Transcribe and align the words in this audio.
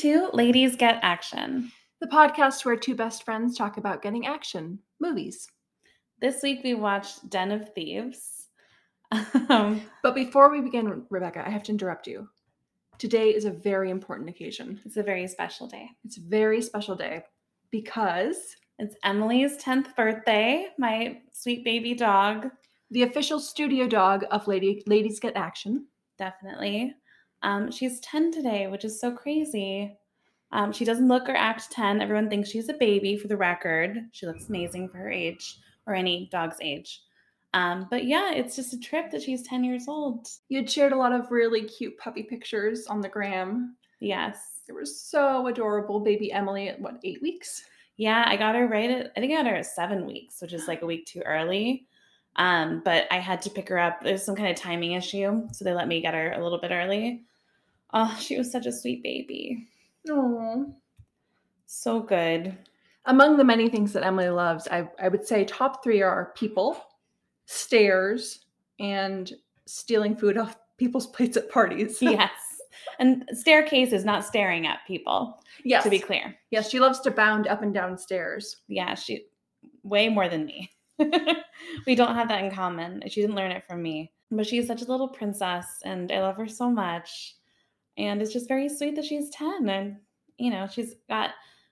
To 0.00 0.28
Ladies 0.34 0.76
Get 0.76 0.98
Action, 1.00 1.72
the 2.02 2.06
podcast 2.06 2.66
where 2.66 2.76
two 2.76 2.94
best 2.94 3.24
friends 3.24 3.56
talk 3.56 3.78
about 3.78 4.02
getting 4.02 4.26
action 4.26 4.78
movies. 5.00 5.48
This 6.20 6.42
week 6.42 6.60
we 6.62 6.74
watched 6.74 7.30
Den 7.30 7.50
of 7.50 7.72
Thieves. 7.74 8.48
Um, 9.48 9.80
but 10.02 10.14
before 10.14 10.50
we 10.50 10.60
begin, 10.60 11.06
Rebecca, 11.08 11.42
I 11.46 11.48
have 11.48 11.62
to 11.64 11.72
interrupt 11.72 12.06
you. 12.06 12.28
Today 12.98 13.30
is 13.30 13.46
a 13.46 13.50
very 13.50 13.90
important 13.90 14.28
occasion. 14.28 14.80
It's 14.84 14.98
a 14.98 15.02
very 15.02 15.26
special 15.28 15.66
day. 15.66 15.88
It's 16.04 16.18
a 16.18 16.28
very 16.28 16.60
special 16.60 16.94
day 16.94 17.22
because 17.70 18.56
it's 18.78 18.96
Emily's 19.02 19.56
10th 19.56 19.96
birthday, 19.96 20.66
my 20.78 21.22
sweet 21.32 21.64
baby 21.64 21.94
dog. 21.94 22.50
The 22.90 23.04
official 23.04 23.40
studio 23.40 23.86
dog 23.86 24.26
of 24.30 24.46
Lady 24.46 24.82
Ladies 24.86 25.20
Get 25.20 25.36
Action. 25.36 25.86
Definitely. 26.18 26.94
Um, 27.46 27.70
she's 27.70 28.00
10 28.00 28.32
today, 28.32 28.66
which 28.66 28.84
is 28.84 29.00
so 29.00 29.12
crazy. 29.12 29.96
Um, 30.50 30.72
she 30.72 30.84
doesn't 30.84 31.06
look 31.06 31.28
or 31.28 31.36
act 31.36 31.70
10. 31.70 32.02
Everyone 32.02 32.28
thinks 32.28 32.50
she's 32.50 32.68
a 32.68 32.74
baby 32.74 33.16
for 33.16 33.28
the 33.28 33.36
record. 33.36 33.98
She 34.10 34.26
looks 34.26 34.48
amazing 34.48 34.88
for 34.88 34.98
her 34.98 35.10
age 35.10 35.58
or 35.86 35.94
any 35.94 36.28
dog's 36.32 36.56
age. 36.60 37.02
Um, 37.54 37.86
but 37.88 38.04
yeah, 38.04 38.32
it's 38.32 38.56
just 38.56 38.74
a 38.74 38.80
trip 38.80 39.12
that 39.12 39.22
she's 39.22 39.42
10 39.42 39.62
years 39.62 39.86
old. 39.86 40.26
You 40.48 40.58
had 40.58 40.68
shared 40.68 40.92
a 40.92 40.96
lot 40.96 41.12
of 41.12 41.30
really 41.30 41.62
cute 41.62 41.96
puppy 41.98 42.24
pictures 42.24 42.88
on 42.88 43.00
the 43.00 43.08
gram. 43.08 43.76
Yes. 44.00 44.62
They 44.66 44.72
were 44.72 44.84
so 44.84 45.46
adorable. 45.46 46.00
Baby 46.00 46.32
Emily 46.32 46.68
at 46.68 46.80
what, 46.80 46.98
eight 47.04 47.22
weeks? 47.22 47.62
Yeah, 47.96 48.24
I 48.26 48.36
got 48.36 48.56
her 48.56 48.66
right 48.66 48.90
at, 48.90 49.12
I 49.16 49.20
think 49.20 49.32
I 49.32 49.36
got 49.36 49.46
her 49.46 49.54
at 49.54 49.66
seven 49.66 50.04
weeks, 50.04 50.42
which 50.42 50.52
is 50.52 50.66
like 50.66 50.82
a 50.82 50.86
week 50.86 51.06
too 51.06 51.22
early. 51.24 51.86
Um, 52.34 52.82
but 52.84 53.06
I 53.12 53.18
had 53.18 53.40
to 53.42 53.50
pick 53.50 53.68
her 53.68 53.78
up. 53.78 54.02
There's 54.02 54.24
some 54.24 54.34
kind 54.34 54.50
of 54.50 54.56
timing 54.56 54.92
issue. 54.92 55.46
So 55.52 55.64
they 55.64 55.72
let 55.72 55.86
me 55.86 56.00
get 56.00 56.12
her 56.12 56.32
a 56.32 56.42
little 56.42 56.58
bit 56.58 56.72
early. 56.72 57.22
Oh, 57.98 58.14
she 58.20 58.36
was 58.36 58.52
such 58.52 58.66
a 58.66 58.72
sweet 58.72 59.02
baby. 59.02 59.66
Oh, 60.10 60.74
so 61.64 62.00
good. 62.00 62.54
Among 63.06 63.38
the 63.38 63.44
many 63.44 63.70
things 63.70 63.94
that 63.94 64.04
Emily 64.04 64.28
loves, 64.28 64.68
I, 64.70 64.90
I 65.00 65.08
would 65.08 65.26
say 65.26 65.46
top 65.46 65.82
three 65.82 66.02
are 66.02 66.32
people, 66.36 66.76
stairs, 67.46 68.40
and 68.78 69.32
stealing 69.64 70.14
food 70.14 70.36
off 70.36 70.58
people's 70.76 71.06
plates 71.14 71.38
at 71.38 71.50
parties. 71.50 71.96
yes. 72.02 72.32
And 72.98 73.24
staircase 73.32 73.94
is 73.94 74.04
not 74.04 74.26
staring 74.26 74.66
at 74.66 74.80
people. 74.86 75.40
Yes. 75.64 75.82
To 75.84 75.88
be 75.88 75.98
clear. 75.98 76.36
Yes, 76.50 76.68
she 76.68 76.78
loves 76.78 77.00
to 77.00 77.10
bound 77.10 77.46
up 77.46 77.62
and 77.62 77.72
down 77.72 77.96
stairs. 77.96 78.58
Yeah, 78.68 78.94
she 78.94 79.24
way 79.84 80.10
more 80.10 80.28
than 80.28 80.44
me. 80.44 80.70
we 81.86 81.94
don't 81.94 82.14
have 82.14 82.28
that 82.28 82.44
in 82.44 82.50
common. 82.50 83.02
She 83.08 83.22
didn't 83.22 83.36
learn 83.36 83.52
it 83.52 83.64
from 83.66 83.82
me. 83.82 84.12
But 84.30 84.46
she's 84.46 84.66
such 84.66 84.82
a 84.82 84.86
little 84.86 85.08
princess 85.08 85.80
and 85.82 86.12
I 86.12 86.20
love 86.20 86.36
her 86.36 86.48
so 86.48 86.68
much. 86.68 87.36
And 87.98 88.20
it's 88.20 88.32
just 88.32 88.48
very 88.48 88.68
sweet 88.68 88.96
that 88.96 89.04
she's 89.04 89.30
10 89.30 89.68
and, 89.68 89.96
you 90.38 90.50
know, 90.50 90.66
she's 90.70 90.94
got 91.08 91.30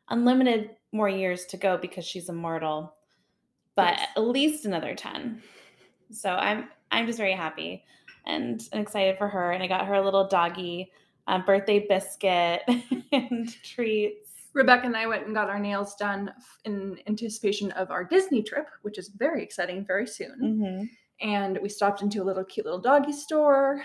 unlimited 0.08 0.70
more 0.92 1.08
years 1.08 1.44
to 1.46 1.56
go 1.56 1.76
because 1.76 2.04
she's 2.04 2.28
immortal, 2.28 2.94
but 3.76 3.94
yes. 3.98 4.08
at 4.16 4.22
least 4.22 4.64
another 4.64 4.94
10. 4.94 5.42
So 6.10 6.30
I'm, 6.30 6.68
I'm 6.90 7.06
just 7.06 7.18
very 7.18 7.32
happy 7.32 7.84
and, 8.26 8.62
and 8.72 8.80
excited 8.80 9.18
for 9.18 9.28
her. 9.28 9.52
And 9.52 9.62
I 9.62 9.66
got 9.66 9.86
her 9.86 9.94
a 9.94 10.04
little 10.04 10.28
doggy 10.28 10.90
uh, 11.26 11.40
birthday 11.44 11.86
biscuit 11.86 12.62
and 13.12 13.62
treats. 13.62 14.30
Rebecca 14.52 14.86
and 14.86 14.96
I 14.96 15.06
went 15.06 15.26
and 15.26 15.34
got 15.34 15.50
our 15.50 15.58
nails 15.58 15.96
done 15.96 16.32
in 16.64 16.98
anticipation 17.08 17.72
of 17.72 17.90
our 17.90 18.04
Disney 18.04 18.42
trip, 18.42 18.68
which 18.82 18.98
is 18.98 19.08
very 19.08 19.42
exciting 19.42 19.84
very 19.84 20.06
soon. 20.06 20.38
Mm-hmm. 20.40 21.28
And 21.28 21.58
we 21.60 21.68
stopped 21.68 22.02
into 22.02 22.22
a 22.22 22.24
little 22.24 22.44
cute 22.44 22.66
little 22.66 22.80
doggy 22.80 23.12
store 23.12 23.82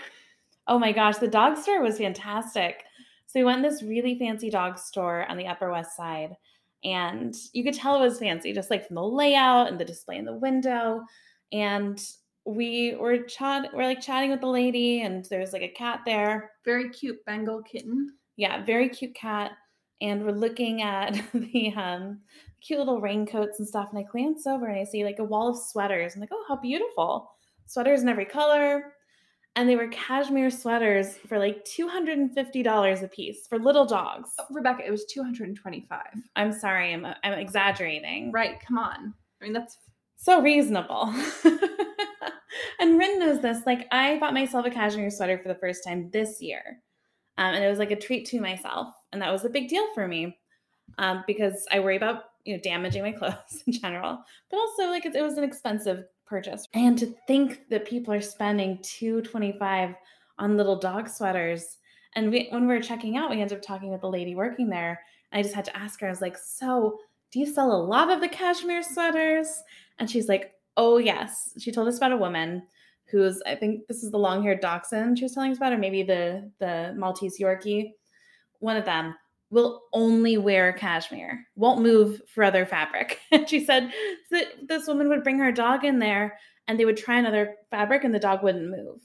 Oh 0.70 0.78
my 0.78 0.92
gosh, 0.92 1.16
the 1.18 1.26
dog 1.26 1.58
store 1.58 1.82
was 1.82 1.98
fantastic. 1.98 2.84
So 3.26 3.40
we 3.40 3.44
went 3.44 3.56
in 3.56 3.68
this 3.68 3.82
really 3.82 4.16
fancy 4.16 4.50
dog 4.50 4.78
store 4.78 5.26
on 5.28 5.36
the 5.36 5.48
Upper 5.48 5.68
West 5.68 5.96
Side, 5.96 6.36
and 6.84 7.34
you 7.52 7.64
could 7.64 7.74
tell 7.74 7.96
it 7.96 8.06
was 8.06 8.20
fancy, 8.20 8.52
just 8.52 8.70
like 8.70 8.86
from 8.86 8.94
the 8.94 9.02
layout 9.02 9.66
and 9.66 9.80
the 9.80 9.84
display 9.84 10.16
in 10.16 10.24
the 10.24 10.32
window. 10.32 11.02
And 11.50 12.00
we 12.44 12.94
were 12.94 13.18
chat, 13.18 13.68
we're 13.74 13.82
like 13.82 14.00
chatting 14.00 14.30
with 14.30 14.42
the 14.42 14.46
lady, 14.46 15.02
and 15.02 15.24
there's 15.24 15.52
like 15.52 15.62
a 15.62 15.68
cat 15.68 16.02
there, 16.06 16.52
very 16.64 16.88
cute 16.90 17.18
Bengal 17.26 17.62
kitten. 17.62 18.14
Yeah, 18.36 18.64
very 18.64 18.88
cute 18.88 19.16
cat. 19.16 19.50
And 20.00 20.24
we're 20.24 20.30
looking 20.30 20.82
at 20.82 21.20
the 21.34 21.72
um, 21.74 22.20
cute 22.60 22.78
little 22.78 23.00
raincoats 23.00 23.58
and 23.58 23.66
stuff. 23.66 23.88
And 23.90 23.98
I 23.98 24.04
glance 24.04 24.46
over 24.46 24.68
and 24.68 24.78
I 24.78 24.84
see 24.84 25.04
like 25.04 25.18
a 25.18 25.24
wall 25.24 25.48
of 25.48 25.58
sweaters. 25.58 26.14
I'm 26.14 26.20
like, 26.20 26.30
oh, 26.32 26.44
how 26.46 26.56
beautiful! 26.56 27.32
Sweaters 27.66 28.02
in 28.02 28.08
every 28.08 28.24
color 28.24 28.94
and 29.56 29.68
they 29.68 29.76
were 29.76 29.88
cashmere 29.88 30.50
sweaters 30.50 31.16
for 31.16 31.38
like 31.38 31.64
$250 31.64 33.02
a 33.02 33.08
piece 33.08 33.46
for 33.46 33.58
little 33.58 33.84
dogs. 33.84 34.30
Oh, 34.38 34.44
Rebecca, 34.50 34.86
it 34.86 34.90
was 34.90 35.04
225. 35.06 36.00
I'm 36.36 36.52
sorry, 36.52 36.92
I'm 36.92 37.04
I'm 37.04 37.32
exaggerating. 37.32 38.30
Right, 38.32 38.60
come 38.60 38.78
on. 38.78 39.14
I 39.40 39.44
mean, 39.44 39.52
that's 39.52 39.76
so 40.16 40.40
reasonable. 40.40 41.12
and 42.80 42.98
Rin 42.98 43.18
knows 43.18 43.40
this. 43.40 43.64
Like, 43.66 43.86
I 43.90 44.18
bought 44.18 44.34
myself 44.34 44.66
a 44.66 44.70
cashmere 44.70 45.10
sweater 45.10 45.38
for 45.38 45.48
the 45.48 45.54
first 45.54 45.82
time 45.84 46.10
this 46.12 46.40
year. 46.40 46.78
Um, 47.38 47.54
and 47.54 47.64
it 47.64 47.68
was 47.68 47.78
like 47.78 47.90
a 47.90 47.96
treat 47.96 48.26
to 48.26 48.40
myself. 48.40 48.94
And 49.12 49.22
that 49.22 49.32
was 49.32 49.44
a 49.44 49.50
big 49.50 49.68
deal 49.68 49.86
for 49.94 50.06
me 50.06 50.38
um, 50.98 51.24
because 51.26 51.66
I 51.72 51.80
worry 51.80 51.96
about, 51.96 52.24
you 52.44 52.54
know, 52.54 52.60
damaging 52.62 53.02
my 53.02 53.12
clothes 53.18 53.64
in 53.66 53.72
general. 53.72 54.22
But 54.50 54.58
also, 54.58 54.88
like, 54.88 55.06
it, 55.06 55.14
it 55.14 55.22
was 55.22 55.38
an 55.38 55.44
expensive 55.44 56.04
purchase. 56.30 56.66
And 56.72 56.96
to 56.98 57.14
think 57.26 57.68
that 57.68 57.84
people 57.84 58.14
are 58.14 58.20
spending 58.22 58.78
225 58.82 59.94
on 60.38 60.56
little 60.56 60.78
dog 60.78 61.08
sweaters. 61.08 61.76
And 62.14 62.30
we, 62.30 62.48
when 62.50 62.66
we 62.66 62.74
were 62.74 62.80
checking 62.80 63.16
out, 63.16 63.28
we 63.28 63.40
ended 63.40 63.58
up 63.58 63.62
talking 63.62 63.90
with 63.90 64.00
the 64.00 64.08
lady 64.08 64.34
working 64.34 64.70
there. 64.70 65.00
I 65.32 65.42
just 65.42 65.54
had 65.54 65.66
to 65.66 65.76
ask 65.76 66.00
her, 66.00 66.06
I 66.06 66.10
was 66.10 66.22
like, 66.22 66.38
so 66.38 66.98
do 67.30 67.38
you 67.38 67.46
sell 67.46 67.72
a 67.72 67.84
lot 67.84 68.10
of 68.10 68.20
the 68.20 68.28
cashmere 68.28 68.82
sweaters? 68.82 69.62
And 69.98 70.10
she's 70.10 70.28
like, 70.28 70.54
oh, 70.76 70.98
yes. 70.98 71.52
She 71.58 71.70
told 71.70 71.88
us 71.88 71.98
about 71.98 72.12
a 72.12 72.16
woman 72.16 72.62
who's, 73.06 73.42
I 73.46 73.54
think 73.54 73.86
this 73.86 74.02
is 74.02 74.10
the 74.10 74.18
long 74.18 74.42
haired 74.42 74.60
dachshund 74.60 75.18
she 75.18 75.24
was 75.24 75.34
telling 75.34 75.50
us 75.50 75.58
about, 75.58 75.72
or 75.72 75.78
maybe 75.78 76.02
the, 76.02 76.50
the 76.58 76.94
Maltese 76.96 77.38
Yorkie, 77.38 77.92
one 78.60 78.76
of 78.76 78.84
them 78.84 79.14
will 79.50 79.82
only 79.92 80.38
wear 80.38 80.72
cashmere, 80.72 81.46
won't 81.56 81.82
move 81.82 82.22
for 82.32 82.44
other 82.44 82.64
fabric. 82.64 83.18
And 83.32 83.48
she 83.48 83.64
said 83.64 83.92
that 84.30 84.46
this 84.66 84.86
woman 84.86 85.08
would 85.08 85.24
bring 85.24 85.38
her 85.38 85.52
dog 85.52 85.84
in 85.84 85.98
there 85.98 86.38
and 86.68 86.78
they 86.78 86.84
would 86.84 86.96
try 86.96 87.18
another 87.18 87.56
fabric 87.70 88.04
and 88.04 88.14
the 88.14 88.18
dog 88.18 88.42
wouldn't 88.42 88.70
move, 88.70 89.00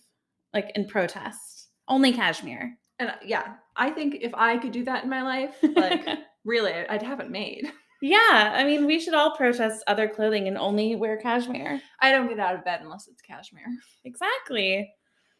like 0.53 0.72
in 0.75 0.88
protest. 0.88 1.69
Only 1.88 2.11
cashmere. 2.11 2.78
And 3.00 3.09
uh, 3.09 3.16
yeah, 3.23 3.56
I 3.75 3.89
think 3.89 4.17
if 4.22 4.33
I 4.33 4.57
could 4.57 4.72
do 4.72 4.83
that 4.85 5.03
in 5.03 5.09
my 5.09 5.22
life, 5.22 5.56
like 5.75 6.06
really, 6.45 6.73
I'd 6.73 7.03
have 7.03 7.19
it 7.19 7.29
made. 7.29 7.72
Yeah, 8.01 8.53
I 8.53 8.63
mean, 8.66 8.85
we 8.85 9.00
should 9.00 9.13
all 9.13 9.35
protest 9.35 9.83
other 9.88 10.07
clothing 10.07 10.47
and 10.47 10.57
only 10.57 10.95
wear 10.95 11.17
cashmere. 11.17 11.81
I 12.01 12.12
don't 12.12 12.27
get 12.27 12.39
out 12.39 12.56
of 12.56 12.66
bed 12.66 12.81
unless 12.81 13.07
it's 13.07 13.22
cashmere. 13.22 13.66
Exactly. 14.03 14.91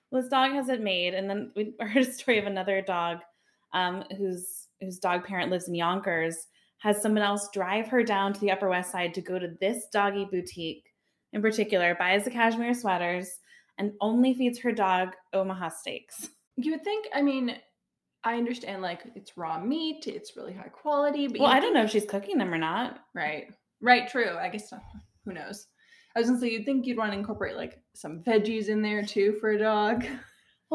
Well, 0.10 0.22
this 0.22 0.32
dog 0.32 0.52
has 0.54 0.70
it 0.70 0.82
made. 0.82 1.14
And 1.14 1.30
then 1.30 1.52
we 1.56 1.74
heard 1.80 2.08
a 2.08 2.12
story 2.12 2.40
of 2.40 2.46
another 2.46 2.82
dog 2.82 3.20
um, 3.74 4.04
who's 4.18 4.65
whose 4.82 5.00
dog 5.00 5.26
parent 5.26 5.52
lives 5.52 5.68
in 5.68 5.76
Yonkers 5.76 6.48
has 6.80 7.02
someone 7.02 7.24
else 7.24 7.50
drive 7.54 7.88
her 7.88 8.04
down 8.04 8.34
to 8.34 8.40
the 8.40 8.52
Upper 8.52 8.70
West 8.70 8.92
Side 8.92 9.14
to 9.14 9.22
go 9.22 9.40
to 9.40 9.56
this 9.60 9.88
doggy 9.92 10.28
boutique 10.30 10.84
in 11.34 11.42
particular, 11.42 11.96
buys 11.96 12.24
the 12.24 12.32
cashmere 12.32 12.74
sweaters, 12.74 13.30
and 13.78 13.92
only 14.00 14.34
feeds 14.34 14.60
her 14.60 14.72
dog 14.72 15.10
Omaha 15.34 15.70
steaks. 15.70 16.30
You 16.56 16.72
would 16.72 16.84
think, 16.84 17.08
I 17.14 17.22
mean, 17.22 17.58
I 18.24 18.36
understand 18.36 18.82
like 18.82 19.02
it's 19.16 19.38
raw 19.38 19.60
meat, 19.60 20.08
it's 20.08 20.36
really 20.36 20.54
high 20.54 20.70
quality, 20.70 21.28
but 21.28 21.42
well, 21.42 21.50
I 21.50 21.60
don't 21.60 21.74
know 21.74 21.84
if 21.84 21.92
she's 21.92 22.06
cooking 22.06 22.38
them 22.38 22.54
or 22.54 22.58
not. 22.58 23.00
Right. 23.14 23.48
Right, 23.82 24.08
true. 24.08 24.38
I 24.38 24.50
guess 24.50 24.72
uh, 24.72 24.80
who 25.26 25.34
knows. 25.34 25.68
I 26.16 26.20
was 26.20 26.30
gonna 26.30 26.40
say 26.40 26.52
you'd 26.52 26.66
think 26.66 26.86
you'd 26.86 26.98
want 26.98 27.12
to 27.12 27.18
incorporate 27.18 27.58
like 27.58 27.82
some 27.94 28.24
veggies 28.24 28.70
in 28.70 28.82
there 28.82 29.04
too 29.04 29.38
for 29.40 29.52
a 29.52 29.60
dog. 29.60 30.06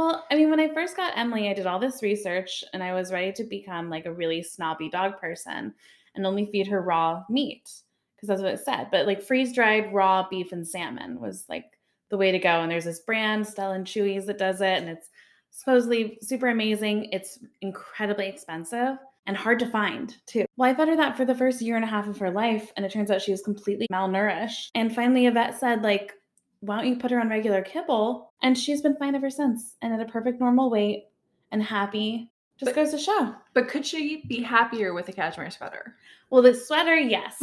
Well, 0.01 0.25
I 0.31 0.35
mean, 0.35 0.49
when 0.49 0.61
I 0.61 0.73
first 0.73 0.97
got 0.97 1.13
Emily, 1.15 1.51
I 1.51 1.53
did 1.53 1.67
all 1.67 1.79
this 1.79 2.03
research 2.03 2.65
and 2.73 2.83
I 2.83 2.95
was 2.95 3.13
ready 3.13 3.33
to 3.33 3.45
become 3.45 3.91
like 3.91 4.07
a 4.07 4.13
really 4.13 4.43
snobby 4.43 4.89
dog 4.89 5.21
person 5.21 5.75
and 6.15 6.27
only 6.27 6.47
feed 6.47 6.69
her 6.69 6.81
raw 6.81 7.23
meat 7.29 7.71
because 8.17 8.29
that's 8.29 8.41
what 8.41 8.55
it 8.55 8.65
said. 8.65 8.89
But 8.91 9.05
like 9.05 9.21
freeze 9.21 9.55
dried 9.55 9.93
raw 9.93 10.27
beef 10.27 10.53
and 10.53 10.67
salmon 10.67 11.21
was 11.21 11.45
like 11.51 11.67
the 12.09 12.17
way 12.17 12.33
to 12.33 12.39
go. 12.39 12.63
And 12.63 12.71
there's 12.73 12.87
this 12.87 13.01
brand, 13.01 13.47
Stella 13.47 13.75
and 13.75 13.87
Chewy's, 13.87 14.25
that 14.25 14.39
does 14.39 14.63
it. 14.63 14.79
And 14.79 14.89
it's 14.89 15.11
supposedly 15.51 16.17
super 16.23 16.49
amazing. 16.49 17.11
It's 17.13 17.39
incredibly 17.61 18.27
expensive 18.27 18.97
and 19.27 19.37
hard 19.37 19.59
to 19.59 19.67
find 19.67 20.17
too. 20.27 20.47
Well, 20.57 20.71
I 20.71 20.75
fed 20.75 20.89
her 20.89 20.97
that 20.97 21.19
for 21.19 21.27
the 21.27 21.35
first 21.35 21.61
year 21.61 21.77
and 21.77 21.85
a 21.85 21.89
half 21.89 22.09
of 22.09 22.17
her 22.21 22.31
life. 22.31 22.73
And 22.75 22.87
it 22.87 22.91
turns 22.91 23.11
out 23.11 23.21
she 23.21 23.33
was 23.33 23.43
completely 23.43 23.87
malnourished. 23.93 24.69
And 24.75 24.95
finally, 24.95 25.27
a 25.27 25.31
vet 25.31 25.61
said, 25.61 25.83
like, 25.83 26.15
why 26.61 26.77
don't 26.77 26.89
you 26.89 26.97
put 26.97 27.11
her 27.11 27.21
on 27.21 27.29
regular 27.29 27.63
kibble? 27.63 28.33
And 28.43 28.57
she's 28.57 28.83
been 28.83 28.97
fine 28.97 29.15
ever 29.15 29.31
since 29.31 29.77
and 29.83 29.93
at 29.93 30.01
a 30.01 30.11
perfect 30.11 30.41
normal 30.41 30.71
weight 30.71 31.07
and 31.53 31.63
happy. 31.63 32.31
Just 32.59 32.71
but, 32.71 32.75
goes 32.75 32.91
to 32.91 32.99
show. 32.99 33.35
But 33.55 33.69
could 33.69 33.87
she 33.87 34.25
be 34.29 34.43
happier 34.43 34.93
with 34.93 35.09
a 35.09 35.13
cashmere 35.13 35.51
sweater? 35.51 35.97
Well, 36.29 36.43
the 36.43 36.55
sweater, 36.55 36.97
yes. 36.97 37.43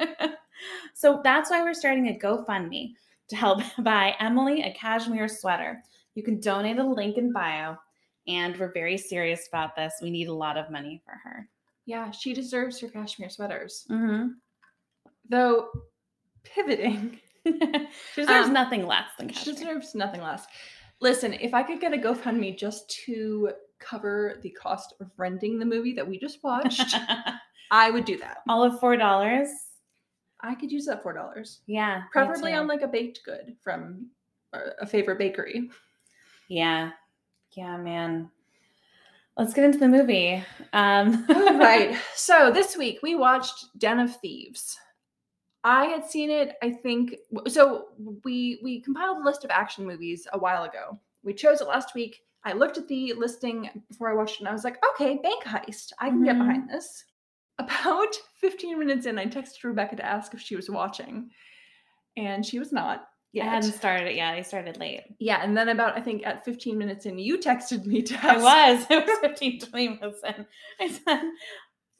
so 0.94 1.20
that's 1.24 1.50
why 1.50 1.62
we're 1.62 1.74
starting 1.74 2.08
a 2.08 2.18
GoFundMe 2.18 2.94
to 3.28 3.36
help 3.36 3.60
buy 3.80 4.14
Emily 4.20 4.62
a 4.62 4.72
cashmere 4.72 5.28
sweater. 5.28 5.82
You 6.14 6.22
can 6.22 6.40
donate 6.40 6.78
a 6.78 6.84
link 6.84 7.18
in 7.18 7.32
bio. 7.32 7.76
and 8.28 8.56
we're 8.56 8.72
very 8.72 8.96
serious 8.96 9.48
about 9.48 9.74
this. 9.74 9.94
We 10.00 10.10
need 10.10 10.28
a 10.28 10.34
lot 10.34 10.56
of 10.56 10.70
money 10.70 11.02
for 11.04 11.18
her. 11.24 11.48
Yeah, 11.86 12.12
she 12.12 12.32
deserves 12.32 12.78
her 12.80 12.88
cashmere 12.88 13.30
sweaters. 13.30 13.84
Mm-hmm. 13.90 14.28
Though 15.28 15.70
pivoting, 16.44 17.18
she 17.44 17.52
deserves 18.16 18.46
Um, 18.48 18.52
nothing 18.52 18.86
less 18.86 19.06
than 19.18 19.28
she 19.28 19.52
deserves 19.52 19.94
nothing 19.94 20.20
less. 20.22 20.46
Listen, 21.00 21.32
if 21.34 21.52
I 21.54 21.62
could 21.62 21.80
get 21.80 21.92
a 21.92 21.96
GoFundMe 21.98 22.56
just 22.56 22.88
to 23.06 23.50
cover 23.80 24.38
the 24.42 24.50
cost 24.50 24.94
of 25.00 25.10
renting 25.16 25.58
the 25.58 25.64
movie 25.64 25.92
that 25.94 26.06
we 26.08 26.18
just 26.18 26.42
watched, 26.44 26.94
I 27.70 27.90
would 27.90 28.04
do 28.04 28.16
that. 28.18 28.38
All 28.48 28.62
of 28.62 28.78
four 28.78 28.96
dollars. 28.96 29.48
I 30.40 30.54
could 30.54 30.70
use 30.72 30.86
that 30.86 31.02
four 31.02 31.12
dollars, 31.12 31.60
Yeah, 31.66 32.02
preferably 32.12 32.52
on 32.54 32.66
like 32.66 32.82
a 32.82 32.88
baked 32.88 33.20
good 33.24 33.56
from 33.62 34.06
a 34.52 34.58
a 34.82 34.86
favorite 34.86 35.18
bakery. 35.18 35.70
Yeah, 36.48 36.90
yeah, 37.52 37.76
man. 37.76 38.30
Let's 39.36 39.54
get 39.54 39.64
into 39.64 39.78
the 39.78 39.88
movie. 39.88 40.44
Um, 40.72 41.24
right. 41.28 41.96
So 42.14 42.50
this 42.52 42.76
week 42.76 42.98
we 43.02 43.14
watched 43.14 43.66
Den 43.78 43.98
of 43.98 44.14
Thieves. 44.16 44.76
I 45.64 45.86
had 45.86 46.04
seen 46.04 46.30
it, 46.30 46.56
I 46.62 46.70
think 46.70 47.16
so 47.48 47.88
we 48.24 48.58
we 48.62 48.80
compiled 48.80 49.18
a 49.18 49.24
list 49.24 49.44
of 49.44 49.50
action 49.50 49.86
movies 49.86 50.26
a 50.32 50.38
while 50.38 50.64
ago. 50.64 50.98
We 51.22 51.34
chose 51.34 51.60
it 51.60 51.68
last 51.68 51.94
week. 51.94 52.20
I 52.44 52.52
looked 52.52 52.78
at 52.78 52.88
the 52.88 53.12
listing 53.12 53.70
before 53.88 54.10
I 54.10 54.14
watched 54.14 54.36
it 54.36 54.40
and 54.40 54.48
I 54.48 54.52
was 54.52 54.64
like, 54.64 54.82
okay, 54.94 55.18
bank 55.22 55.44
heist. 55.44 55.92
I 56.00 56.08
can 56.08 56.24
get 56.24 56.34
Mhm. 56.34 56.38
behind 56.40 56.68
this. 56.70 57.04
About 57.58 58.14
15 58.40 58.76
minutes 58.78 59.06
in, 59.06 59.18
I 59.18 59.26
texted 59.26 59.62
Rebecca 59.62 59.94
to 59.96 60.04
ask 60.04 60.34
if 60.34 60.40
she 60.40 60.56
was 60.56 60.68
watching. 60.68 61.30
And 62.16 62.44
she 62.44 62.58
was 62.58 62.72
not 62.72 63.00
I 63.00 63.04
yet. 63.32 63.44
hadn't 63.46 63.72
started 63.72 64.08
it 64.08 64.16
yet. 64.16 64.34
I 64.34 64.42
started 64.42 64.78
late. 64.78 65.02
Yeah, 65.20 65.40
and 65.42 65.56
then 65.56 65.68
about 65.68 65.96
I 65.96 66.00
think 66.00 66.26
at 66.26 66.44
15 66.44 66.76
minutes 66.76 67.06
in, 67.06 67.18
you 67.18 67.38
texted 67.38 67.86
me 67.86 68.02
to 68.02 68.18
I 68.20 68.36
was. 68.38 68.86
It 68.90 69.06
was 69.06 69.18
15, 69.20 69.60
20 69.60 69.88
minutes 69.88 70.20
in. 70.26 70.46
I 70.80 70.88
said, 70.88 71.22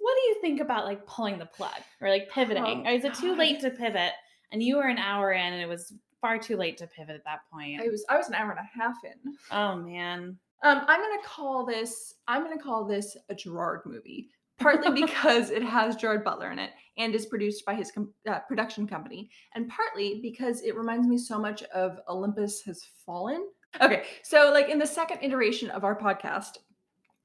What 0.03 0.15
do 0.17 0.29
you 0.29 0.37
think 0.41 0.61
about 0.61 0.85
like 0.85 1.07
pulling 1.07 1.39
the 1.39 1.47
plug 1.47 1.81
or 2.01 2.09
like 2.09 2.29
pivoting? 2.29 2.85
Oh, 2.85 2.91
or 2.91 2.93
is 2.93 3.05
it 3.05 3.15
too 3.15 3.31
God. 3.31 3.39
late 3.39 3.61
to 3.61 3.71
pivot? 3.71 4.13
And 4.51 4.63
you 4.63 4.77
were 4.77 4.89
an 4.89 4.99
hour 4.99 5.33
in 5.33 5.53
and 5.53 5.63
it 5.63 5.69
was 5.69 5.95
far 6.21 6.39
too 6.39 6.57
late 6.57 6.77
to 6.79 6.87
pivot 6.89 7.15
at 7.15 7.25
that 7.25 7.41
point. 7.53 7.81
I 7.81 7.89
was 7.89 8.05
I 8.09 8.17
was 8.17 8.29
an 8.29 8.35
hour 8.35 8.51
and 8.51 8.61
a 8.61 8.83
half 8.83 8.97
in. 9.05 9.35
oh 9.51 9.77
man. 9.77 10.39
Um, 10.65 10.83
I'm 10.87 11.01
gonna 11.01 11.23
call 11.25 11.65
this. 11.67 12.15
I'm 12.29 12.43
gonna 12.45 12.61
call 12.61 12.85
this 12.85 13.17
a 13.29 13.35
Gerard 13.35 13.81
movie, 13.85 14.29
partly 14.59 15.01
because 15.01 15.51
it 15.51 15.63
has 15.77 15.97
Gerard 15.97 16.25
Butler 16.25 16.53
in 16.53 16.59
it 16.59 16.71
and 16.99 17.15
is 17.15 17.27
produced 17.27 17.65
by 17.65 17.75
his 17.75 17.91
com- 17.91 18.13
uh, 18.29 18.41
production 18.41 18.87
company, 18.87 19.31
and 19.55 19.69
partly 19.69 20.21
because 20.23 20.63
it 20.63 20.77
reminds 20.77 21.09
me 21.09 21.19
so 21.19 21.39
much 21.39 21.63
of 21.75 21.99
Olympus 22.09 22.63
Has 22.63 22.85
Fallen. 23.05 23.47
Okay, 23.81 24.05
so 24.23 24.51
like 24.53 24.69
in 24.69 24.79
the 24.79 24.87
second 24.87 25.19
iteration 25.23 25.71
of 25.71 25.83
our 25.83 25.99
podcast, 25.99 26.59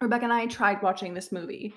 Rebecca 0.02 0.24
and 0.24 0.34
I 0.34 0.48
tried 0.48 0.82
watching 0.82 1.14
this 1.14 1.32
movie, 1.32 1.74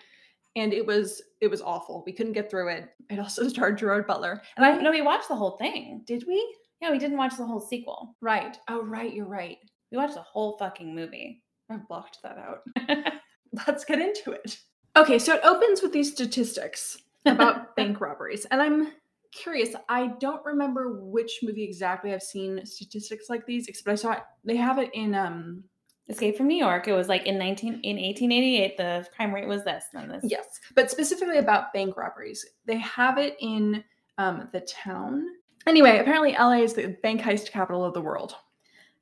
and 0.57 0.73
it 0.73 0.85
was 0.87 1.23
it 1.41 1.49
was 1.49 1.63
awful. 1.63 2.03
We 2.07 2.13
couldn't 2.13 2.33
get 2.33 2.51
through 2.51 2.69
it. 2.69 2.89
It 3.09 3.19
also 3.19 3.49
starred 3.49 3.79
Gerard 3.79 4.07
Butler, 4.07 4.43
and 4.57 4.65
I 4.67 4.77
No, 4.81 4.91
we 4.91 5.03
watched 5.03 5.29
the 5.29 5.37
whole 5.37 5.57
thing. 5.59 6.03
did 6.07 6.25
we 6.27 6.57
Yeah, 6.81 6.91
we 6.91 6.99
didn't 6.99 7.19
watch 7.19 7.37
the 7.37 7.47
whole 7.47 7.61
sequel. 7.61 8.17
right. 8.21 8.57
Oh 8.69 8.83
right, 8.83 9.13
you're 9.13 9.27
right. 9.27 9.59
We 9.91 9.99
watched 9.99 10.15
the 10.15 10.23
whole 10.23 10.57
fucking 10.59 10.95
movie. 10.95 11.43
I 11.71 11.77
blocked 11.89 12.19
that 12.23 12.37
out. 12.39 12.63
let's 13.67 13.85
get 13.85 14.01
into 14.01 14.33
it. 14.33 14.59
Okay, 14.97 15.19
so 15.19 15.35
it 15.35 15.41
opens 15.45 15.83
with 15.83 15.93
these 15.93 16.13
statistics 16.13 16.99
about 17.27 17.77
bank 17.77 18.01
robberies. 18.01 18.45
And 18.51 18.61
I'm 18.61 18.89
curious, 19.33 19.75
I 19.89 20.09
don't 20.19 20.45
remember 20.45 21.01
which 21.01 21.39
movie 21.43 21.63
exactly 21.63 22.13
I've 22.13 22.23
seen 22.23 22.65
statistics 22.67 23.27
like 23.29 23.47
these, 23.47 23.69
except 23.69 23.89
I 23.89 23.95
saw 23.95 24.13
it, 24.13 24.23
they 24.45 24.57
have 24.57 24.79
it 24.79 24.91
in 24.95 25.15
um 25.15 25.63
Escape 26.11 26.37
from 26.37 26.49
New 26.49 26.57
York. 26.57 26.87
It 26.89 26.93
was 26.93 27.09
like 27.09 27.27
in 27.27 27.39
19 27.39 27.69
in 27.83 27.97
1888 27.97 28.77
the 28.77 29.07
crime 29.17 29.35
rate 29.35 29.49
was 29.49 29.65
this 29.65 29.85
and 29.95 30.11
this. 30.11 30.25
yes, 30.29 30.61
but 30.75 30.91
specifically 30.91 31.39
about 31.39 31.73
bank 31.73 31.97
robberies. 31.97 32.45
They 32.67 32.79
have 32.79 33.17
it 33.19 33.37
in 33.41 33.83
um 34.19 34.49
the 34.53 34.61
town. 34.61 35.25
Anyway, 35.67 35.99
apparently 35.99 36.33
LA 36.33 36.63
is 36.63 36.75
the 36.75 36.97
bank 37.03 37.21
heist 37.21 37.51
capital 37.51 37.85
of 37.85 37.95
the 37.95 38.01
world. 38.01 38.35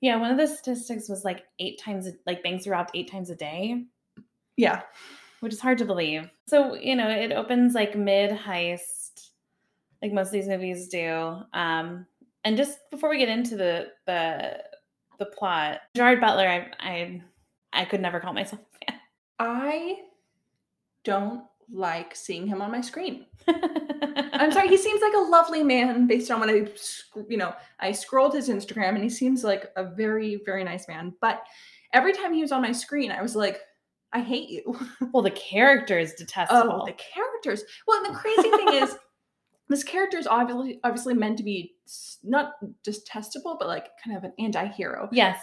Yeah, 0.01 0.17
one 0.17 0.31
of 0.31 0.37
the 0.37 0.47
statistics 0.47 1.09
was 1.09 1.25
like 1.25 1.45
eight 1.59 1.81
times, 1.81 2.09
like 2.27 2.43
banks 2.43 2.67
are 2.67 2.71
robbed 2.71 2.91
eight 2.95 3.11
times 3.11 3.31
a 3.31 3.35
day, 3.37 3.85
Yeah. 4.57 4.83
which 5.41 5.53
is 5.53 5.61
hard 5.61 5.79
to 5.79 5.85
believe. 5.85 6.29
So, 6.47 6.75
you 6.75 6.95
know, 6.95 7.09
it 7.09 7.33
opens 7.33 7.75
like 7.75 7.97
mid 7.97 8.31
heist, 8.31 9.31
like 10.03 10.13
most 10.13 10.29
of 10.29 10.33
these 10.33 10.47
movies 10.49 10.89
do. 10.89 11.39
Um, 11.53 12.07
and 12.45 12.57
just 12.57 12.79
before 12.91 13.11
we 13.11 13.19
get 13.19 13.29
into 13.29 13.57
the 13.57 13.89
the 14.07 14.63
the 15.19 15.27
plot, 15.27 15.81
Gerard 15.95 16.21
Butler, 16.21 16.49
I 16.49 16.71
I 16.81 17.23
I 17.73 17.85
could 17.85 18.01
never 18.01 18.21
call 18.21 18.33
myself 18.33 18.63
a 18.63 18.87
fan. 18.87 19.01
I 19.39 19.97
don't 21.05 21.45
like 21.71 22.15
seeing 22.15 22.47
him 22.47 22.63
on 22.63 22.71
my 22.71 22.81
screen. 22.81 23.27
I'm 23.49 24.53
sorry, 24.53 24.69
he 24.69 24.77
seems 24.77 25.01
like 25.03 25.15
a 25.15 25.31
lovely 25.31 25.63
man 25.63 26.07
based 26.07 26.31
on 26.31 26.41
what 26.41 26.49
I, 26.49 26.69
you 27.29 27.37
know, 27.37 27.55
I 27.81 27.93
scrolled 27.93 28.35
his 28.35 28.49
Instagram 28.49 28.91
and 28.91 29.03
he 29.03 29.11
seems 29.11 29.45
like 29.45 29.71
a 29.77 29.85
very, 29.85 30.41
very 30.45 30.65
nice 30.65 30.89
man. 30.89 31.15
But 31.21 31.43
every 31.93 32.13
time 32.13 32.33
he 32.33 32.43
was 32.43 32.53
on 32.53 32.63
my 32.63 32.73
screen, 32.73 33.11
I 33.11 33.23
was 33.23 33.35
like, 33.35 33.61
I 34.13 34.21
hate 34.21 34.49
you. 34.49 34.79
Well, 35.13 35.23
the 35.23 35.31
character 35.31 35.99
is 35.99 36.15
detestable. 36.15 36.83
Oh, 36.83 36.87
the 36.87 36.93
characters. 36.93 37.65
Well, 37.87 38.05
and 38.05 38.15
the 38.15 38.19
crazy 38.19 38.51
thing 38.51 38.75
is, 38.75 38.97
this 39.69 39.85
character 39.85 40.19
is 40.19 40.27
obviously 40.27 40.81
obviously 40.85 41.15
meant 41.15 41.39
to 41.39 41.45
be 41.45 41.75
not 42.23 42.53
detestable, 42.85 43.57
but 43.59 43.69
like 43.69 43.89
kind 44.05 44.17
of 44.17 44.25
an 44.25 44.33
anti-hero. 44.39 45.09
yes, 45.13 45.41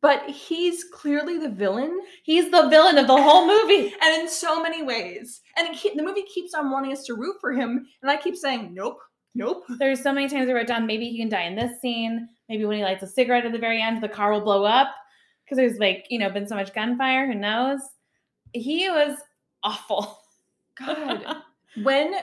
But 0.00 0.28
he's 0.28 0.84
clearly 0.84 1.38
the 1.38 1.48
villain, 1.50 2.00
he's 2.22 2.50
the 2.50 2.68
villain 2.68 2.98
of 2.98 3.06
the 3.06 3.22
whole 3.22 3.46
movie. 3.46 3.94
and 4.02 4.22
in 4.22 4.28
so 4.28 4.62
many 4.62 4.82
ways. 4.82 5.40
And 5.56 5.74
the 5.74 6.02
movie 6.02 6.22
keeps 6.22 6.54
on 6.54 6.70
wanting 6.70 6.92
us 6.92 7.04
to 7.06 7.14
root 7.14 7.36
for 7.40 7.52
him, 7.52 7.86
and 8.02 8.10
I 8.10 8.16
keep 8.16 8.36
saying, 8.36 8.74
nope, 8.74 8.98
nope. 9.34 9.64
There's 9.78 10.02
so 10.02 10.12
many 10.12 10.28
times 10.28 10.48
I 10.48 10.52
wrote 10.52 10.66
down 10.66 10.86
maybe 10.86 11.08
he 11.08 11.18
can 11.18 11.28
die 11.28 11.44
in 11.44 11.56
this 11.56 11.80
scene. 11.80 12.28
Maybe 12.48 12.64
when 12.64 12.76
he 12.76 12.84
lights 12.84 13.02
a 13.02 13.06
cigarette 13.06 13.46
at 13.46 13.52
the 13.52 13.58
very 13.58 13.80
end, 13.80 14.02
the 14.02 14.08
car 14.08 14.32
will 14.32 14.42
blow 14.42 14.64
up 14.64 14.88
because 15.44 15.56
there's 15.56 15.78
like 15.78 16.06
you 16.10 16.18
know 16.18 16.30
been 16.30 16.46
so 16.46 16.54
much 16.54 16.74
gunfire. 16.74 17.26
Who 17.26 17.34
knows? 17.34 17.80
He 18.52 18.88
was 18.90 19.16
awful. 19.62 20.18
God. 20.78 21.24
when 21.82 22.14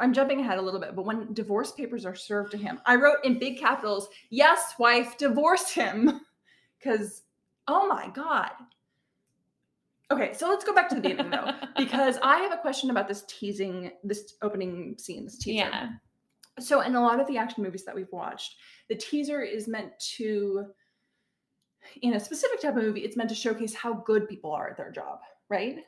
I'm 0.00 0.12
jumping 0.12 0.40
ahead 0.40 0.58
a 0.58 0.62
little 0.62 0.80
bit, 0.80 0.96
but 0.96 1.04
when 1.04 1.32
divorce 1.32 1.72
papers 1.72 2.04
are 2.04 2.14
served 2.14 2.50
to 2.52 2.56
him, 2.58 2.80
I 2.86 2.96
wrote 2.96 3.18
in 3.24 3.38
big 3.38 3.58
capitals, 3.58 4.08
"Yes, 4.30 4.74
wife, 4.78 5.16
divorce 5.16 5.70
him," 5.70 6.20
because 6.78 7.22
oh 7.68 7.86
my 7.88 8.08
god. 8.08 8.50
Okay, 10.10 10.32
so 10.34 10.48
let's 10.48 10.64
go 10.64 10.72
back 10.72 10.88
to 10.90 10.94
the 10.94 11.00
beginning 11.00 11.30
though, 11.30 11.50
because 11.76 12.16
I 12.22 12.38
have 12.38 12.52
a 12.52 12.58
question 12.58 12.90
about 12.90 13.08
this 13.08 13.24
teasing, 13.28 13.90
this 14.04 14.34
opening 14.42 14.94
scene, 14.98 15.24
this 15.24 15.38
teaser. 15.38 15.56
yeah, 15.64 15.88
So, 16.60 16.80
in 16.82 16.94
a 16.94 17.00
lot 17.02 17.18
of 17.18 17.26
the 17.26 17.38
action 17.38 17.64
movies 17.64 17.84
that 17.84 17.94
we've 17.94 18.12
watched, 18.12 18.54
the 18.88 18.94
teaser 18.94 19.42
is 19.42 19.66
meant 19.66 19.90
to, 20.16 20.66
in 22.02 22.14
a 22.14 22.20
specific 22.20 22.60
type 22.62 22.76
of 22.76 22.84
movie, 22.84 23.00
it's 23.00 23.16
meant 23.16 23.30
to 23.30 23.34
showcase 23.34 23.74
how 23.74 23.94
good 23.94 24.28
people 24.28 24.52
are 24.52 24.70
at 24.70 24.76
their 24.76 24.92
job, 24.92 25.18
right? 25.48 25.78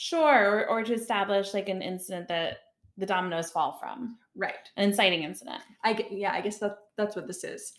sure, 0.00 0.60
or, 0.60 0.66
or 0.68 0.84
to 0.84 0.94
establish 0.94 1.52
like 1.52 1.68
an 1.68 1.82
incident 1.82 2.28
that 2.28 2.58
the 2.98 3.06
dominoes 3.06 3.50
fall 3.50 3.78
from, 3.80 4.18
Right. 4.34 4.54
an 4.76 4.84
inciting 4.90 5.22
incident. 5.22 5.62
I 5.84 6.06
yeah, 6.10 6.32
I 6.32 6.40
guess 6.40 6.58
that 6.58 6.78
that's 6.96 7.16
what 7.16 7.26
this 7.26 7.44
is. 7.44 7.72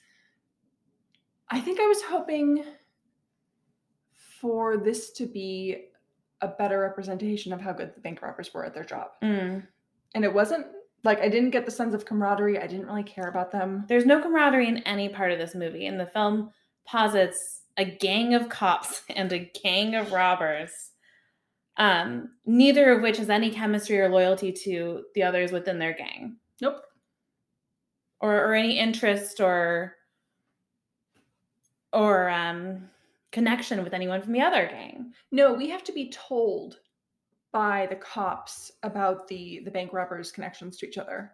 I 1.50 1.60
think 1.60 1.80
I 1.80 1.88
was 1.88 2.02
hoping 2.02 2.64
for 4.14 4.78
this 4.78 5.12
to 5.14 5.26
be 5.26 5.90
a 6.42 6.48
better 6.48 6.80
representation 6.80 7.52
of 7.52 7.60
how 7.60 7.74
good 7.74 7.94
the 7.94 8.00
bank 8.02 8.22
robbers 8.22 8.54
were 8.54 8.66
at 8.66 8.74
their 8.74 8.84
job. 8.84 9.10
Mm. 9.22 9.68
And 10.16 10.24
it 10.24 10.34
wasn't 10.34 10.68
like 11.04 11.20
I 11.20 11.30
didn't 11.30 11.52
get 11.52 11.66
the 11.66 11.72
sense 11.72 11.94
of 11.94 12.06
camaraderie. 12.06 12.60
I 12.60 12.68
didn't 12.68 12.86
really 12.86 13.04
care 13.04 13.28
about 13.28 13.52
them. 13.52 13.86
There's 13.88 14.06
no 14.06 14.22
camaraderie 14.22 14.68
in 14.68 14.78
any 14.80 15.10
part 15.10 15.32
of 15.32 15.40
this 15.40 15.56
movie, 15.56 15.86
and 15.86 16.00
the 16.00 16.06
film 16.06 16.52
posits 16.86 17.62
a 17.78 17.86
gang 17.86 18.34
of 18.34 18.50
cops 18.50 19.04
and 19.10 19.32
a 19.32 19.52
gang 19.64 19.96
of 19.96 20.12
robbers, 20.12 20.89
um, 21.80 22.30
neither 22.46 22.92
of 22.92 23.02
which 23.02 23.18
has 23.18 23.30
any 23.30 23.50
chemistry 23.50 24.00
or 24.00 24.10
loyalty 24.10 24.52
to 24.52 25.04
the 25.16 25.24
others 25.24 25.52
within 25.52 25.80
their 25.80 25.94
gang, 25.94 26.38
Nope. 26.62 26.84
or 28.20 28.36
or 28.46 28.54
any 28.54 28.78
interest 28.78 29.40
or 29.42 29.96
or 31.94 32.30
um, 32.30 32.88
connection 33.32 33.84
with 33.84 33.94
anyone 33.94 34.22
from 34.22 34.34
the 34.34 34.42
other 34.42 34.68
gang. 34.68 35.14
No, 35.32 35.54
we 35.54 35.70
have 35.70 35.84
to 35.86 35.92
be 35.92 36.12
told 36.12 36.78
by 37.52 37.88
the 37.90 37.96
cops 37.96 38.72
about 38.84 39.28
the 39.28 39.62
the 39.66 39.72
bank 39.72 39.92
robbers' 39.94 40.32
connections 40.32 40.78
to 40.78 40.88
each 40.88 40.98
other. 40.98 41.32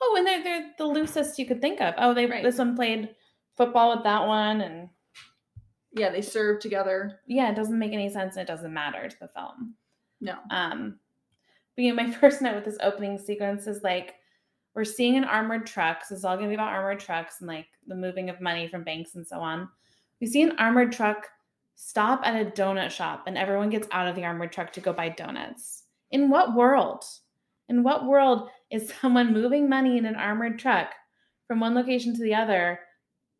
Oh, 0.00 0.14
and 0.16 0.26
they're 0.26 0.42
they're 0.42 0.70
the 0.78 0.86
loosest 0.86 1.38
you 1.38 1.46
could 1.46 1.60
think 1.60 1.80
of. 1.80 1.94
Oh, 1.98 2.14
they 2.14 2.26
Right. 2.26 2.42
this 2.42 2.58
one 2.58 2.76
played 2.76 3.14
football 3.56 3.94
with 3.94 4.04
that 4.04 4.26
one, 4.26 4.60
and 4.62 4.88
Yeah, 5.92 6.10
they 6.10 6.22
served 6.22 6.62
together. 6.62 7.20
yeah, 7.26 7.50
it 7.50 7.56
doesn't 7.56 7.78
make 7.78 7.92
any 7.92 8.08
sense. 8.08 8.36
and 8.36 8.48
It 8.48 8.52
doesn't 8.52 8.72
matter 8.72 9.08
to 9.08 9.16
the 9.20 9.28
film. 9.28 9.74
No. 10.20 10.34
Um, 10.50 10.98
but 11.76 11.84
you 11.84 11.94
know, 11.94 12.02
my 12.02 12.10
first 12.20 12.42
note 12.42 12.56
with 12.56 12.64
this 12.64 12.78
opening 12.82 13.18
sequence 13.18 13.66
is 13.66 13.82
like 13.82 14.14
we're 14.74 14.84
seeing 14.84 15.16
an 15.16 15.24
armored 15.24 15.66
truck. 15.66 16.04
So 16.04 16.14
it's 16.14 16.24
all 16.24 16.36
gonna 16.36 16.48
be 16.48 16.54
about 16.54 16.72
armored 16.72 17.00
trucks 17.00 17.36
and 17.40 17.48
like 17.48 17.66
the 17.86 17.96
moving 17.96 18.30
of 18.30 18.40
money 18.40 18.68
from 18.68 18.84
banks 18.84 19.14
and 19.14 19.26
so 19.26 19.40
on. 19.40 19.68
We 20.20 20.26
see 20.26 20.42
an 20.42 20.56
armored 20.58 20.92
truck 20.92 21.26
stop 21.74 22.20
at 22.24 22.40
a 22.40 22.50
donut 22.50 22.90
shop 22.90 23.24
and 23.26 23.38
everyone 23.38 23.70
gets 23.70 23.88
out 23.92 24.08
of 24.08 24.16
the 24.16 24.24
armored 24.24 24.52
truck 24.52 24.72
to 24.74 24.80
go 24.80 24.92
buy 24.92 25.08
donuts. 25.08 25.84
In 26.12 26.30
what 26.30 26.54
world? 26.54 27.04
In 27.68 27.82
what 27.82 28.06
world 28.06 28.50
is 28.70 28.92
someone 29.00 29.32
moving 29.32 29.68
money 29.68 29.98
in 29.98 30.06
an 30.06 30.16
armored 30.16 30.58
truck 30.58 30.92
from 31.48 31.60
one 31.60 31.74
location 31.74 32.14
to 32.14 32.22
the 32.22 32.34
other, 32.34 32.78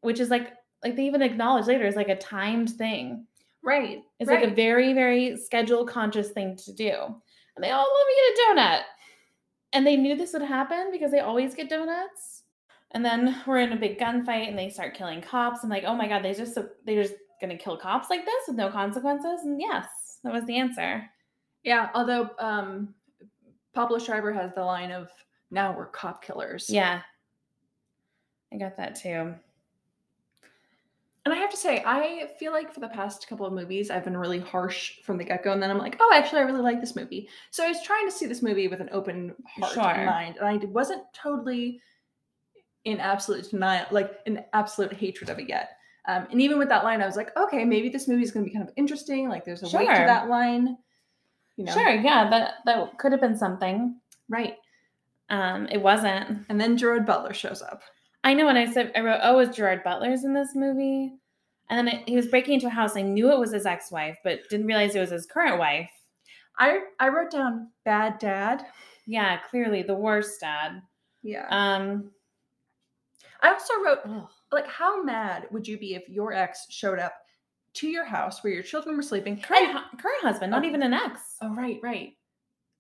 which 0.00 0.18
is 0.18 0.30
like 0.30 0.54
like 0.82 0.96
they 0.96 1.06
even 1.06 1.22
acknowledge 1.22 1.66
later 1.66 1.86
is 1.86 1.94
like 1.94 2.08
a 2.08 2.16
timed 2.16 2.70
thing. 2.70 3.27
Right. 3.62 4.02
It's 4.18 4.28
right. 4.28 4.42
like 4.42 4.50
a 4.50 4.54
very, 4.54 4.92
very 4.92 5.36
schedule 5.36 5.84
conscious 5.84 6.30
thing 6.30 6.56
to 6.64 6.72
do. 6.72 6.90
And 6.90 7.64
they 7.64 7.70
all 7.70 7.86
let 7.98 8.06
me 8.06 8.14
get 8.16 8.32
a 8.32 8.60
donut. 8.60 8.82
And 9.72 9.86
they 9.86 9.96
knew 9.96 10.16
this 10.16 10.32
would 10.32 10.42
happen 10.42 10.90
because 10.90 11.10
they 11.10 11.20
always 11.20 11.54
get 11.54 11.68
donuts. 11.68 12.44
And 12.92 13.04
then 13.04 13.36
we're 13.46 13.58
in 13.58 13.72
a 13.72 13.76
big 13.76 13.98
gunfight 13.98 14.48
and 14.48 14.58
they 14.58 14.70
start 14.70 14.94
killing 14.94 15.20
cops. 15.20 15.62
I'm 15.62 15.68
like, 15.68 15.84
oh 15.86 15.94
my 15.94 16.08
god, 16.08 16.24
they 16.24 16.32
just 16.32 16.56
they're 16.84 17.02
just 17.02 17.14
gonna 17.40 17.58
kill 17.58 17.76
cops 17.76 18.08
like 18.10 18.24
this 18.24 18.48
with 18.48 18.56
no 18.56 18.70
consequences? 18.70 19.44
And 19.44 19.60
yes, 19.60 19.86
that 20.24 20.32
was 20.32 20.44
the 20.46 20.56
answer. 20.56 21.04
Yeah, 21.64 21.90
although 21.94 22.30
um 22.38 22.94
Pablo 23.74 23.98
Schreiber 23.98 24.32
has 24.32 24.52
the 24.54 24.64
line 24.64 24.90
of 24.90 25.10
now 25.50 25.76
we're 25.76 25.86
cop 25.86 26.24
killers. 26.24 26.70
Yeah. 26.70 27.02
I 28.52 28.56
got 28.56 28.76
that 28.78 28.94
too. 28.94 29.34
And 31.24 31.34
I 31.34 31.36
have 31.36 31.50
to 31.50 31.56
say, 31.56 31.82
I 31.84 32.30
feel 32.38 32.52
like 32.52 32.72
for 32.72 32.80
the 32.80 32.88
past 32.88 33.28
couple 33.28 33.44
of 33.44 33.52
movies, 33.52 33.90
I've 33.90 34.04
been 34.04 34.16
really 34.16 34.38
harsh 34.38 35.00
from 35.02 35.18
the 35.18 35.24
get 35.24 35.44
go. 35.44 35.52
And 35.52 35.62
then 35.62 35.70
I'm 35.70 35.78
like, 35.78 35.96
oh, 36.00 36.12
actually, 36.14 36.40
I 36.40 36.44
really 36.44 36.62
like 36.62 36.80
this 36.80 36.96
movie. 36.96 37.28
So 37.50 37.64
I 37.64 37.68
was 37.68 37.82
trying 37.82 38.06
to 38.06 38.12
see 38.12 38.26
this 38.26 38.42
movie 38.42 38.68
with 38.68 38.80
an 38.80 38.88
open 38.92 39.34
heart 39.46 39.72
Sure. 39.72 39.82
and 39.82 40.06
mind. 40.06 40.36
And 40.40 40.46
I 40.46 40.64
wasn't 40.66 41.02
totally 41.12 41.80
in 42.84 43.00
absolute 43.00 43.50
denial, 43.50 43.86
like 43.90 44.20
in 44.26 44.42
absolute 44.52 44.92
hatred 44.92 45.28
of 45.28 45.38
it 45.38 45.48
yet. 45.48 45.76
Um, 46.06 46.26
and 46.30 46.40
even 46.40 46.58
with 46.58 46.70
that 46.70 46.84
line, 46.84 47.02
I 47.02 47.06
was 47.06 47.16
like, 47.16 47.36
okay, 47.36 47.64
maybe 47.64 47.90
this 47.90 48.08
movie 48.08 48.22
is 48.22 48.30
going 48.30 48.46
to 48.46 48.50
be 48.50 48.56
kind 48.56 48.66
of 48.66 48.72
interesting. 48.76 49.28
Like 49.28 49.44
there's 49.44 49.62
a 49.62 49.76
weight 49.76 49.88
to 49.88 50.04
that 50.06 50.28
line. 50.28 50.78
You 51.56 51.64
know? 51.64 51.72
Sure, 51.72 51.90
yeah, 51.90 52.30
that 52.30 52.54
that 52.64 52.96
could 52.98 53.12
have 53.12 53.20
been 53.20 53.36
something. 53.36 53.96
Right. 54.30 54.54
Um, 55.28 55.66
it 55.70 55.82
wasn't. 55.82 56.46
And 56.48 56.58
then 56.58 56.78
Gerard 56.78 57.04
Butler 57.04 57.34
shows 57.34 57.60
up. 57.60 57.82
I 58.28 58.34
know 58.34 58.44
when 58.44 58.58
I 58.58 58.70
said 58.70 58.92
I 58.94 59.00
wrote, 59.00 59.20
oh, 59.22 59.38
is 59.38 59.56
Gerard 59.56 59.82
Butler's 59.82 60.24
in 60.24 60.34
this 60.34 60.54
movie? 60.54 61.14
And 61.70 61.78
then 61.78 61.88
it, 61.88 62.06
he 62.06 62.14
was 62.14 62.26
breaking 62.26 62.52
into 62.52 62.66
a 62.66 62.70
house. 62.70 62.94
I 62.94 63.00
knew 63.00 63.32
it 63.32 63.38
was 63.38 63.52
his 63.52 63.64
ex-wife, 63.64 64.18
but 64.22 64.40
didn't 64.50 64.66
realize 64.66 64.94
it 64.94 65.00
was 65.00 65.08
his 65.08 65.24
current 65.24 65.58
wife. 65.58 65.88
I 66.58 66.80
I 67.00 67.08
wrote 67.08 67.30
down 67.30 67.70
bad 67.86 68.18
dad. 68.18 68.66
Yeah, 69.06 69.38
clearly 69.48 69.82
the 69.82 69.94
worst 69.94 70.40
dad. 70.42 70.82
Yeah. 71.22 71.46
Um, 71.48 72.10
I 73.40 73.50
also 73.50 73.72
wrote 73.82 74.00
ugh. 74.04 74.28
like 74.52 74.66
how 74.66 75.02
mad 75.02 75.46
would 75.50 75.66
you 75.66 75.78
be 75.78 75.94
if 75.94 76.06
your 76.06 76.34
ex 76.34 76.66
showed 76.68 76.98
up 76.98 77.14
to 77.74 77.88
your 77.88 78.04
house 78.04 78.44
where 78.44 78.52
your 78.52 78.62
children 78.62 78.94
were 78.94 79.02
sleeping 79.02 79.40
current, 79.40 79.70
and- 79.70 80.02
current 80.02 80.22
husband, 80.22 80.50
not 80.50 80.66
even 80.66 80.82
an 80.82 80.92
ex. 80.92 81.36
oh 81.40 81.54
right 81.54 81.78
right 81.82 82.10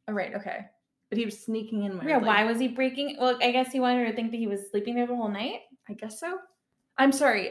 oh 0.08 0.12
right 0.12 0.34
okay 0.34 0.66
but 1.08 1.18
he 1.18 1.24
was 1.24 1.38
sneaking 1.42 1.84
in 1.84 1.92
weirdly. 1.92 2.10
Yeah, 2.10 2.18
why 2.18 2.44
was 2.44 2.58
he 2.60 2.68
breaking? 2.68 3.16
Well, 3.20 3.38
I 3.42 3.50
guess 3.50 3.72
he 3.72 3.80
wanted 3.80 4.00
her 4.04 4.10
to 4.10 4.16
think 4.16 4.30
that 4.30 4.36
he 4.38 4.46
was 4.46 4.70
sleeping 4.70 4.94
there 4.94 5.06
the 5.06 5.16
whole 5.16 5.28
night. 5.30 5.60
i 5.88 5.92
guess 5.94 6.20
so 6.20 6.38
i'm 6.98 7.12
sorry 7.12 7.50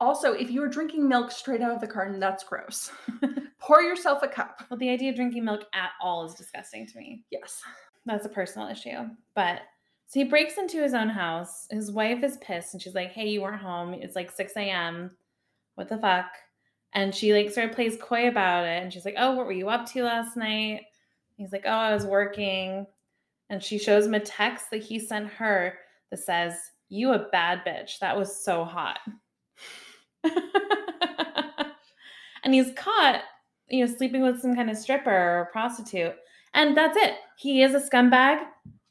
also 0.00 0.32
if 0.32 0.50
you 0.50 0.60
were 0.62 0.68
drinking 0.68 1.06
milk 1.08 1.30
straight 1.30 1.60
out 1.60 1.72
of 1.74 1.80
the 1.80 1.86
carton 1.86 2.18
that's 2.18 2.42
gross 2.44 2.90
pour 3.58 3.82
yourself 3.82 4.22
a 4.22 4.28
cup 4.28 4.62
Well, 4.70 4.78
the 4.78 4.88
idea 4.90 5.10
of 5.10 5.16
drinking 5.16 5.44
milk 5.44 5.64
at 5.74 5.90
all 6.00 6.24
is 6.24 6.34
disgusting 6.34 6.86
to 6.86 6.98
me. 6.98 7.24
yes 7.30 7.60
That's 8.06 8.24
a 8.24 8.30
personal 8.30 8.68
issue. 8.68 8.96
But 9.34 9.60
so 10.06 10.18
he 10.20 10.24
breaks 10.24 10.56
into 10.58 10.82
his 10.82 10.94
own 10.94 11.08
house. 11.10 11.66
His 11.70 11.92
wife 11.92 12.24
is 12.24 12.38
pissed 12.38 12.72
and 12.74 12.82
she's 12.82 12.94
like, 12.94 13.12
Hey, 13.12 13.28
you 13.28 13.42
weren't 13.42 13.60
home. 13.60 13.92
It's 13.94 14.16
like 14.16 14.30
6 14.30 14.52
a.m. 14.56 15.10
What 15.76 15.88
the 15.90 15.98
fuck? 15.98 16.26
And 16.94 17.14
she 17.14 17.32
like 17.34 17.50
sort 17.50 17.68
of 17.68 17.74
plays 17.76 17.96
coy 18.00 18.26
about 18.28 18.64
it. 18.64 18.82
And 18.82 18.90
she's 18.92 19.04
like, 19.04 19.14
Oh, 19.18 19.34
what 19.36 19.46
were 19.46 19.52
you 19.52 19.68
up 19.68 19.84
to 19.92 20.02
last 20.02 20.36
night? 20.36 20.80
He's 21.40 21.52
like, 21.52 21.64
Oh, 21.64 21.70
I 21.70 21.94
was 21.94 22.04
working. 22.04 22.86
And 23.48 23.62
she 23.62 23.78
shows 23.78 24.04
him 24.06 24.14
a 24.14 24.20
text 24.20 24.66
that 24.70 24.82
he 24.82 24.98
sent 24.98 25.28
her 25.28 25.78
that 26.10 26.18
says, 26.18 26.54
You 26.90 27.14
a 27.14 27.30
bad 27.30 27.62
bitch. 27.66 27.98
That 28.00 28.16
was 28.16 28.44
so 28.44 28.62
hot. 28.64 28.98
and 32.44 32.52
he's 32.52 32.72
caught, 32.76 33.22
you 33.70 33.84
know, 33.84 33.92
sleeping 33.92 34.20
with 34.22 34.40
some 34.40 34.54
kind 34.54 34.70
of 34.70 34.76
stripper 34.76 35.10
or 35.10 35.48
prostitute. 35.50 36.14
And 36.52 36.76
that's 36.76 36.98
it. 36.98 37.14
He 37.38 37.62
is 37.62 37.74
a 37.74 37.80
scumbag. 37.80 38.44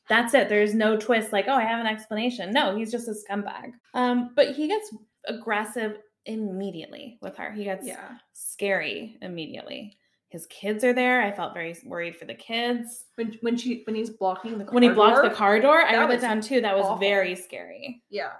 That's 0.07 0.33
it. 0.33 0.49
There's 0.49 0.73
no 0.73 0.97
twist 0.97 1.31
like, 1.31 1.45
oh, 1.47 1.53
I 1.53 1.65
have 1.65 1.79
an 1.79 1.85
explanation. 1.85 2.51
No, 2.51 2.75
he's 2.75 2.91
just 2.91 3.07
a 3.07 3.13
scumbag. 3.13 3.73
Um, 3.93 4.31
but 4.35 4.55
he 4.55 4.67
gets 4.67 4.91
aggressive 5.27 5.99
immediately 6.25 7.19
with 7.21 7.37
her. 7.37 7.51
He 7.51 7.63
gets 7.63 7.85
yeah 7.85 8.17
scary 8.33 9.17
immediately. 9.21 9.98
His 10.29 10.45
kids 10.47 10.83
are 10.83 10.93
there. 10.93 11.21
I 11.21 11.31
felt 11.31 11.53
very 11.53 11.75
worried 11.83 12.15
for 12.15 12.25
the 12.25 12.35
kids. 12.35 13.05
when 13.15 13.37
when 13.41 13.57
she 13.57 13.81
when 13.85 13.95
he's 13.95 14.11
blocking 14.11 14.57
the 14.57 14.65
When 14.65 14.83
he 14.83 14.89
car 14.89 14.95
blocked 14.95 15.23
the 15.23 15.35
car 15.35 15.59
door, 15.59 15.81
I 15.81 15.97
wrote 15.97 16.09
that 16.09 16.21
down 16.21 16.39
too. 16.41 16.61
That 16.61 16.75
was 16.77 16.85
awful. 16.85 16.97
very 16.97 17.35
scary. 17.35 18.03
yeah 18.09 18.33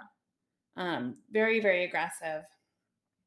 Um, 0.76 1.16
very, 1.32 1.60
very 1.60 1.84
aggressive. 1.84 2.44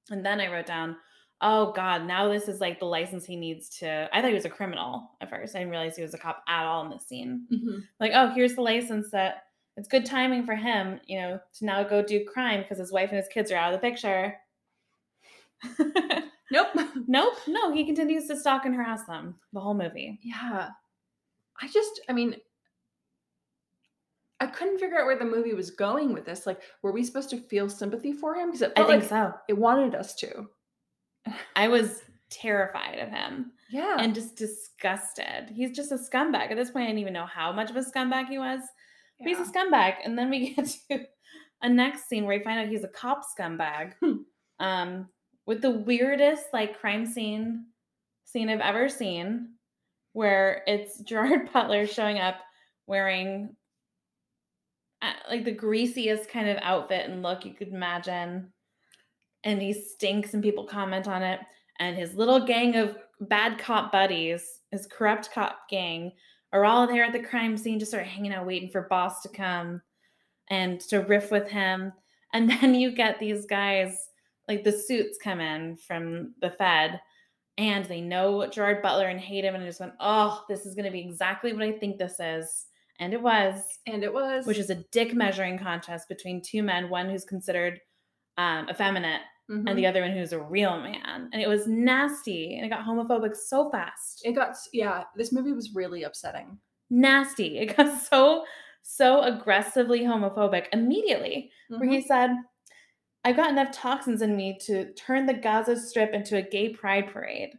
And 0.10 0.26
then 0.26 0.40
I 0.42 0.52
wrote 0.52 0.66
down, 0.66 0.96
oh 1.42 1.74
God, 1.74 2.06
now 2.06 2.30
this 2.30 2.48
is 2.48 2.62
like 2.62 2.80
the 2.80 2.86
license 2.86 3.26
he 3.26 3.36
needs 3.36 3.68
to. 3.80 4.08
I 4.14 4.22
thought 4.22 4.30
he 4.30 4.34
was 4.34 4.46
a 4.46 4.50
criminal 4.50 5.12
at 5.20 5.30
first. 5.30 5.56
I 5.56 5.60
didn't 5.60 5.72
realize 5.72 5.96
he 5.98 6.02
was 6.02 6.14
a 6.14 6.18
cop 6.18 6.42
at 6.48 6.66
all 6.66 6.84
in 6.86 6.90
this 6.90 7.06
scene. 7.06 7.46
Mhm. 7.52 7.84
Like, 8.00 8.12
oh, 8.16 8.30
here's 8.30 8.56
the 8.56 8.62
license 8.62 9.12
that 9.12 9.44
it's 9.76 9.90
good 9.90 10.06
timing 10.06 10.46
for 10.46 10.56
him, 10.56 11.02
you 11.06 11.20
know, 11.20 11.40
to 11.60 11.66
now 11.66 11.84
go 11.84 12.02
do 12.02 12.24
crime 12.26 12.62
because 12.62 12.78
his 12.78 12.94
wife 12.94 13.10
and 13.10 13.18
his 13.18 13.28
kids 13.28 13.52
are 13.52 13.58
out 13.58 13.74
of 13.74 13.82
the 13.82 13.86
picture. 13.90 14.38
nope 16.52 16.68
nope, 17.08 17.34
no, 17.48 17.74
he 17.74 17.86
continues 17.86 18.28
to 18.28 18.36
stalk 18.36 18.66
and 18.66 18.76
harass 18.76 19.06
them 19.06 19.36
the 19.54 19.60
whole 19.60 19.74
movie. 19.74 20.20
yeah 20.24 20.70
i 21.62 21.68
just 21.68 22.02
i 22.10 22.14
mean 22.14 22.36
I 24.44 24.48
couldn't 24.48 24.80
figure 24.80 25.00
out 25.00 25.06
where 25.06 25.18
the 25.18 25.24
movie 25.24 25.54
was 25.54 25.72
going 25.72 26.12
with 26.12 26.26
this. 26.26 26.46
Like, 26.46 26.60
were 26.82 26.92
we 26.92 27.06
supposed 27.06 27.30
to 27.30 27.38
feel 27.38 27.70
sympathy 27.70 28.12
for 28.12 28.36
him? 28.36 28.52
Because 28.52 28.72
I 28.76 28.84
think 28.84 28.88
like 28.90 29.04
so. 29.04 29.34
it 29.48 29.58
wanted 29.58 29.96
us 29.96 30.16
to. 30.16 30.50
I 31.56 31.70
was 31.70 32.02
terrified 32.30 33.00
of 33.00 33.08
him. 33.08 33.54
Yeah. 33.72 33.96
and 34.00 34.14
just 34.14 34.36
disgusted. 34.36 35.50
He's 35.50 35.72
just 35.72 35.94
a 35.94 35.96
scumbag. 35.96 36.52
At 36.52 36.58
this 36.58 36.72
point, 36.72 36.84
I 36.84 36.88
didn't 36.88 37.00
even 37.00 37.14
know 37.14 37.26
how 37.26 37.54
much 37.54 37.70
of 37.70 37.76
a 37.78 37.80
scumbag 37.80 38.28
he 38.28 38.38
was. 38.38 38.60
But 39.20 39.30
he's 39.30 39.40
a 39.40 39.50
scumbag. 39.50 39.96
And 40.04 40.18
then 40.18 40.30
we 40.30 40.54
get 40.56 40.68
to 40.90 41.06
a 41.62 41.70
next 41.70 42.10
scene 42.10 42.26
where 42.26 42.38
we 42.38 42.44
find 42.44 42.60
out 42.60 42.68
he's 42.68 42.84
a 42.84 42.90
cop 42.90 43.22
scumbag. 43.24 43.94
Hmm. 44.02 44.14
um, 44.60 45.08
with 45.46 45.62
the 45.62 45.72
weirdest 45.72 46.46
like 46.54 46.80
crime 46.80 47.06
scene 47.06 47.66
scene 48.26 48.50
I've 48.50 48.62
ever 48.62 48.90
seen, 48.90 49.50
where 50.14 50.64
it's 50.68 51.00
Gerard 51.04 51.52
Butler 51.52 51.86
showing 51.86 52.20
up 52.20 52.36
wearing 52.88 53.56
uh, 55.02 55.14
like 55.30 55.44
the 55.44 55.52
greasiest 55.52 56.30
kind 56.30 56.48
of 56.50 56.58
outfit 56.62 57.10
and 57.10 57.22
look 57.22 57.46
you 57.46 57.54
could 57.54 57.70
imagine. 57.70 58.52
And 59.44 59.62
he 59.62 59.74
stinks 59.74 60.34
and 60.34 60.42
people 60.42 60.66
comment 60.66 61.08
on 61.08 61.22
it. 61.22 61.42
And 61.80 61.98
his 61.98 62.14
little 62.14 62.46
gang 62.46 62.78
of 62.78 62.96
bad 63.20 63.58
cop 63.58 63.92
buddies, 63.92 64.62
his 64.72 64.88
corrupt 64.88 65.32
cop 65.34 65.68
gang, 65.70 66.14
are 66.54 66.66
all 66.66 66.88
there 66.88 67.04
at 67.04 67.12
the 67.12 67.20
crime 67.20 67.58
scene, 67.58 67.80
just 67.80 67.92
sort 67.92 68.04
of 68.04 68.10
hanging 68.10 68.34
out, 68.34 68.46
waiting 68.46 68.70
for 68.70 68.88
boss 68.90 69.22
to 69.24 69.30
come 69.30 69.82
and 70.50 70.80
to 70.82 71.00
riff 71.00 71.32
with 71.32 71.50
him. 71.50 71.92
And 72.34 72.50
then 72.62 72.76
you 72.76 72.92
get 72.92 73.20
these 73.20 73.46
guys, 73.46 73.98
like 74.48 74.64
the 74.64 74.72
suits 74.72 75.18
come 75.24 75.40
in 75.40 75.78
from 75.78 76.34
the 76.42 76.52
Fed, 76.52 77.00
and 77.58 77.86
they 77.86 78.02
know 78.02 78.46
Gerard 78.48 78.82
Butler 78.82 79.08
and 79.08 79.20
hate 79.20 79.44
him, 79.46 79.56
and 79.56 79.66
just 79.66 79.80
went, 79.80 79.94
oh, 80.00 80.44
this 80.50 80.66
is 80.66 80.76
going 80.76 80.86
to 80.86 80.92
be 80.92 81.02
exactly 81.02 81.54
what 81.54 81.64
I 81.64 81.72
think 81.72 81.98
this 81.98 82.16
is. 82.20 82.66
And 83.00 83.14
it 83.14 83.22
was, 83.22 83.62
and 83.88 84.04
it 84.04 84.14
was. 84.14 84.46
which 84.46 84.58
is 84.60 84.70
a 84.70 84.84
dick 84.92 85.14
measuring 85.14 85.58
contest 85.60 86.08
between 86.10 86.42
two 86.42 86.62
men, 86.64 86.90
one 86.90 87.10
who's 87.10 87.26
considered 87.26 87.80
um, 88.38 88.68
effeminate 88.70 89.22
Mhm. 89.52 89.70
and 89.70 89.78
the 89.78 89.86
other 89.86 90.02
one 90.02 90.12
who's 90.12 90.32
a 90.32 90.40
real 90.42 90.80
man. 90.80 91.30
And 91.34 91.42
it 91.42 91.48
was 91.50 91.68
nasty 91.68 92.56
and 92.56 92.66
it 92.66 92.70
got 92.70 92.86
homophobic 92.86 93.36
so 93.36 93.70
fast. 93.72 94.22
it 94.26 94.32
got, 94.34 94.56
yeah, 94.72 95.04
this 95.18 95.32
movie 95.34 95.52
was 95.52 95.76
really 95.76 96.04
upsetting. 96.04 96.58
nasty. 96.90 97.58
It 97.60 97.76
got 97.76 98.00
so, 98.02 98.46
so 98.84 99.22
aggressively 99.22 100.02
homophobic 100.02 100.68
immediately, 100.72 101.52
where 101.68 101.82
Mhm. 101.82 101.92
he 101.92 102.02
said, 102.02 102.32
I've 103.26 103.38
got 103.38 103.50
enough 103.50 103.72
toxins 103.72 104.22
in 104.22 104.36
me 104.36 104.58
to 104.66 104.94
turn 104.94 105.26
the 105.26 105.34
Gaza 105.34 105.80
Strip 105.80 106.14
into 106.14 106.38
a 106.38 106.42
gay 106.42 106.70
pride 106.70 107.12
parade. 107.12 107.52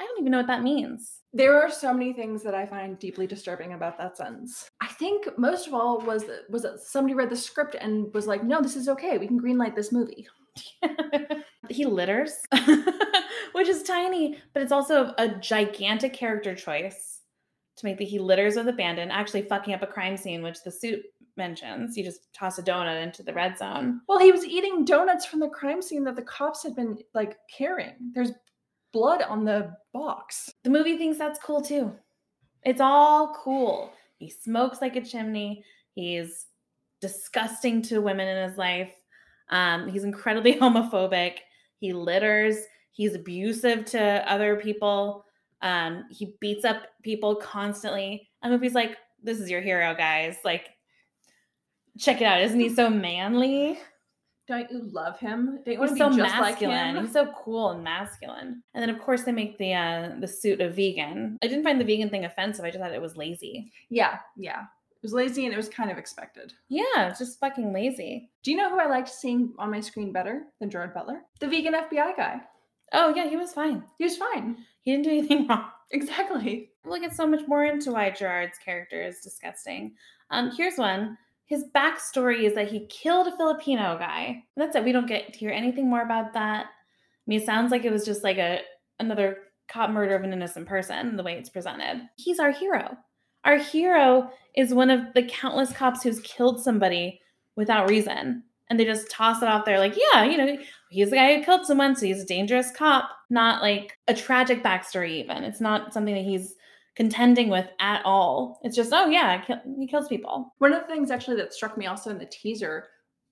I 0.00 0.04
don't 0.04 0.20
even 0.20 0.30
know 0.30 0.38
what 0.38 0.46
that 0.46 0.62
means. 0.62 1.22
There 1.32 1.60
are 1.60 1.70
so 1.70 1.92
many 1.92 2.12
things 2.12 2.44
that 2.44 2.54
I 2.54 2.66
find 2.66 2.98
deeply 2.98 3.26
disturbing 3.26 3.72
about 3.72 3.98
that 3.98 4.16
sentence. 4.16 4.70
I 4.80 4.86
think 4.86 5.26
most 5.36 5.66
of 5.66 5.74
all 5.74 6.00
was 6.00 6.24
that, 6.26 6.48
was 6.48 6.62
that 6.62 6.80
somebody 6.80 7.14
read 7.14 7.30
the 7.30 7.36
script 7.36 7.74
and 7.74 8.12
was 8.14 8.28
like, 8.28 8.44
"No, 8.44 8.62
this 8.62 8.76
is 8.76 8.88
okay. 8.88 9.18
We 9.18 9.26
can 9.26 9.40
greenlight 9.40 9.74
this 9.74 9.92
movie." 9.92 10.28
he 11.68 11.84
litters, 11.84 12.32
which 13.52 13.68
is 13.68 13.82
tiny, 13.82 14.38
but 14.54 14.62
it's 14.62 14.72
also 14.72 15.14
a 15.18 15.28
gigantic 15.28 16.12
character 16.12 16.54
choice 16.54 17.20
to 17.76 17.86
make 17.86 17.98
the 17.98 18.04
he 18.04 18.18
litters 18.18 18.56
with 18.56 18.68
abandon, 18.68 19.10
actually 19.10 19.42
fucking 19.42 19.74
up 19.74 19.82
a 19.82 19.86
crime 19.86 20.16
scene, 20.16 20.42
which 20.42 20.62
the 20.64 20.70
suit 20.70 21.02
mentions. 21.38 21.96
You 21.96 22.04
just 22.04 22.30
toss 22.34 22.58
a 22.58 22.62
donut 22.62 23.02
into 23.02 23.22
the 23.22 23.32
red 23.32 23.56
zone. 23.56 24.02
Well, 24.08 24.18
he 24.18 24.30
was 24.30 24.44
eating 24.44 24.84
donuts 24.84 25.24
from 25.24 25.40
the 25.40 25.48
crime 25.48 25.80
scene 25.80 26.04
that 26.04 26.16
the 26.16 26.22
cops 26.22 26.62
had 26.62 26.76
been 26.76 26.98
like 27.14 27.38
carrying. 27.50 27.94
There's 28.12 28.32
blood 28.92 29.22
on 29.22 29.44
the 29.44 29.74
box. 29.94 30.50
The 30.64 30.70
movie 30.70 30.98
thinks 30.98 31.16
that's 31.16 31.38
cool 31.38 31.62
too. 31.62 31.94
It's 32.64 32.80
all 32.80 33.34
cool. 33.42 33.92
He 34.18 34.28
smokes 34.28 34.82
like 34.82 34.96
a 34.96 35.00
chimney. 35.00 35.64
He's 35.94 36.46
disgusting 37.00 37.80
to 37.82 38.00
women 38.00 38.28
in 38.28 38.48
his 38.48 38.58
life. 38.58 38.92
Um, 39.50 39.88
he's 39.88 40.04
incredibly 40.04 40.54
homophobic. 40.60 41.38
He 41.80 41.92
litters. 41.92 42.56
He's 42.92 43.14
abusive 43.14 43.84
to 43.86 44.30
other 44.30 44.56
people. 44.56 45.24
Um, 45.62 46.04
he 46.10 46.34
beats 46.40 46.64
up 46.64 46.82
people 47.02 47.36
constantly. 47.36 48.28
And 48.42 48.52
movie's 48.52 48.74
like, 48.74 48.96
this 49.22 49.40
is 49.40 49.50
your 49.50 49.60
hero, 49.60 49.94
guys. 49.94 50.36
Like, 50.44 50.70
check 51.98 52.20
it 52.20 52.24
out. 52.24 52.40
Isn't 52.40 52.60
he 52.60 52.68
so 52.68 52.88
manly? 52.90 53.78
Don't 54.46 54.70
you 54.70 54.88
love 54.92 55.18
him? 55.18 55.60
Don't 55.64 55.74
you 55.74 55.78
want 55.78 55.90
He's 55.90 55.98
to 55.98 56.04
so 56.04 56.10
be 56.10 56.16
just 56.16 56.34
like 56.40 56.52
masculine. 56.62 56.96
him? 56.96 57.04
He's 57.04 57.12
so 57.12 57.32
cool 57.44 57.70
and 57.70 57.84
masculine. 57.84 58.62
And 58.72 58.82
then 58.82 58.88
of 58.88 58.98
course 59.00 59.24
they 59.24 59.32
make 59.32 59.58
the 59.58 59.74
uh 59.74 60.12
the 60.20 60.26
suit 60.28 60.60
a 60.62 60.70
vegan. 60.70 61.36
I 61.42 61.48
didn't 61.48 61.64
find 61.64 61.78
the 61.78 61.84
vegan 61.84 62.08
thing 62.08 62.24
offensive. 62.24 62.64
I 62.64 62.70
just 62.70 62.80
thought 62.80 62.94
it 62.94 63.02
was 63.02 63.16
lazy. 63.16 63.70
Yeah, 63.90 64.18
yeah. 64.38 64.62
It 64.62 65.02
was 65.02 65.12
lazy 65.12 65.44
and 65.44 65.52
it 65.52 65.56
was 65.58 65.68
kind 65.68 65.90
of 65.90 65.98
expected. 65.98 66.54
Yeah, 66.68 67.08
it's 67.08 67.18
just 67.18 67.38
fucking 67.38 67.72
lazy. 67.74 68.30
Do 68.42 68.50
you 68.50 68.56
know 68.56 68.70
who 68.70 68.80
I 68.80 68.86
liked 68.86 69.10
seeing 69.10 69.52
on 69.58 69.70
my 69.70 69.80
screen 69.80 70.12
better 70.12 70.44
than 70.60 70.70
Gerard 70.70 70.94
Butler? 70.94 71.20
The 71.40 71.46
vegan 71.48 71.74
FBI 71.74 72.16
guy. 72.16 72.40
Oh 72.94 73.12
yeah, 73.14 73.28
he 73.28 73.36
was 73.36 73.52
fine. 73.52 73.84
He 73.98 74.04
was 74.04 74.16
fine. 74.16 74.56
He 74.82 74.92
didn't 74.92 75.04
do 75.04 75.10
anything 75.10 75.46
wrong. 75.48 75.66
Exactly. 75.90 76.70
We'll 76.86 77.00
get 77.00 77.14
so 77.14 77.26
much 77.26 77.46
more 77.46 77.64
into 77.64 77.92
why 77.92 78.10
Gerard's 78.10 78.58
character 78.58 79.02
is 79.02 79.20
disgusting. 79.20 79.94
Um, 80.30 80.50
here's 80.56 80.78
one. 80.78 81.18
His 81.48 81.64
backstory 81.74 82.44
is 82.44 82.54
that 82.54 82.70
he 82.70 82.86
killed 82.88 83.26
a 83.26 83.36
Filipino 83.36 83.96
guy. 83.98 84.44
That's 84.54 84.76
it. 84.76 84.84
We 84.84 84.92
don't 84.92 85.08
get 85.08 85.32
to 85.32 85.38
hear 85.38 85.50
anything 85.50 85.88
more 85.88 86.02
about 86.02 86.34
that. 86.34 86.66
I 86.66 86.68
mean, 87.26 87.40
it 87.40 87.46
sounds 87.46 87.70
like 87.70 87.86
it 87.86 87.90
was 87.90 88.04
just 88.04 88.22
like 88.22 88.36
a 88.36 88.60
another 89.00 89.38
cop 89.66 89.90
murder 89.90 90.14
of 90.14 90.24
an 90.24 90.32
innocent 90.32 90.66
person, 90.66 91.16
the 91.16 91.22
way 91.22 91.34
it's 91.34 91.48
presented. 91.48 92.02
He's 92.16 92.38
our 92.38 92.50
hero. 92.50 92.96
Our 93.44 93.56
hero 93.56 94.30
is 94.54 94.74
one 94.74 94.90
of 94.90 95.00
the 95.14 95.22
countless 95.22 95.72
cops 95.72 96.02
who's 96.02 96.20
killed 96.20 96.62
somebody 96.62 97.20
without 97.56 97.88
reason. 97.88 98.42
And 98.68 98.78
they 98.78 98.84
just 98.84 99.10
toss 99.10 99.40
it 99.40 99.48
off 99.48 99.64
there 99.64 99.78
like, 99.78 99.96
yeah, 99.96 100.24
you 100.24 100.36
know, 100.36 100.58
he's 100.90 101.08
the 101.08 101.16
guy 101.16 101.34
who 101.34 101.44
killed 101.44 101.64
someone, 101.64 101.96
so 101.96 102.04
he's 102.04 102.22
a 102.22 102.26
dangerous 102.26 102.70
cop. 102.70 103.08
Not 103.30 103.62
like 103.62 103.96
a 104.06 104.12
tragic 104.12 104.62
backstory, 104.62 105.12
even. 105.12 105.44
It's 105.44 105.62
not 105.62 105.94
something 105.94 106.14
that 106.14 106.24
he's 106.24 106.54
contending 106.98 107.48
with 107.48 107.68
at 107.78 108.02
all. 108.04 108.58
It's 108.64 108.74
just, 108.74 108.92
oh 108.92 109.06
yeah, 109.08 109.40
kill- 109.40 109.62
he 109.78 109.86
kills 109.86 110.08
people. 110.08 110.52
One 110.58 110.72
of 110.72 110.80
the 110.82 110.88
things 110.92 111.10
actually 111.12 111.36
that 111.36 111.54
struck 111.54 111.78
me 111.78 111.86
also 111.86 112.10
in 112.10 112.18
the 112.18 112.26
teaser 112.26 112.88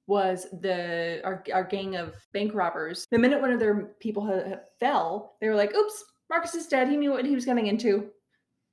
was 0.06 0.46
the 0.62 1.20
our, 1.24 1.42
our 1.52 1.64
gang 1.64 1.96
of 1.96 2.14
bank 2.32 2.54
robbers. 2.54 3.06
The 3.10 3.18
minute 3.18 3.40
one 3.40 3.50
of 3.50 3.58
their 3.58 3.86
people 3.98 4.24
ha- 4.24 4.48
ha- 4.48 4.60
fell, 4.78 5.34
they 5.40 5.48
were 5.48 5.56
like, 5.56 5.74
"Oops, 5.74 6.04
Marcus 6.30 6.54
is 6.54 6.68
dead. 6.68 6.88
He 6.88 6.96
knew 6.96 7.10
what 7.10 7.24
he 7.26 7.34
was 7.34 7.44
getting 7.44 7.66
into. 7.66 8.08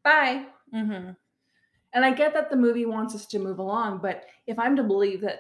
Bye." 0.04 0.46
Mm-hmm. 0.72 1.10
And 1.96 2.06
I 2.06 2.12
get 2.12 2.34
that 2.36 2.52
the 2.52 2.56
movie 2.56 2.86
wants 2.86 3.16
us 3.16 3.26
to 3.28 3.40
move 3.40 3.58
along, 3.60 4.00
but 4.02 4.26
if 4.46 4.58
I'm 4.60 4.76
to 4.76 4.84
believe 4.84 5.22
that 5.22 5.40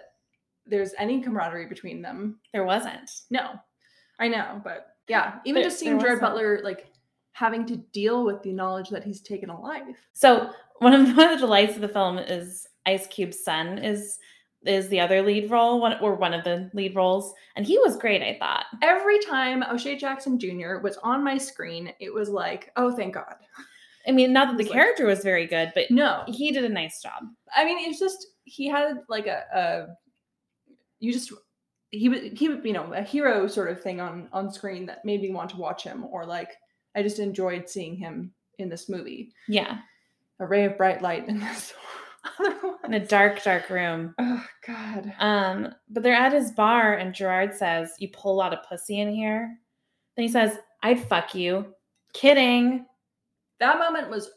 there's 0.66 0.94
any 0.98 1.22
camaraderie 1.22 1.68
between 1.68 2.02
them, 2.02 2.40
There 2.54 2.64
wasn't. 2.66 3.12
no. 3.30 3.52
I 4.20 4.28
know, 4.30 4.62
but 4.64 4.96
yeah, 5.08 5.40
even 5.46 5.62
There- 5.62 5.70
just 5.70 5.80
seeing 5.80 6.00
Jared. 6.00 6.22
Butler 6.22 6.62
like 6.64 6.88
having 7.34 7.66
to 7.66 7.78
deal 7.78 8.24
with 8.24 8.42
the 8.44 8.54
knowledge 8.54 8.90
that 8.90 9.04
he's 9.04 9.22
taken 9.22 9.50
a 9.50 9.60
life. 9.60 9.98
So 10.13 10.50
one 10.80 10.93
of, 10.93 11.02
one 11.17 11.32
of 11.32 11.39
the 11.39 11.46
delights 11.46 11.76
of 11.76 11.82
the 11.82 11.89
film 11.89 12.17
is 12.17 12.67
Ice 12.86 13.08
Cube's 13.08 13.43
son 13.43 13.78
is 13.80 14.19
is 14.65 14.88
the 14.88 15.00
other 15.00 15.22
lead 15.22 15.52
role, 15.52 15.82
one 15.82 16.00
or 16.00 16.15
one 16.15 16.34
of 16.34 16.46
the 16.46 16.72
lead 16.74 16.96
roles, 16.96 17.34
and 17.58 17.65
he 17.65 17.78
was 17.80 17.98
great. 17.98 18.22
I 18.22 18.38
thought. 18.39 18.65
Every 18.82 19.19
time 19.19 19.62
O'Shea 19.63 19.98
Jackson 19.98 20.39
Jr. 20.39 20.78
was 20.82 20.98
on 21.04 21.22
my 21.22 21.38
screen, 21.38 21.91
it 22.00 22.13
was 22.13 22.30
like, 22.30 22.72
oh, 22.78 22.96
thank 22.96 23.15
God. 23.15 23.36
I 24.08 24.12
mean, 24.12 24.32
not 24.32 24.48
that 24.48 24.58
the 24.58 24.63
like- 24.63 24.72
character 24.72 25.06
was 25.06 25.19
very 25.19 25.48
good, 25.48 25.74
but 25.76 25.91
No, 25.91 26.24
he 26.28 26.52
did 26.52 26.63
a 26.63 26.69
nice 26.69 27.02
job. 27.02 27.24
I 27.56 27.65
mean, 27.65 27.89
it's 27.89 28.00
just 28.00 28.28
he 28.46 28.67
had 28.67 29.00
like 29.10 29.28
a, 29.28 29.43
a 29.54 29.88
you 31.00 31.12
just 31.12 31.34
he 31.91 32.10
was 32.10 32.22
he 32.34 32.50
would 32.50 32.65
you 32.65 32.74
know 32.74 32.91
a 32.93 33.02
hero 33.02 33.48
sort 33.48 33.69
of 33.69 33.82
thing 33.82 34.00
on 34.00 34.30
on 34.32 34.52
screen 34.52 34.86
that 34.86 35.04
made 35.06 35.22
me 35.22 35.32
want 35.32 35.50
to 35.52 35.58
watch 35.58 35.84
him, 35.84 36.06
or 36.06 36.26
like 36.26 36.52
I 36.95 37.03
just 37.03 37.19
enjoyed 37.19 37.69
seeing 37.69 37.95
him 37.95 38.34
in 38.60 38.69
this 38.69 38.88
movie. 38.89 39.34
Yeah, 39.47 39.79
A 40.39 40.45
ray 40.45 40.65
of 40.65 40.77
bright 40.77 41.01
light 41.01 41.27
in 41.27 41.39
this 41.39 41.73
other 42.39 42.51
one. 42.62 42.77
in 42.86 42.93
a 42.93 43.06
dark, 43.06 43.43
dark 43.43 43.69
room. 43.69 44.13
Oh 44.19 44.45
God. 44.67 45.13
Um, 45.19 45.73
but 45.89 46.03
they're 46.03 46.13
at 46.13 46.34
his 46.34 46.51
bar, 46.51 46.93
and 46.95 47.13
Gerard 47.13 47.53
says, 47.56 47.93
"You 47.99 48.10
pull 48.10 48.34
a 48.34 48.38
lot 48.41 48.53
of 48.53 48.63
pussy 48.67 48.99
in 48.99 49.13
here." 49.13 49.58
Then 50.15 50.23
he 50.25 50.32
says, 50.32 50.58
"I'd 50.84 51.01
fuck 51.08 51.34
you." 51.36 51.73
Kidding. 52.13 52.86
That 53.60 53.79
moment 53.79 54.10
was 54.10 54.29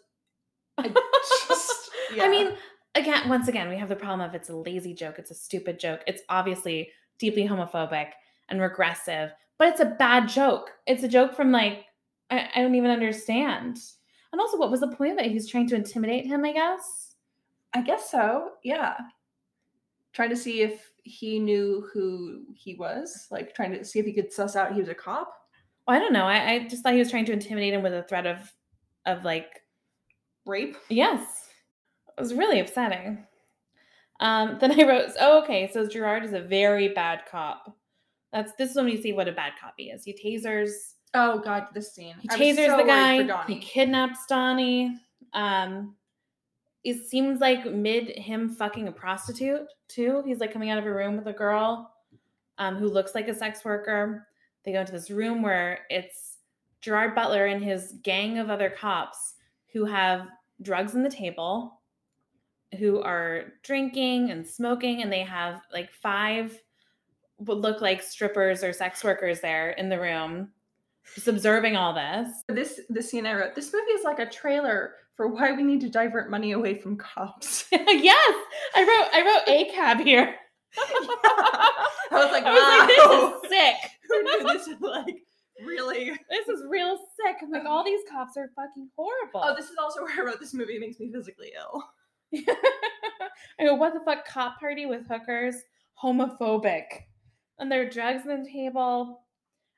I 0.79 0.89
just 1.49 1.91
I 2.21 2.29
mean, 2.29 2.53
again, 2.95 3.29
once 3.29 3.49
again, 3.49 3.69
we 3.69 3.77
have 3.77 3.89
the 3.89 3.97
problem 3.97 4.21
of 4.27 4.35
it's 4.35 4.49
a 4.49 4.57
lazy 4.57 4.95
joke, 4.95 5.19
it's 5.19 5.31
a 5.31 5.35
stupid 5.35 5.79
joke, 5.81 6.01
it's 6.07 6.23
obviously 6.29 6.91
deeply 7.19 7.47
homophobic 7.47 8.11
and 8.49 8.61
regressive, 8.61 9.33
but 9.59 9.69
it's 9.69 9.81
a 9.81 9.97
bad 9.99 10.29
joke. 10.29 10.71
It's 10.87 11.03
a 11.03 11.09
joke 11.09 11.35
from 11.35 11.51
like 11.51 11.85
I, 12.31 12.49
I 12.55 12.63
don't 12.63 12.75
even 12.75 12.91
understand. 12.91 13.79
And 14.33 14.41
also, 14.41 14.59
what 14.59 14.71
was 14.71 14.81
the 14.81 14.89
point 14.89 15.13
of 15.13 15.19
it? 15.19 15.31
He's 15.31 15.49
trying 15.49 15.69
to 15.69 15.77
intimidate 15.77 16.27
him, 16.27 16.45
I 16.45 16.53
guess. 16.53 17.15
I 17.75 17.83
guess 17.83 18.11
so. 18.11 18.51
Yeah. 18.65 18.97
Trying 20.13 20.31
to 20.31 20.37
see 20.37 20.63
if 20.63 20.91
he 21.03 21.39
knew 21.39 21.89
who 21.93 22.43
he 22.55 22.75
was, 22.75 23.29
like 23.31 23.55
trying 23.55 23.73
to 23.73 23.85
see 23.85 23.99
if 23.99 24.07
he 24.07 24.13
could 24.13 24.33
suss 24.33 24.57
out 24.57 24.73
he 24.73 24.81
was 24.81 24.89
a 24.89 24.95
cop. 24.95 25.33
Well, 25.87 25.97
I 25.97 26.01
don't 26.01 26.13
know. 26.13 26.27
I, 26.27 26.53
I 26.53 26.69
just 26.69 26.83
thought 26.83 26.95
he 26.95 26.99
was 26.99 27.11
trying 27.11 27.27
to 27.27 27.33
intimidate 27.33 27.75
him 27.75 27.83
with 27.83 27.93
a 27.93 28.03
threat 28.03 28.27
of 28.27 28.53
of 29.05 29.25
like 29.25 29.63
Rape. 30.45 30.77
Yes. 30.89 31.51
It 32.17 32.21
was 32.21 32.35
really 32.35 32.61
upsetting. 32.61 33.25
Um, 34.21 34.59
then 34.61 34.79
I 34.79 34.89
wrote, 34.89 35.11
oh, 35.21 35.43
okay, 35.43 35.71
so 35.73 35.87
Gerard 35.87 36.25
is 36.25 36.33
a 36.33 36.41
very 36.41 36.89
bad 36.89 37.23
cop. 37.31 37.77
That's 38.33 38.53
this 38.55 38.71
is 38.71 38.77
when 38.77 38.87
we 38.87 39.01
see 39.01 39.13
what 39.13 39.29
a 39.29 39.33
bad 39.33 39.53
cop 39.61 39.75
he 39.77 39.91
is. 39.91 40.05
He 40.05 40.13
tasers, 40.13 40.95
Oh 41.15 41.39
God, 41.39 41.69
this 41.73 41.93
scene. 41.93 42.15
he 42.21 42.29
tasers 42.29 42.67
so 42.67 42.77
the 42.77 42.85
guy, 42.85 43.45
he 43.47 43.59
kidnaps 43.59 44.27
Donnie. 44.27 44.99
Um, 45.33 45.95
it 46.85 47.07
seems 47.07 47.41
like 47.41 47.67
mid 47.67 48.11
him 48.11 48.49
fucking 48.49 48.89
a 48.89 48.93
prostitute 48.93 49.67
too. 49.89 50.23
He's 50.27 50.41
like 50.41 50.53
coming 50.53 50.71
out 50.71 50.79
of 50.79 50.87
a 50.87 50.93
room 50.93 51.17
with 51.17 51.27
a 51.27 51.33
girl 51.33 51.93
um, 52.59 52.77
who 52.77 52.89
looks 52.89 53.15
like 53.15 53.29
a 53.29 53.35
sex 53.35 53.65
worker. 53.65 54.27
They 54.65 54.73
go 54.73 54.81
into 54.81 54.93
this 54.93 55.11
room 55.11 55.43
where 55.43 55.81
it's 55.91 56.39
Gerard 56.81 57.15
Butler 57.15 57.47
and 57.47 57.63
his 57.63 57.95
gang 58.03 58.39
of 58.39 58.51
other 58.51 58.71
cops 58.71 59.35
who 59.73 59.85
have 59.85 60.29
drugs 60.63 60.95
on 60.95 61.03
the 61.03 61.11
table, 61.11 61.81
who 62.79 63.01
are 63.03 63.55
drinking 63.63 64.31
and 64.31 64.47
smoking, 64.47 65.03
and 65.03 65.13
they 65.13 65.23
have 65.23 65.63
like 65.73 65.93
five 65.93 66.61
what 67.39 67.59
look 67.59 67.81
like 67.81 68.03
strippers 68.03 68.65
or 68.65 68.73
sex 68.73 69.05
workers 69.05 69.41
there 69.41 69.71
in 69.73 69.89
the 69.89 70.01
room, 70.01 70.51
just 71.15 71.29
observing 71.29 71.77
all 71.77 71.95
this. 71.95 72.29
This 72.49 72.81
the 72.89 73.03
scene 73.03 73.27
I 73.27 73.35
wrote. 73.35 73.55
This 73.55 73.73
movie 73.73 73.93
is 73.93 74.05
like 74.05 74.19
a 74.19 74.27
trailer 74.27 74.95
for 75.15 75.29
why 75.29 75.53
we 75.53 75.63
need 75.63 75.81
to 75.81 75.89
divert 75.89 76.31
money 76.31 76.53
away 76.53 76.79
from 76.79 76.97
cops. 76.97 77.67
yes, 77.73 78.35
I 78.75 78.83
wrote 78.83 79.09
I 79.13 79.23
wrote 79.25 79.47
ACAB 79.47 80.05
here. 80.05 80.35
I 80.79 81.73
was 82.13 82.33
like, 82.33 82.45
I 82.45 82.53
was 82.53 82.79
like, 82.79 83.43
this 83.43 83.51
is 83.51 83.51
sick. 83.51 83.91
Who 84.09 84.23
knew 84.23 84.53
this 84.53 84.67
is 84.69 84.81
like 84.81 85.23
really? 85.65 86.11
This 86.31 86.49
is 86.49 86.65
real 86.69 86.99
sick. 87.17 87.37
I'm 87.43 87.51
like, 87.51 87.65
all 87.65 87.85
these 87.85 88.01
cops 88.11 88.37
are 88.37 88.51
fucking 88.55 88.89
horrible. 88.97 89.41
Oh, 89.43 89.55
this 89.55 89.71
is 89.71 89.77
also 89.81 90.03
where 90.03 90.21
I 90.21 90.25
wrote 90.25 90.41
this 90.41 90.55
movie 90.55 90.79
makes 90.79 91.01
me 91.01 91.11
physically 91.11 91.53
ill. 91.57 91.83
I 93.59 93.65
go, 93.65 93.75
what 93.75 93.95
the 93.95 94.01
fuck? 94.01 94.27
Cop 94.27 94.61
party 94.61 94.87
with 94.87 95.07
hookers, 95.09 95.57
homophobic, 96.03 96.85
and 97.59 97.73
there 97.73 97.83
are 97.83 97.89
drugs 97.89 98.23
on 98.29 98.43
the 98.43 98.51
table. 98.51 99.23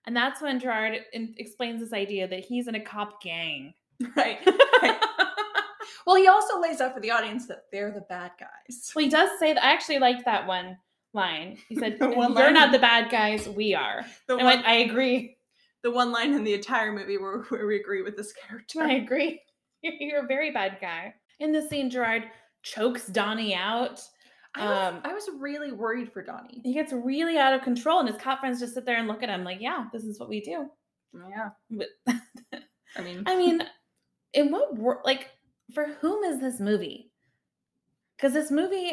And 0.09 0.17
that's 0.17 0.41
when 0.41 0.59
Gerard 0.59 1.01
in- 1.13 1.35
explains 1.37 1.81
this 1.83 1.93
idea 1.93 2.27
that 2.29 2.41
he's 2.43 2.67
in 2.67 2.75
a 2.75 2.81
cop 2.81 3.23
gang. 3.23 3.75
Right. 4.17 4.39
right. 4.83 4.97
Well, 6.07 6.17
he 6.17 6.27
also 6.29 6.59
lays 6.59 6.81
out 6.81 6.95
for 6.95 7.01
the 7.01 7.11
audience 7.11 7.47
that 7.49 7.65
they're 7.71 7.91
the 7.91 8.01
bad 8.01 8.31
guys. 8.41 8.91
Well, 8.97 9.05
he 9.05 9.11
does 9.11 9.29
say 9.39 9.53
that. 9.53 9.63
I 9.63 9.73
actually 9.73 9.99
liked 9.99 10.25
that 10.25 10.47
one 10.47 10.79
line. 11.13 11.59
He 11.69 11.75
said, 11.77 11.99
The 12.01 12.09
one 12.09 12.33
"You're 12.33 12.45
line? 12.47 12.55
not 12.55 12.73
the 12.73 12.79
bad 12.79 13.11
guys. 13.11 13.47
We 13.47 13.75
are." 13.75 14.07
The 14.27 14.37
And 14.39 14.43
I 14.43 14.45
one, 14.45 14.55
went, 14.57 14.67
"I 14.67 14.75
agree. 14.77 15.37
the 15.83 15.91
one 15.91 16.11
line 16.11 16.33
in 16.33 16.45
the 16.45 16.55
entire 16.55 16.93
movie 16.93 17.19
where, 17.19 17.41
where 17.51 17.67
we 17.67 17.77
agree 17.77 18.01
with 18.01 18.17
this 18.17 18.33
character. 18.33 18.81
I 18.83 18.93
agree. 18.95 19.43
You're, 19.83 19.95
you're 20.01 20.25
a 20.25 20.27
very 20.27 20.51
bad 20.51 20.79
guy." 20.81 21.13
In 21.41 21.53
the 21.53 21.61
scene, 21.69 21.91
Gerard 21.91 22.25
chokes 22.63 23.07
Donnie 23.09 23.55
out. 23.55 24.01
I 24.55 24.65
was, 24.67 24.95
Um, 24.95 25.01
I 25.05 25.13
was 25.15 25.29
really 25.39 25.73
worried 25.73 26.13
for 26.13 26.23
Donnie. 26.23 26.61
He 26.65 26.73
gets 26.75 26.93
really 26.93 27.39
out 27.39 27.53
of 27.55 27.63
control, 27.63 28.01
and 28.01 28.09
his 28.09 28.17
cop 28.21 28.41
friends 28.41 28.61
just 28.61 28.75
sit 28.75 28.85
there 28.85 28.97
and 28.99 29.07
look 29.07 29.23
at 29.23 29.29
him 29.29 29.45
like, 29.45 29.61
"Yeah, 29.61 29.85
this 29.93 30.05
is 30.05 30.19
what 30.19 30.29
we 30.29 30.41
do." 30.41 30.71
Yeah. 31.15 31.51
But 31.71 31.89
I 32.97 33.03
mean, 33.03 33.23
I 33.27 33.37
mean, 33.37 33.63
in 34.33 34.51
what 34.51 34.77
world? 34.77 35.01
Like, 35.05 35.31
for 35.75 35.85
whom 36.01 36.25
is 36.25 36.41
this 36.41 36.61
movie? 36.61 37.13
Because 38.17 38.33
this 38.33 38.51
movie 38.51 38.93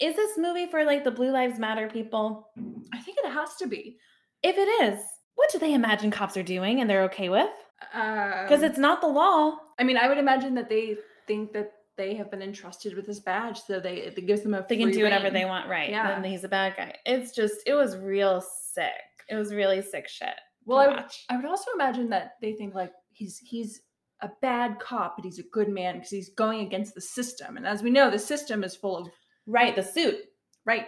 is 0.00 0.16
this 0.16 0.38
movie 0.38 0.66
for 0.66 0.84
like 0.84 1.04
the 1.04 1.10
Blue 1.10 1.30
Lives 1.30 1.58
Matter 1.58 1.88
people. 1.88 2.48
I 2.92 3.00
think 3.00 3.18
it 3.18 3.30
has 3.30 3.56
to 3.56 3.66
be. 3.66 3.98
If 4.42 4.56
it 4.56 4.68
is, 4.84 5.00
What 5.36 5.50
do 5.50 5.58
they 5.58 5.74
imagine 5.74 6.10
cops 6.12 6.36
are 6.36 6.42
doing 6.44 6.80
and 6.80 6.88
they're 6.88 7.02
okay 7.04 7.28
with? 7.28 7.50
Because 7.92 8.62
Um, 8.62 8.64
it's 8.64 8.78
not 8.78 9.00
the 9.00 9.08
law. 9.08 9.58
I 9.78 9.82
mean, 9.84 9.96
I 9.96 10.06
would 10.08 10.18
imagine 10.18 10.54
that 10.54 10.68
they 10.68 10.96
think 11.26 11.52
that 11.54 11.72
they 11.96 12.14
have 12.14 12.30
been 12.30 12.42
entrusted 12.42 12.96
with 12.96 13.06
this 13.06 13.20
badge, 13.20 13.60
so 13.62 13.80
they 13.80 13.96
it 13.96 14.26
gives 14.26 14.42
them 14.42 14.54
a 14.54 14.64
They 14.68 14.76
can 14.76 14.90
do 14.90 15.02
whatever 15.02 15.30
they 15.30 15.44
want, 15.44 15.68
right? 15.68 15.90
Yeah. 15.90 16.16
And 16.16 16.24
he's 16.24 16.44
a 16.44 16.48
bad 16.48 16.76
guy. 16.76 16.94
It's 17.06 17.32
just, 17.32 17.56
it 17.66 17.74
was 17.74 17.96
real 17.96 18.42
sick. 18.72 18.90
It 19.28 19.36
was 19.36 19.54
really 19.54 19.80
sick 19.82 20.08
shit. 20.08 20.34
Well, 20.64 20.78
I 20.78 20.88
would. 20.88 21.04
I 21.28 21.36
would 21.36 21.44
also 21.44 21.70
imagine 21.74 22.10
that 22.10 22.32
they 22.40 22.52
think 22.52 22.74
like 22.74 22.92
he's 23.10 23.38
he's 23.38 23.82
a 24.20 24.30
bad 24.40 24.78
cop, 24.78 25.16
but 25.16 25.24
he's 25.24 25.38
a 25.38 25.44
good 25.52 25.68
man 25.68 25.96
because 25.96 26.10
he's 26.10 26.30
going 26.30 26.60
against 26.60 26.94
the 26.94 27.00
system. 27.00 27.56
And 27.56 27.66
as 27.66 27.82
we 27.82 27.90
know, 27.90 28.10
the 28.10 28.18
system 28.18 28.64
is 28.64 28.74
full 28.74 28.96
of 28.96 29.08
right, 29.46 29.76
the 29.76 29.82
suit. 29.82 30.16
right. 30.64 30.86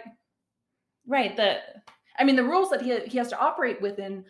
Right, 1.09 1.37
the 1.37 1.59
I 2.19 2.25
mean, 2.25 2.35
the 2.35 2.43
rules 2.43 2.69
that 2.71 2.81
he 2.81 2.97
he 3.05 3.17
has 3.17 3.29
to 3.29 3.39
operate 3.39 3.81
within 3.81 4.25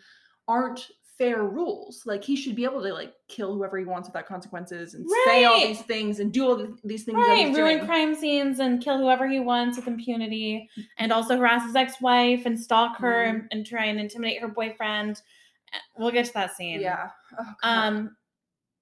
aren't 0.46 0.86
fair 1.18 1.42
rules. 1.42 2.04
Like 2.06 2.22
he 2.22 2.36
should 2.36 2.54
be 2.54 2.64
able 2.64 2.80
to 2.82 2.92
like 2.94 3.12
kill 3.26 3.54
whoever 3.54 3.76
he 3.76 3.84
wants 3.84 4.08
without 4.08 4.26
consequences 4.26 4.94
and 4.94 5.04
say 5.26 5.44
all 5.44 5.60
these 5.60 5.82
things 5.82 6.20
and 6.20 6.32
do 6.32 6.46
all 6.48 6.56
th- 6.56 6.70
these 6.84 7.02
things. 7.04 7.16
right, 7.16 7.54
ruin 7.54 7.76
doing. 7.78 7.86
crime 7.86 8.14
scenes 8.14 8.60
and 8.60 8.80
kill 8.82 8.98
whoever 8.98 9.28
he 9.28 9.40
wants 9.40 9.76
with 9.76 9.88
impunity, 9.88 10.68
and 10.98 11.12
also 11.12 11.36
harass 11.36 11.66
his 11.66 11.74
ex-wife 11.76 12.46
and 12.46 12.58
stalk 12.58 12.96
her 12.98 13.24
Mhm. 13.26 13.28
and, 13.30 13.48
and 13.50 13.66
try 13.66 13.86
and 13.86 13.98
intimidate 14.00 14.40
her 14.40 14.48
boyfriend. 14.48 15.20
Uh, 15.72 15.78
We'll 15.98 16.12
get 16.12 16.26
to 16.26 16.32
that 16.34 16.54
scene. 16.56 16.80
Yeah. 16.80 17.10
Oh, 17.38 17.44
Um, 17.62 18.16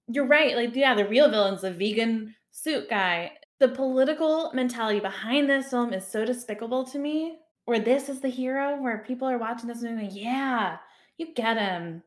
you're 0.09 0.27
right. 0.27 0.55
Like, 0.55 0.77
yeah, 0.77 0.94
the 0.94 1.09
real 1.09 1.29
villain's 1.31 1.62
the 1.62 1.72
vegan 1.72 2.35
suit 2.53 2.88
guy. 2.88 3.33
The 3.59 3.68
political 3.68 4.53
mentality 4.53 5.01
behind 5.01 5.49
this 5.49 5.70
film 5.70 5.92
is 5.94 6.07
so 6.07 6.25
despicable 6.25 6.85
to 6.85 6.99
me. 6.99 7.38
Where 7.64 7.81
this 7.81 8.09
is 8.09 8.20
the 8.20 8.29
hero, 8.29 8.81
where 8.81 8.99
people 8.99 9.27
are 9.27 9.38
watching 9.38 9.66
this 9.68 9.83
movie, 9.83 10.07
"Yeah, 10.07 10.77
you 11.18 11.35
get 11.35 11.57
him." 11.57 12.05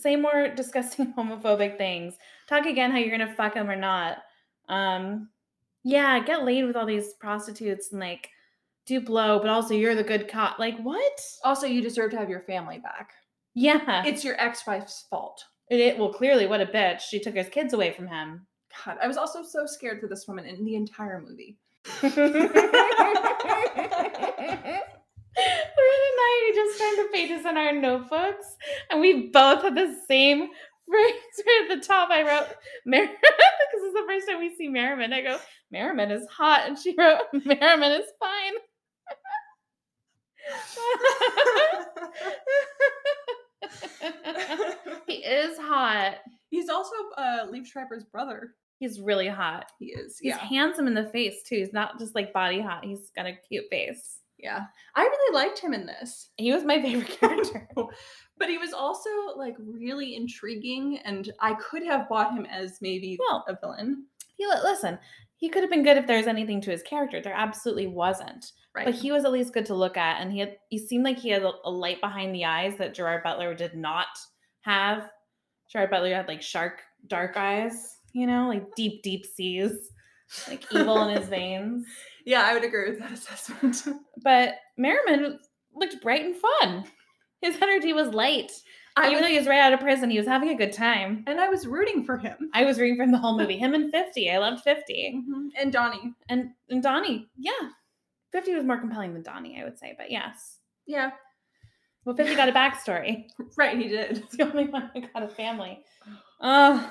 Say 0.00 0.16
more 0.16 0.48
disgusting 0.48 1.12
homophobic 1.18 1.78
things. 1.78 2.14
Talk 2.48 2.66
again 2.66 2.90
how 2.90 2.98
you're 2.98 3.16
gonna 3.16 3.34
fuck 3.34 3.54
him 3.54 3.70
or 3.70 3.76
not. 3.76 4.18
Um, 4.68 5.28
yeah, 5.84 6.18
get 6.20 6.44
laid 6.44 6.64
with 6.64 6.76
all 6.76 6.86
these 6.86 7.14
prostitutes 7.14 7.92
and 7.92 8.00
like 8.00 8.28
do 8.86 9.00
blow, 9.00 9.38
but 9.38 9.48
also 9.48 9.74
you're 9.74 9.94
the 9.94 10.02
good 10.02 10.28
cop. 10.28 10.58
Like 10.58 10.78
what? 10.78 11.20
also, 11.44 11.66
you 11.66 11.82
deserve 11.82 12.10
to 12.12 12.16
have 12.18 12.30
your 12.30 12.42
family 12.42 12.78
back. 12.78 13.12
Yeah, 13.54 14.04
It's 14.04 14.24
your 14.24 14.38
ex-wife's 14.40 15.06
fault. 15.08 15.42
it, 15.70 15.98
well, 15.98 16.12
clearly, 16.12 16.46
what 16.46 16.60
a 16.60 16.66
bitch. 16.66 17.00
She 17.00 17.18
took 17.18 17.34
his 17.34 17.48
kids 17.48 17.72
away 17.72 17.92
from 17.92 18.06
him. 18.06 18.46
God, 18.84 18.98
I 19.02 19.08
was 19.08 19.16
also 19.16 19.42
so 19.42 19.64
scared 19.64 20.00
for 20.00 20.08
this 20.08 20.28
woman 20.28 20.44
in 20.44 20.64
the 20.64 20.74
entire 20.74 21.24
movie. 21.26 21.56
And 25.36 25.46
I 25.78 26.52
just 26.54 26.78
turned 26.78 26.98
the 26.98 27.08
pages 27.12 27.44
in 27.44 27.56
our 27.56 27.72
notebooks, 27.72 28.56
and 28.90 29.00
we 29.00 29.28
both 29.28 29.62
had 29.62 29.74
the 29.74 29.96
same 30.08 30.48
phrase 30.88 31.14
right 31.46 31.68
at 31.70 31.80
the 31.80 31.86
top. 31.86 32.10
I 32.10 32.22
wrote 32.22 32.48
Merriman 32.84 33.14
because 33.20 33.82
it's 33.82 33.94
the 33.94 34.04
first 34.06 34.28
time 34.28 34.38
we 34.38 34.54
see 34.54 34.68
Merriman. 34.68 35.12
I 35.12 35.22
go, 35.22 35.38
Merriman 35.70 36.10
is 36.10 36.26
hot, 36.28 36.62
and 36.66 36.78
she 36.78 36.94
wrote, 36.96 37.20
Merriman 37.44 37.92
is 37.92 38.06
fine. 38.18 38.52
he 45.06 45.14
is 45.14 45.58
hot. 45.58 46.18
He's 46.50 46.68
also 46.68 46.94
uh, 47.18 47.46
Liev 47.52 47.66
Schreiber's 47.66 48.04
brother. 48.04 48.54
He's 48.78 49.00
really 49.00 49.28
hot. 49.28 49.72
He 49.78 49.86
is. 49.86 50.18
He's 50.18 50.30
yeah. 50.30 50.38
handsome 50.38 50.86
in 50.86 50.94
the 50.94 51.06
face 51.06 51.42
too. 51.42 51.56
He's 51.56 51.72
not 51.72 51.98
just 51.98 52.14
like 52.14 52.32
body 52.32 52.60
hot. 52.60 52.84
He's 52.84 53.10
got 53.16 53.26
a 53.26 53.36
cute 53.48 53.64
face. 53.70 54.20
Yeah. 54.38 54.64
I 54.94 55.02
really 55.02 55.34
liked 55.34 55.58
him 55.58 55.72
in 55.72 55.86
this. 55.86 56.28
He 56.36 56.52
was 56.52 56.64
my 56.64 56.80
favorite 56.80 57.08
character. 57.20 57.68
But 58.38 58.48
he 58.48 58.58
was 58.58 58.72
also 58.72 59.08
like 59.36 59.56
really 59.58 60.14
intriguing 60.14 60.98
and 61.04 61.32
I 61.40 61.54
could 61.54 61.82
have 61.84 62.08
bought 62.08 62.32
him 62.34 62.44
as 62.46 62.78
maybe 62.82 63.18
Well, 63.18 63.44
a 63.48 63.56
villain. 63.60 64.06
He 64.36 64.46
li- 64.46 64.52
listen. 64.62 64.98
He 65.38 65.48
could 65.48 65.62
have 65.62 65.70
been 65.70 65.82
good 65.84 65.96
if 65.96 66.06
there's 66.06 66.26
anything 66.26 66.60
to 66.62 66.70
his 66.70 66.82
character. 66.82 67.20
There 67.20 67.34
absolutely 67.34 67.86
wasn't. 67.86 68.52
Right. 68.74 68.84
But 68.86 68.94
he 68.94 69.10
was 69.12 69.24
at 69.24 69.32
least 69.32 69.54
good 69.54 69.66
to 69.66 69.74
look 69.74 69.96
at, 69.96 70.20
and 70.20 70.30
he 70.30 70.38
had 70.38 70.56
he 70.68 70.78
seemed 70.78 71.04
like 71.04 71.18
he 71.18 71.30
had 71.30 71.42
a, 71.42 71.52
a 71.64 71.70
light 71.70 72.00
behind 72.02 72.34
the 72.34 72.44
eyes 72.44 72.76
that 72.78 72.94
Gerard 72.94 73.22
Butler 73.22 73.54
did 73.54 73.74
not 73.74 74.06
have. 74.62 75.08
Gerard 75.70 75.90
Butler 75.90 76.14
had 76.14 76.28
like 76.28 76.42
shark 76.42 76.80
dark 77.06 77.36
eyes, 77.36 77.96
you 78.12 78.26
know, 78.26 78.48
like 78.48 78.74
deep 78.74 79.02
deep 79.02 79.24
seas, 79.24 79.72
like 80.48 80.64
evil 80.72 81.08
in 81.08 81.16
his 81.16 81.28
veins. 81.28 81.86
yeah, 82.24 82.42
I 82.44 82.54
would 82.54 82.64
agree 82.64 82.90
with 82.90 82.98
that 83.00 83.12
assessment. 83.12 83.82
But 84.22 84.54
Merriman 84.76 85.38
looked 85.74 86.02
bright 86.02 86.24
and 86.24 86.34
fun. 86.36 86.84
His 87.42 87.56
energy 87.62 87.92
was 87.92 88.08
light. 88.08 88.50
I 88.96 89.02
Even 89.08 89.14
was, 89.14 89.20
though 89.22 89.28
he 89.28 89.38
was 89.38 89.46
right 89.46 89.60
out 89.60 89.74
of 89.74 89.80
prison, 89.80 90.08
he 90.10 90.16
was 90.18 90.26
having 90.26 90.48
a 90.48 90.54
good 90.56 90.72
time. 90.72 91.22
and 91.26 91.38
I 91.38 91.48
was 91.50 91.66
rooting 91.66 92.02
for 92.02 92.16
him. 92.16 92.50
I 92.54 92.64
was 92.64 92.80
reading 92.80 92.96
from 92.96 93.12
the 93.12 93.18
whole 93.18 93.36
movie. 93.38 93.58
Him 93.58 93.74
and 93.74 93.90
50. 93.92 94.30
I 94.30 94.38
loved 94.38 94.62
50. 94.62 95.22
Mhm. 95.28 95.48
And 95.60 95.70
Donnie. 95.72 96.14
And 96.30 96.52
and 96.70 96.82
Donnie, 96.82 97.28
yeah. 97.36 97.52
50 98.32 98.54
was 98.54 98.64
more 98.64 98.78
compelling 98.78 99.12
than 99.12 99.22
Donnie, 99.22 99.60
I 99.60 99.64
would 99.64 99.78
say, 99.78 99.94
but 99.98 100.10
yes. 100.10 100.58
Yeah, 100.86 101.10
Well, 102.04 102.16
50 102.16 102.34
got 102.36 102.48
a 102.48 102.52
backstory. 102.52 103.26
right, 103.56 103.76
he 103.78 103.88
did. 103.88 104.18
It's 104.18 104.36
the 104.36 104.44
only 104.44 104.66
one 104.66 104.90
who 104.94 105.02
got 105.12 105.22
a 105.22 105.28
family. 105.28 105.82
Oh, 106.40 106.90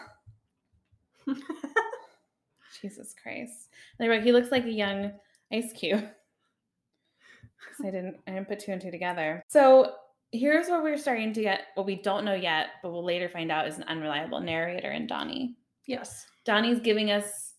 Jesus 2.86 3.16
Christ. 3.22 3.70
They 3.98 4.08
wrote, 4.08 4.24
he 4.24 4.32
looks 4.32 4.52
like 4.52 4.66
a 4.66 4.72
young 4.72 5.12
Ice 5.52 5.72
cube. 5.74 6.04
I 7.84 7.92
didn't 7.92 8.18
I 8.28 8.32
didn't 8.32 8.48
put 8.48 8.60
two 8.60 8.72
and 8.72 8.82
two 8.82 8.92
together. 8.92 9.44
So 9.48 9.94
here's 10.32 10.68
where 10.68 10.82
we're 10.82 10.98
starting 10.98 11.34
to 11.34 11.42
get 11.42 11.62
what 11.76 11.86
we 11.86 11.96
don't 11.96 12.26
know 12.26 12.34
yet, 12.34 12.68
but 12.82 12.92
we'll 12.92 13.06
later 13.06 13.30
find 13.30 13.52
out 13.52 13.68
is 13.68 13.78
an 13.78 13.84
unreliable 13.84 14.40
narrator 14.40 14.92
in 14.92 15.08
Donnie. 15.08 15.56
yes. 15.86 16.26
Donnie's 16.46 16.80
giving 16.80 17.10
us 17.10 17.54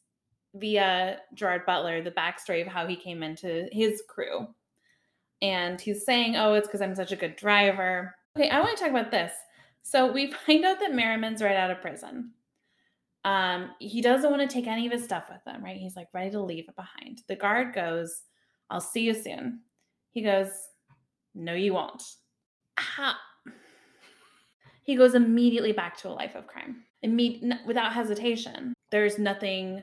via 0.54 1.18
Gerard 1.34 1.66
Butler 1.66 2.02
the 2.02 2.12
backstory 2.12 2.62
of 2.62 2.68
how 2.68 2.86
he 2.86 2.94
came 2.94 3.22
into 3.24 3.68
his 3.72 4.02
crew. 4.08 4.46
And 5.42 5.80
he's 5.80 6.04
saying, 6.04 6.36
Oh, 6.36 6.54
it's 6.54 6.68
because 6.68 6.80
I'm 6.82 6.94
such 6.94 7.12
a 7.12 7.16
good 7.16 7.36
driver. 7.36 8.14
Okay, 8.36 8.48
I 8.48 8.60
want 8.60 8.76
to 8.76 8.82
talk 8.82 8.90
about 8.90 9.10
this. 9.10 9.32
So 9.82 10.10
we 10.10 10.30
find 10.46 10.64
out 10.64 10.80
that 10.80 10.94
Merriman's 10.94 11.42
right 11.42 11.56
out 11.56 11.70
of 11.70 11.80
prison. 11.80 12.30
Um, 13.26 13.72
he 13.80 14.00
doesn't 14.02 14.30
want 14.30 14.48
to 14.48 14.54
take 14.54 14.68
any 14.68 14.86
of 14.86 14.92
his 14.92 15.02
stuff 15.02 15.24
with 15.28 15.40
him, 15.44 15.62
right? 15.62 15.76
He's 15.76 15.96
like 15.96 16.06
ready 16.14 16.30
to 16.30 16.40
leave 16.40 16.68
it 16.68 16.76
behind. 16.76 17.22
The 17.26 17.34
guard 17.34 17.74
goes, 17.74 18.22
I'll 18.70 18.80
see 18.80 19.00
you 19.00 19.14
soon. 19.14 19.62
He 20.12 20.22
goes, 20.22 20.48
No, 21.34 21.52
you 21.52 21.74
won't. 21.74 22.02
How? 22.78 23.14
He 24.84 24.94
goes 24.94 25.16
immediately 25.16 25.72
back 25.72 25.96
to 25.96 26.08
a 26.08 26.10
life 26.10 26.36
of 26.36 26.46
crime, 26.46 26.84
Imme- 27.04 27.66
without 27.66 27.92
hesitation. 27.92 28.72
There's 28.92 29.18
nothing, 29.18 29.82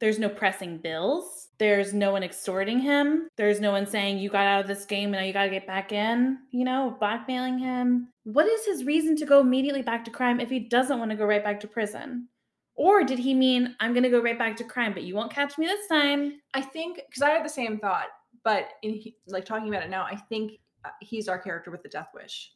there's 0.00 0.18
no 0.18 0.28
pressing 0.28 0.76
bills. 0.76 1.48
There's 1.58 1.94
no 1.94 2.12
one 2.12 2.22
extorting 2.22 2.78
him. 2.78 3.28
There's 3.38 3.58
no 3.58 3.70
one 3.70 3.86
saying, 3.86 4.18
You 4.18 4.28
got 4.28 4.46
out 4.46 4.60
of 4.60 4.66
this 4.66 4.84
game 4.84 5.14
and 5.14 5.22
now 5.22 5.22
you 5.22 5.32
got 5.32 5.44
to 5.44 5.50
get 5.50 5.66
back 5.66 5.92
in, 5.92 6.40
you 6.50 6.64
know, 6.64 6.94
blackmailing 7.00 7.58
him. 7.58 8.08
What 8.24 8.46
is 8.46 8.66
his 8.66 8.84
reason 8.84 9.16
to 9.16 9.24
go 9.24 9.40
immediately 9.40 9.80
back 9.80 10.04
to 10.04 10.10
crime 10.10 10.38
if 10.38 10.50
he 10.50 10.58
doesn't 10.58 10.98
want 10.98 11.10
to 11.12 11.16
go 11.16 11.24
right 11.24 11.42
back 11.42 11.60
to 11.60 11.66
prison? 11.66 12.28
Or 12.76 13.04
did 13.04 13.18
he 13.18 13.34
mean, 13.34 13.76
I'm 13.80 13.92
going 13.92 14.02
to 14.02 14.10
go 14.10 14.20
right 14.20 14.38
back 14.38 14.56
to 14.56 14.64
crime, 14.64 14.92
but 14.92 15.04
you 15.04 15.14
won't 15.14 15.32
catch 15.32 15.58
me 15.58 15.66
this 15.66 15.86
time? 15.86 16.40
I 16.54 16.60
think 16.60 17.00
because 17.08 17.22
I 17.22 17.30
had 17.30 17.44
the 17.44 17.50
same 17.50 17.78
thought, 17.78 18.08
but 18.42 18.70
in 18.82 19.00
like 19.28 19.44
talking 19.44 19.68
about 19.68 19.84
it 19.84 19.90
now, 19.90 20.04
I 20.04 20.16
think 20.16 20.58
uh, 20.84 20.90
he's 21.00 21.28
our 21.28 21.38
character 21.38 21.70
with 21.70 21.82
the 21.82 21.88
death 21.88 22.08
wish. 22.14 22.52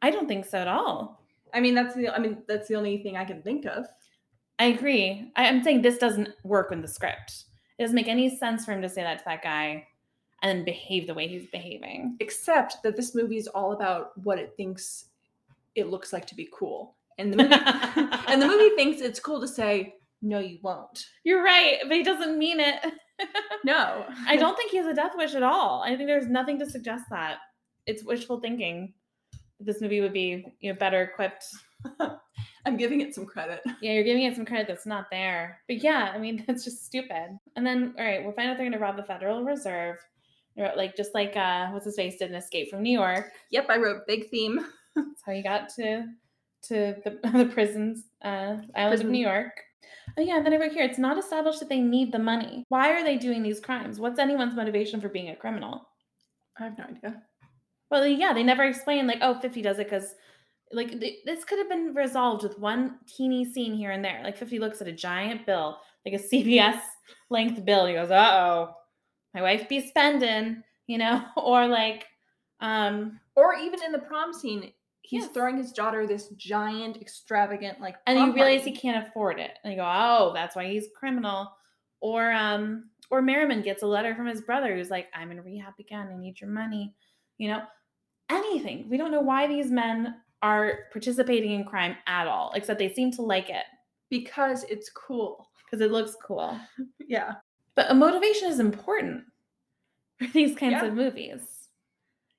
I 0.00 0.10
don't 0.10 0.28
think 0.28 0.46
so 0.46 0.58
at 0.58 0.68
all. 0.68 1.22
I 1.52 1.60
mean, 1.60 1.74
that's 1.74 1.94
the 1.94 2.08
I 2.08 2.18
mean 2.18 2.42
that's 2.46 2.68
the 2.68 2.76
only 2.76 3.02
thing 3.02 3.16
I 3.16 3.24
can 3.24 3.42
think 3.42 3.66
of. 3.66 3.86
I 4.58 4.66
agree. 4.66 5.30
I, 5.36 5.46
I'm 5.46 5.62
saying 5.62 5.82
this 5.82 5.98
doesn't 5.98 6.30
work 6.44 6.72
in 6.72 6.80
the 6.80 6.88
script. 6.88 7.44
It 7.78 7.82
doesn't 7.82 7.94
make 7.94 8.08
any 8.08 8.34
sense 8.36 8.64
for 8.64 8.72
him 8.72 8.82
to 8.82 8.88
say 8.88 9.02
that 9.02 9.18
to 9.18 9.24
that 9.26 9.42
guy 9.42 9.86
and 10.42 10.58
then 10.58 10.64
behave 10.64 11.06
the 11.06 11.14
way 11.14 11.28
he's 11.28 11.46
behaving. 11.48 12.16
Except 12.20 12.82
that 12.82 12.96
this 12.96 13.14
movie 13.14 13.36
is 13.36 13.48
all 13.48 13.72
about 13.72 14.16
what 14.22 14.38
it 14.38 14.54
thinks 14.56 15.06
it 15.74 15.88
looks 15.88 16.12
like 16.12 16.26
to 16.26 16.34
be 16.34 16.48
cool, 16.52 16.96
and 17.18 17.32
the 17.32 17.36
movie 17.36 17.54
and 18.28 18.40
the 18.40 18.46
movie 18.46 18.74
thinks 18.76 19.00
it's 19.00 19.20
cool 19.20 19.40
to 19.40 19.48
say 19.48 19.94
no, 20.20 20.38
you 20.40 20.58
won't. 20.62 21.06
You're 21.24 21.44
right, 21.44 21.78
but 21.86 21.96
he 21.96 22.02
doesn't 22.02 22.38
mean 22.38 22.60
it. 22.60 22.84
No, 23.64 24.06
I 24.28 24.36
don't 24.36 24.56
think 24.56 24.70
he 24.70 24.76
has 24.76 24.86
a 24.86 24.94
death 24.94 25.10
wish 25.16 25.34
at 25.34 25.42
all. 25.42 25.82
I 25.82 25.96
think 25.96 26.06
there's 26.06 26.28
nothing 26.28 26.56
to 26.60 26.70
suggest 26.70 27.02
that. 27.10 27.38
It's 27.84 28.04
wishful 28.04 28.38
thinking. 28.38 28.94
This 29.58 29.80
movie 29.80 30.00
would 30.00 30.12
be 30.12 30.54
you 30.60 30.72
know 30.72 30.78
better 30.78 31.02
equipped. 31.02 31.44
I'm 32.64 32.76
giving 32.76 33.00
it 33.00 33.16
some 33.16 33.26
credit. 33.26 33.60
Yeah, 33.82 33.94
you're 33.94 34.04
giving 34.04 34.22
it 34.22 34.36
some 34.36 34.46
credit 34.46 34.68
that's 34.68 34.86
not 34.86 35.10
there. 35.10 35.62
But 35.66 35.82
yeah, 35.82 36.12
I 36.14 36.18
mean 36.18 36.44
that's 36.46 36.62
just 36.62 36.86
stupid. 36.86 37.36
And 37.56 37.66
then 37.66 37.92
all 37.98 38.04
right, 38.04 38.22
we'll 38.22 38.34
find 38.34 38.50
out 38.50 38.56
they're 38.56 38.70
gonna 38.70 38.80
rob 38.80 38.96
the 38.96 39.02
Federal 39.02 39.42
Reserve. 39.42 39.96
Like 40.56 40.96
just 40.96 41.12
like 41.12 41.36
uh 41.36 41.70
what's 41.70 41.86
his 41.86 41.96
face 41.96 42.18
did 42.18 42.30
an 42.30 42.36
escape 42.36 42.70
from 42.70 42.84
New 42.84 42.96
York. 42.96 43.32
Yep, 43.50 43.66
I 43.68 43.78
wrote 43.78 44.06
big 44.06 44.30
theme. 44.30 44.64
That's 44.94 45.22
how 45.26 45.32
you 45.32 45.42
got 45.42 45.70
to 45.70 46.06
to 46.64 46.96
the, 47.04 47.18
the 47.38 47.50
prisons, 47.52 48.04
uh, 48.22 48.56
island 48.74 49.02
of 49.02 49.08
New 49.08 49.24
York. 49.26 49.52
Oh 50.18 50.22
yeah, 50.22 50.36
and 50.36 50.46
then 50.46 50.54
over 50.54 50.68
here, 50.68 50.84
it's 50.84 50.98
not 50.98 51.18
established 51.18 51.60
that 51.60 51.68
they 51.68 51.80
need 51.80 52.12
the 52.12 52.18
money. 52.18 52.64
Why 52.68 52.90
are 52.92 53.04
they 53.04 53.16
doing 53.16 53.42
these 53.42 53.60
crimes? 53.60 54.00
What's 54.00 54.18
anyone's 54.18 54.54
motivation 54.54 55.00
for 55.00 55.08
being 55.08 55.30
a 55.30 55.36
criminal? 55.36 55.88
I 56.58 56.64
have 56.64 56.78
no 56.78 56.84
idea. 56.84 57.22
Well, 57.90 58.06
yeah, 58.06 58.32
they 58.32 58.42
never 58.42 58.64
explain 58.64 59.06
like, 59.06 59.18
oh, 59.22 59.38
50 59.40 59.62
does 59.62 59.78
it 59.78 59.86
because 59.90 60.14
Like 60.72 61.00
th- 61.00 61.24
this 61.26 61.44
could 61.44 61.58
have 61.58 61.68
been 61.70 61.94
resolved 61.94 62.42
with 62.44 62.58
one 62.58 62.98
teeny 63.06 63.44
scene 63.44 63.74
here 63.74 63.92
and 63.92 64.04
there. 64.04 64.22
Like 64.24 64.36
50 64.38 64.58
looks 64.60 64.80
at 64.82 64.88
a 64.88 64.92
giant 64.92 65.46
bill, 65.46 65.80
like 66.06 66.14
a 66.14 66.18
CVS 66.34 66.80
length 67.30 67.64
bill, 67.64 67.82
and 67.86 67.90
he 67.90 67.96
goes, 67.96 68.10
"Uh 68.10 68.30
oh, 68.32 68.74
my 69.34 69.42
wife 69.42 69.68
be 69.68 69.80
spending," 69.88 70.62
you 70.86 70.98
know, 70.98 71.24
or 71.36 71.66
like, 71.68 72.06
um, 72.60 73.20
Or 73.36 73.54
even 73.54 73.82
in 73.84 73.92
the 73.92 73.98
prom 74.00 74.32
scene, 74.34 74.72
he's 75.08 75.24
Yes. 75.24 75.32
throwing 75.32 75.56
his 75.56 75.72
daughter 75.72 76.06
this 76.06 76.28
giant, 76.36 76.98
extravagant 76.98 77.80
like. 77.80 77.96
and 78.06 78.18
you 78.18 78.32
realize 78.34 78.60
party. 78.60 78.70
he 78.72 78.76
can't 78.76 79.06
afford 79.08 79.38
it, 79.40 79.58
and 79.64 79.72
you 79.72 79.78
go, 79.78 79.86
"Oh, 79.90 80.32
that's 80.34 80.54
why 80.54 80.66
he's 80.68 80.88
criminal." 80.94 81.50
Or 82.00 82.30
um, 82.30 82.90
or 83.10 83.22
Merriman 83.22 83.62
gets 83.62 83.82
a 83.82 83.86
letter 83.86 84.14
from 84.14 84.26
his 84.26 84.42
brother 84.42 84.76
who's 84.76 84.90
like, 84.90 85.08
"I'm 85.14 85.30
in 85.30 85.40
rehab 85.42 85.74
again. 85.80 86.08
I 86.12 86.16
need 86.16 86.40
your 86.40 86.50
money," 86.50 86.94
you 87.38 87.48
know, 87.48 87.62
anything. 88.30 88.88
We 88.88 88.96
don't 88.98 89.10
know 89.10 89.20
why 89.22 89.46
these 89.46 89.70
men 89.70 90.16
are 90.42 90.80
participating 90.92 91.52
in 91.52 91.64
crime 91.64 91.96
at 92.06 92.28
all, 92.28 92.52
except 92.54 92.78
they 92.78 92.92
seem 92.92 93.10
to 93.12 93.22
like 93.22 93.50
it 93.50 93.64
because 94.10 94.64
it's 94.64 94.90
cool. 94.90 95.48
because 95.64 95.80
it 95.84 95.90
looks 95.90 96.16
cool. 96.22 96.58
Yeah. 97.08 97.34
But 97.74 97.90
a 97.90 97.94
motivation 97.94 98.48
is 98.48 98.60
important 98.60 99.24
for 100.18 100.26
these 100.28 100.54
kinds 100.56 100.72
Yeah. 100.72 100.84
of 100.86 100.94
movies. 100.94 101.57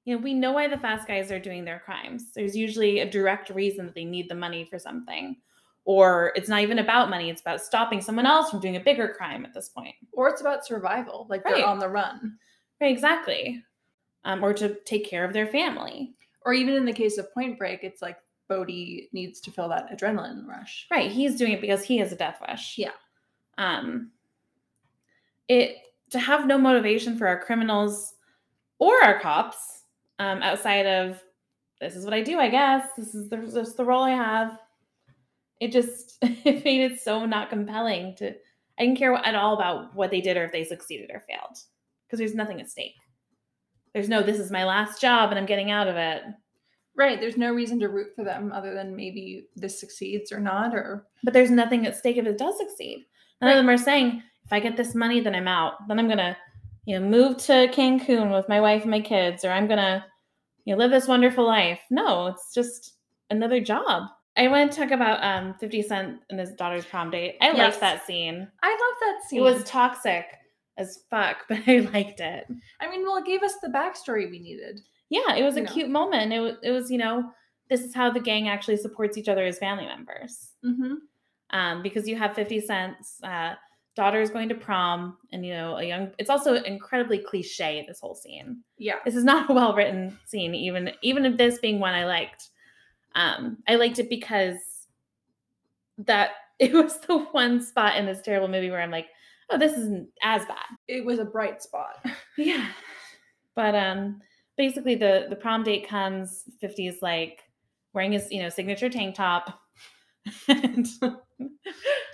You 0.05 0.15
know, 0.15 0.21
we 0.21 0.33
know 0.33 0.53
why 0.53 0.67
the 0.67 0.77
fast 0.77 1.07
guys 1.07 1.31
are 1.31 1.39
doing 1.39 1.65
their 1.65 1.79
crimes. 1.79 2.31
There's 2.33 2.55
usually 2.55 2.99
a 2.99 3.09
direct 3.09 3.49
reason 3.49 3.85
that 3.85 3.95
they 3.95 4.05
need 4.05 4.29
the 4.29 4.35
money 4.35 4.65
for 4.65 4.79
something. 4.79 5.37
Or 5.85 6.31
it's 6.35 6.49
not 6.49 6.61
even 6.61 6.79
about 6.79 7.09
money, 7.09 7.29
it's 7.29 7.41
about 7.41 7.61
stopping 7.61 8.01
someone 8.01 8.25
else 8.25 8.49
from 8.49 8.59
doing 8.59 8.75
a 8.75 8.79
bigger 8.79 9.13
crime 9.17 9.45
at 9.45 9.53
this 9.53 9.69
point. 9.69 9.95
Or 10.11 10.29
it's 10.29 10.41
about 10.41 10.65
survival, 10.65 11.25
like 11.29 11.43
Right. 11.45 11.55
they're 11.55 11.65
on 11.65 11.79
the 11.79 11.89
run. 11.89 12.37
Right, 12.79 12.91
exactly. 12.91 13.63
Um, 14.23 14.43
or 14.43 14.53
to 14.53 14.75
take 14.85 15.05
care 15.05 15.23
of 15.25 15.33
their 15.33 15.47
family. 15.47 16.13
Or 16.45 16.53
even 16.53 16.75
in 16.75 16.85
the 16.85 16.93
case 16.93 17.17
of 17.17 17.33
Point 17.33 17.57
Break, 17.57 17.83
it's 17.83 18.01
like 18.01 18.17
Bodhi 18.47 19.09
needs 19.13 19.39
to 19.41 19.51
feel 19.51 19.69
that 19.69 19.89
adrenaline 19.91 20.45
rush. 20.47 20.87
Right, 20.91 21.11
he's 21.11 21.35
doing 21.35 21.53
it 21.53 21.61
because 21.61 21.83
he 21.83 21.97
has 21.97 22.11
a 22.11 22.15
death 22.15 22.39
wish. 22.47 22.77
Yeah. 22.77 22.91
Um 23.57 24.11
it 25.47 25.77
to 26.11 26.19
have 26.19 26.45
no 26.47 26.57
motivation 26.57 27.17
for 27.17 27.27
our 27.27 27.39
criminals 27.39 28.13
or 28.79 29.03
our 29.03 29.19
cops 29.19 29.78
um 30.19 30.41
outside 30.41 30.85
of 30.85 31.21
this 31.81 31.95
is 31.95 32.05
what 32.05 32.13
I 32.13 32.21
do, 32.21 32.39
I 32.39 32.49
guess. 32.49 32.87
This 32.97 33.15
is 33.15 33.29
the 33.29 33.37
this 33.37 33.69
is 33.69 33.75
the 33.75 33.85
role 33.85 34.03
I 34.03 34.11
have. 34.11 34.57
It 35.59 35.71
just 35.71 36.17
it 36.21 36.63
made 36.65 36.91
it 36.91 36.99
so 36.99 37.25
not 37.25 37.49
compelling 37.49 38.15
to 38.17 38.33
I 38.77 38.83
didn't 38.83 38.97
care 38.97 39.13
at 39.13 39.35
all 39.35 39.55
about 39.55 39.95
what 39.95 40.11
they 40.11 40.21
did 40.21 40.37
or 40.37 40.45
if 40.45 40.51
they 40.51 40.63
succeeded 40.63 41.11
or 41.13 41.23
failed 41.27 41.57
because 42.05 42.19
there's 42.19 42.35
nothing 42.35 42.61
at 42.61 42.69
stake. 42.69 42.95
There's 43.93 44.09
no 44.09 44.21
this 44.21 44.39
is 44.39 44.51
my 44.51 44.65
last 44.65 45.01
job 45.01 45.29
and 45.29 45.39
I'm 45.39 45.45
getting 45.45 45.71
out 45.71 45.87
of 45.87 45.95
it. 45.95 46.23
Right. 46.95 47.19
There's 47.19 47.37
no 47.37 47.53
reason 47.53 47.79
to 47.79 47.87
root 47.87 48.09
for 48.13 48.25
them 48.25 48.51
other 48.51 48.73
than 48.73 48.95
maybe 48.95 49.47
this 49.55 49.79
succeeds 49.79 50.33
or 50.33 50.39
not, 50.41 50.75
or 50.75 51.07
but 51.23 51.33
there's 51.33 51.51
nothing 51.51 51.85
at 51.85 51.95
stake 51.95 52.17
if 52.17 52.25
it 52.25 52.37
does 52.37 52.57
succeed. 52.57 53.05
None 53.41 53.51
of 53.51 53.55
them 53.55 53.69
are 53.69 53.77
saying, 53.77 54.21
if 54.43 54.51
I 54.51 54.59
get 54.59 54.75
this 54.75 54.95
money, 54.95 55.21
then 55.21 55.35
I'm 55.35 55.47
out. 55.47 55.73
Then 55.87 55.99
I'm 55.99 56.09
gonna, 56.09 56.35
you 56.85 56.99
know, 56.99 57.05
move 57.07 57.37
to 57.37 57.67
Cancun 57.73 58.31
with 58.35 58.49
my 58.49 58.59
wife 58.61 58.81
and 58.83 58.91
my 58.91 59.01
kids, 59.01 59.43
or 59.45 59.51
I'm 59.51 59.67
gonna, 59.67 60.05
you 60.65 60.73
know, 60.73 60.79
live 60.79 60.91
this 60.91 61.07
wonderful 61.07 61.45
life. 61.45 61.79
No, 61.91 62.27
it's 62.27 62.53
just 62.53 62.93
another 63.29 63.59
job. 63.59 64.03
I 64.37 64.47
want 64.47 64.71
to 64.71 64.77
talk 64.79 64.91
about 64.91 65.23
um 65.23 65.55
50 65.59 65.81
Cent 65.83 66.17
and 66.29 66.39
his 66.39 66.53
daughter's 66.53 66.85
prom 66.85 67.11
date. 67.11 67.35
I 67.41 67.47
Yes. 67.47 67.57
liked 67.57 67.79
that 67.81 68.05
scene. 68.05 68.47
I 68.63 68.69
love 68.71 68.97
that 69.01 69.27
scene. 69.27 69.39
It 69.39 69.43
was 69.43 69.63
toxic 69.65 70.25
as 70.77 70.99
fuck, 71.09 71.37
but 71.49 71.59
I 71.67 71.79
liked 71.93 72.21
it. 72.21 72.45
I 72.79 72.89
mean, 72.89 73.03
well, 73.03 73.17
it 73.17 73.25
gave 73.25 73.43
us 73.43 73.55
the 73.61 73.69
backstory 73.69 74.29
we 74.31 74.39
needed. 74.39 74.79
Yeah, 75.09 75.35
it 75.35 75.43
was 75.43 75.55
a 75.55 75.59
You 75.61 75.65
know. 75.65 75.71
cute 75.73 75.89
moment. 75.89 76.31
It 76.31 76.39
was, 76.39 76.53
it 76.63 76.71
was, 76.71 76.89
you 76.91 76.97
know, 76.99 77.23
this 77.69 77.81
is 77.81 77.93
how 77.93 78.11
the 78.11 78.19
gang 78.19 78.47
actually 78.47 78.77
supports 78.77 79.17
each 79.17 79.27
other 79.27 79.43
as 79.45 79.57
family 79.59 79.85
members. 79.85 80.51
Mm-hmm. 80.65 80.93
um, 81.51 81.81
because 81.83 82.07
you 82.07 82.15
have 82.15 82.35
50 82.35 82.61
Cent's 82.61 83.21
uh, 83.23 83.55
daughter 83.95 84.21
is 84.21 84.29
going 84.29 84.49
to 84.49 84.55
prom, 84.55 85.17
and 85.31 85.45
you 85.45 85.53
know, 85.53 85.77
a 85.77 85.83
young. 85.83 86.11
It's 86.17 86.29
also 86.29 86.55
incredibly 86.55 87.19
cliche. 87.19 87.83
This 87.87 87.99
whole 87.99 88.15
scene. 88.15 88.63
Yeah. 88.77 88.95
This 89.05 89.15
is 89.15 89.23
not 89.23 89.49
a 89.49 89.53
well 89.53 89.75
written 89.75 90.17
scene, 90.25 90.55
even 90.55 90.91
even 91.01 91.25
if 91.25 91.37
this 91.37 91.59
being 91.59 91.79
one 91.79 91.93
I 91.93 92.05
liked. 92.05 92.49
Um, 93.15 93.57
I 93.67 93.75
liked 93.75 93.99
it 93.99 94.09
because 94.09 94.57
that 95.99 96.31
it 96.59 96.73
was 96.73 96.99
the 97.01 97.19
one 97.31 97.61
spot 97.61 97.97
in 97.97 98.05
this 98.05 98.21
terrible 98.21 98.47
movie 98.47 98.69
where 98.69 98.81
I'm 98.81 98.91
like, 98.91 99.07
oh, 99.49 99.57
this 99.57 99.73
isn't 99.73 100.09
as 100.23 100.45
bad. 100.45 100.65
It 100.87 101.05
was 101.05 101.19
a 101.19 101.25
bright 101.25 101.61
spot. 101.61 102.05
Yeah. 102.37 102.69
But 103.55 103.75
um 103.75 104.21
basically 104.55 104.95
the 104.95 105.25
the 105.29 105.35
prom 105.35 105.63
date 105.63 105.89
comes 105.89 106.45
50's 106.63 107.01
like 107.01 107.41
wearing 107.93 108.13
his, 108.13 108.31
you 108.31 108.41
know, 108.41 108.47
signature 108.47 108.89
tank 108.89 109.15
top. 109.15 109.59
and, 110.47 110.87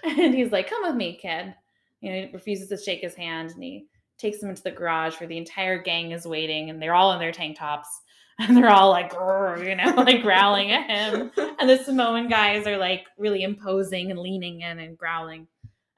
and 0.03 0.33
he's 0.33 0.51
like, 0.51 0.69
"Come 0.69 0.83
with 0.83 0.95
me, 0.95 1.19
kid." 1.21 1.53
You 2.05 2.11
know, 2.11 2.27
he 2.27 2.33
refuses 2.33 2.69
to 2.69 2.77
shake 2.77 3.01
his 3.01 3.15
hand 3.15 3.51
and 3.51 3.63
he 3.63 3.87
takes 4.17 4.41
him 4.41 4.49
into 4.49 4.63
the 4.63 4.71
garage 4.71 5.19
where 5.19 5.27
the 5.27 5.37
entire 5.37 5.81
gang 5.81 6.11
is 6.11 6.25
waiting 6.25 6.69
and 6.69 6.81
they're 6.81 6.93
all 6.95 7.11
in 7.13 7.19
their 7.19 7.31
tank 7.33 7.57
tops 7.57 7.89
and 8.39 8.55
they're 8.55 8.69
all 8.69 8.89
like, 8.89 9.11
you 9.13 9.75
know, 9.75 9.93
like 9.97 10.21
growling 10.21 10.71
at 10.71 10.89
him. 10.89 11.31
And 11.59 11.69
the 11.69 11.77
Samoan 11.77 12.27
guys 12.27 12.67
are 12.67 12.77
like 12.77 13.05
really 13.17 13.43
imposing 13.43 14.11
and 14.11 14.19
leaning 14.19 14.61
in 14.61 14.79
and 14.79 14.97
growling. 14.97 15.47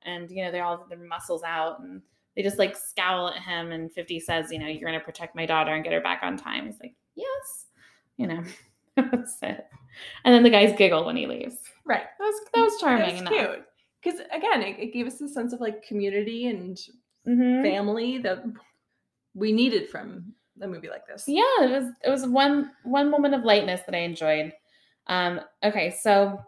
And 0.04 0.30
you 0.32 0.43
know, 0.43 0.52
they're 0.52 0.63
all 0.63 0.86
their 0.88 1.00
muscles 1.00 1.43
out 1.43 1.80
and 1.80 2.02
they 2.36 2.43
just 2.43 2.60
like 2.60 2.78
scowl 2.78 3.30
at 3.30 3.41
him 3.41 3.72
and 3.72 3.91
50 3.91 4.20
says 4.20 4.52
you 4.52 4.60
know 4.60 4.67
you're 4.67 4.88
going 4.88 5.00
to 5.00 5.04
protect 5.04 5.36
my 5.36 5.48
daughter 5.48 5.74
and 5.74 5.84
get 5.84 5.91
her 5.93 6.02
back 6.02 6.20
on 6.22 6.38
time 6.38 6.67
he's 6.67 6.80
like 6.80 6.93
yes 7.15 7.65
you 8.17 8.28
know 8.28 8.43
that's 8.96 9.39
it 9.41 9.65
and 10.24 10.36
then 10.36 10.43
the 10.43 10.52
guys 10.52 10.78
giggle 10.78 11.04
when 11.04 11.17
he 11.17 11.26
leaves 11.26 11.56
Right. 11.84 12.04
that 12.20 12.24
was 12.24 12.39
that 12.54 12.62
was 12.62 12.80
charming 12.80 13.10
It's 13.10 13.22
enough 13.22 13.34
cute. 13.34 13.65
Because 14.08 14.22
again, 14.32 14.62
it, 14.62 14.80
it 14.80 14.93
gave 14.93 15.06
us 15.06 15.20
a 15.20 15.28
sense 15.28 15.52
of 15.52 15.60
like 15.60 15.84
community 15.84 16.48
and 16.48 16.78
Mhm. 17.28 17.62
family 17.62 18.20
that 18.20 18.41
we 19.34 19.52
needed 19.52 19.89
from 19.89 20.34
a 20.62 20.67
movie 20.67 20.89
like 20.89 21.06
this. 21.06 21.26
yeah 21.28 21.43
it 21.62 21.70
was 21.70 21.91
it 22.04 22.10
was 22.10 22.26
one 22.26 22.72
one 22.84 23.12
moment 23.12 23.36
of 23.36 23.43
lightness 23.43 23.82
that 23.86 23.93
i 23.93 24.00
enjoyed 24.00 24.52
um 25.08 25.39
okay 25.63 25.91
so 25.91 26.39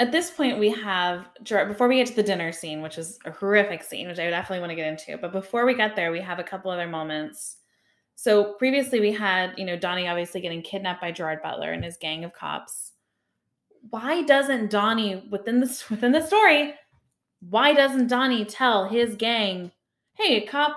at 0.00 0.10
this 0.12 0.30
point 0.30 0.58
we 0.58 0.70
have 0.70 1.26
Gerard, 1.42 1.68
before 1.68 1.88
we 1.88 1.96
get 1.96 2.06
to 2.06 2.14
the 2.14 2.22
dinner 2.22 2.50
scene 2.52 2.80
which 2.80 2.96
is 2.96 3.18
a 3.26 3.30
horrific 3.30 3.82
scene 3.82 4.06
which 4.06 4.18
i 4.18 4.30
definitely 4.30 4.60
want 4.60 4.70
to 4.70 4.76
get 4.76 4.86
into 4.86 5.18
but 5.20 5.32
before 5.32 5.66
we 5.66 5.74
get 5.74 5.96
there 5.96 6.12
we 6.12 6.20
have 6.20 6.38
a 6.38 6.44
couple 6.44 6.70
other 6.70 6.88
moments 6.88 7.58
so 8.14 8.54
previously 8.54 9.00
we 9.00 9.12
had 9.12 9.52
you 9.58 9.66
know 9.66 9.76
donnie 9.76 10.08
obviously 10.08 10.40
getting 10.40 10.62
kidnapped 10.62 11.02
by 11.02 11.12
gerard 11.12 11.42
butler 11.42 11.72
and 11.72 11.84
his 11.84 11.98
gang 11.98 12.24
of 12.24 12.32
cops 12.32 12.93
why 13.90 14.22
doesn't 14.22 14.70
donnie 14.70 15.22
within 15.30 15.60
the 15.60 15.84
within 15.90 16.12
the 16.12 16.20
story 16.26 16.74
why 17.50 17.72
doesn't 17.72 18.08
donnie 18.08 18.44
tell 18.44 18.88
his 18.88 19.14
gang 19.16 19.70
hey 20.14 20.42
a 20.42 20.46
cop 20.46 20.76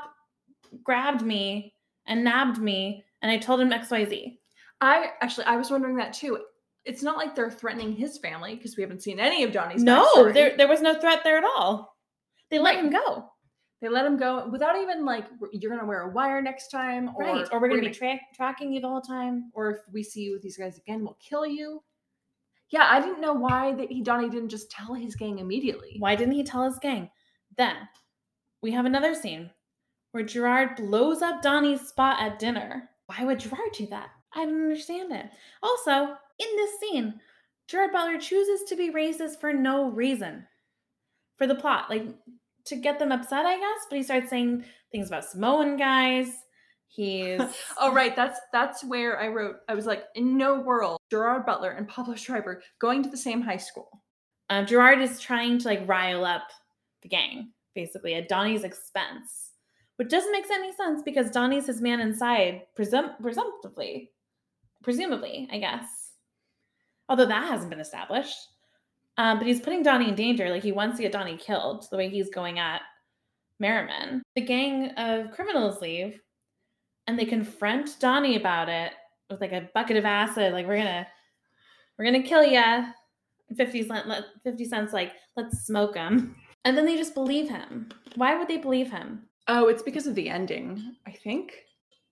grabbed 0.84 1.22
me 1.22 1.74
and 2.06 2.24
nabbed 2.24 2.60
me 2.60 3.04
and 3.22 3.32
i 3.32 3.38
told 3.38 3.60
him 3.62 3.70
xyz 3.72 4.38
I 4.80 5.08
actually 5.22 5.46
I 5.46 5.56
was 5.56 5.72
wondering 5.72 5.96
that 5.96 6.14
too. 6.14 6.38
It's 6.86 7.02
not 7.02 7.18
like 7.18 7.34
they're 7.34 7.50
threatening 7.50 7.94
his 7.94 8.20
family 8.20 8.54
because 8.56 8.78
we 8.78 8.84
haven't 8.84 9.02
seen 9.02 9.20
any 9.20 9.44
of 9.44 9.52
Donnie's. 9.52 9.82
no 9.84 10.06
backstory. 10.14 10.34
there, 10.36 10.56
there 10.56 10.68
was 10.68 10.82
no 10.84 10.94
threat 11.00 11.22
there 11.24 11.40
at 11.40 11.44
all 11.44 11.96
they 12.52 12.60
let 12.60 12.76
Right. 12.76 12.84
him 12.86 12.92
go 12.92 13.26
They 13.82 13.90
let 13.90 14.06
him 14.06 14.18
go 14.18 14.48
without 14.52 14.76
even 14.78 15.04
like 15.04 15.26
you're 15.52 15.72
gonna 15.76 15.88
wear 15.88 16.02
a 16.02 16.12
wire 16.12 16.44
next 16.44 16.68
time, 16.68 17.10
or 17.16 17.24
right 17.24 17.48
or 17.52 17.60
we're 17.60 17.70
gonna 17.70 17.82
be 17.82 17.90
tra- 17.90 18.20
tracking 18.36 18.72
you 18.72 18.80
the 18.80 18.88
whole 18.88 19.02
time 19.02 19.50
or 19.56 19.72
if 19.72 19.78
we 19.92 20.04
see 20.04 20.22
you 20.22 20.34
with 20.34 20.44
these 20.44 20.58
guys 20.58 20.78
again, 20.78 21.04
we'll 21.04 21.18
kill 21.28 21.48
you. 21.48 21.82
Yeah, 22.70 22.88
I 22.90 23.00
didn't 23.00 23.22
know 23.22 23.34
why 23.34 23.74
that 23.74 23.92
he 23.92 24.02
Donnie 24.02 24.30
didn't 24.30 24.50
just 24.50 24.70
tell 24.70 24.94
his 24.94 25.16
gang 25.16 25.40
immediately. 25.40 25.96
Why 26.00 26.16
didn't 26.16 26.34
he 26.34 26.44
tell 26.44 26.64
his 26.64 26.80
gang? 26.80 27.10
Then 27.58 27.76
we 28.62 28.72
have 28.72 28.86
another 28.86 29.16
scene 29.16 29.52
where 30.12 30.24
Gerard 30.24 30.76
blows 30.76 31.22
up 31.22 31.42
Donnie's 31.42 31.88
spot 31.88 32.22
at 32.22 32.40
dinner. 32.40 32.90
Why 33.06 33.24
would 33.24 33.40
Gerard 33.40 33.72
do 33.74 33.88
that? 33.88 34.10
I 34.34 34.46
don't 34.46 34.62
understand 34.62 35.12
it. 35.14 35.28
Also, 35.64 36.16
in 36.40 36.56
this 36.56 36.80
scene, 36.80 37.20
Gerard 37.68 37.92
Butler 37.92 38.20
chooses 38.20 38.64
to 38.70 38.76
be 38.76 38.92
racist 38.92 39.40
for 39.40 39.54
no 39.54 39.90
reason. 39.90 40.46
For 41.38 41.48
the 41.48 41.56
plot, 41.56 41.90
like 41.90 42.06
to 42.66 42.76
get 42.76 43.00
them 43.00 43.12
upset, 43.12 43.46
I 43.46 43.58
guess, 43.58 43.86
but 43.90 43.98
he 43.98 44.04
starts 44.04 44.30
saying 44.30 44.66
things 44.92 45.08
about 45.08 45.26
Samoan 45.26 45.78
guys. 45.78 46.32
He's 46.88 47.42
Oh 47.80 47.94
right, 47.94 48.16
that's 48.16 48.40
that's 48.52 48.84
where 48.84 49.20
I 49.20 49.28
wrote. 49.28 49.58
I 49.68 49.76
was 49.76 49.86
like, 49.86 50.06
in 50.16 50.38
no 50.38 50.60
world, 50.60 51.00
Gerard 51.12 51.46
Butler 51.46 51.72
and 51.72 51.88
Pablo 51.88 52.16
Schreiber 52.16 52.62
going 52.80 53.04
to 53.04 53.10
the 53.10 53.18
same 53.18 53.42
high 53.42 53.58
school. 53.58 54.02
um, 54.50 54.66
Gerard 54.66 55.02
is 55.02 55.20
trying 55.20 55.60
to 55.60 55.68
like 55.68 55.88
rile 55.88 56.26
up 56.26 56.48
the 57.04 57.10
gang, 57.10 57.52
basically 57.76 58.16
at 58.16 58.30
Donnie's 58.30 58.64
expense, 58.64 59.52
which 59.98 60.10
doesn't 60.10 60.32
make 60.32 60.46
any 60.50 60.74
sense 60.74 61.02
because 61.04 61.30
Donnie's 61.30 61.68
his 61.68 61.82
man 61.82 62.00
inside, 62.00 62.64
presum- 62.78 63.20
presumptively, 63.22 64.12
presumably, 64.84 65.48
I 65.52 65.60
guess. 65.60 66.14
Although 67.10 67.28
that 67.28 67.48
hasn't 67.48 67.70
been 67.70 67.80
established. 67.80 68.38
Um, 69.18 69.40
but 69.40 69.48
he's 69.48 69.62
putting 69.62 69.82
Donnie 69.82 70.10
in 70.10 70.16
danger. 70.16 70.50
Like 70.50 70.64
he 70.64 70.72
wants 70.72 70.98
to 70.98 71.04
get 71.04 71.12
Donnie 71.12 71.38
killed 71.38 71.88
the 71.90 71.98
way 71.98 72.08
he's 72.10 72.30
going 72.30 72.60
at 72.60 72.82
Merriman. 73.60 74.22
The 74.36 74.42
gang 74.42 74.92
of 74.92 75.32
criminals 75.32 75.82
leave 75.82 76.20
and 77.08 77.18
they 77.18 77.26
confront 77.26 78.00
Donnie 78.00 78.36
about 78.36 78.70
it. 78.70 78.94
with 79.30 79.42
like 79.42 79.54
a 79.54 79.70
bucket 79.74 79.98
of 79.98 80.06
acid, 80.06 80.54
like 80.54 80.68
we're 80.68 80.78
gonna 80.78 81.08
we're 81.98 82.06
gonna 82.06 82.24
kill 82.24 82.44
ya. 82.44 82.86
50 83.56 83.88
Cent 83.88 84.26
50 84.44 84.66
cents 84.66 84.94
like 84.94 85.14
let's 85.36 85.66
smoke 85.66 85.96
him. 85.96 86.36
And 86.66 86.78
then 86.78 86.86
they 86.86 86.98
just 86.98 87.14
believe 87.14 87.50
him. 87.50 87.90
Why 88.16 88.38
would 88.38 88.50
they 88.50 88.58
believe 88.58 88.92
him? 88.92 89.24
Oh, 89.48 89.70
it's 89.70 89.84
because 89.84 90.06
of 90.06 90.16
the 90.16 90.28
ending, 90.28 90.96
I 91.06 91.12
think. 91.12 91.54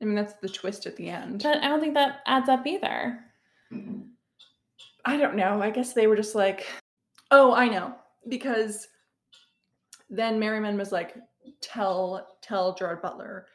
I 0.02 0.06
mean, 0.06 0.16
that's 0.16 0.36
the 0.36 0.48
twist 0.48 0.86
at 0.86 0.96
the 0.96 1.10
end. 1.10 1.44
But 1.44 1.58
I 1.58 1.68
don't 1.68 1.82
think 1.82 1.94
that 1.96 2.20
adds 2.26 2.48
up 2.48 2.66
either. 2.66 3.20
I 5.04 5.18
don't 5.18 5.36
know. 5.36 5.62
I 5.62 5.72
guess 5.72 5.92
they 5.94 6.08
were 6.08 6.16
just 6.16 6.36
like, 6.36 6.66
oh, 7.32 7.54
I 7.54 7.68
know. 7.68 7.96
Because 8.30 8.88
then 10.10 10.40
Merriman 10.40 10.78
was 10.78 10.92
like, 10.92 11.16
tell 11.62 12.38
tell 12.42 12.74
Gerard 12.76 13.02
Butler 13.02 13.48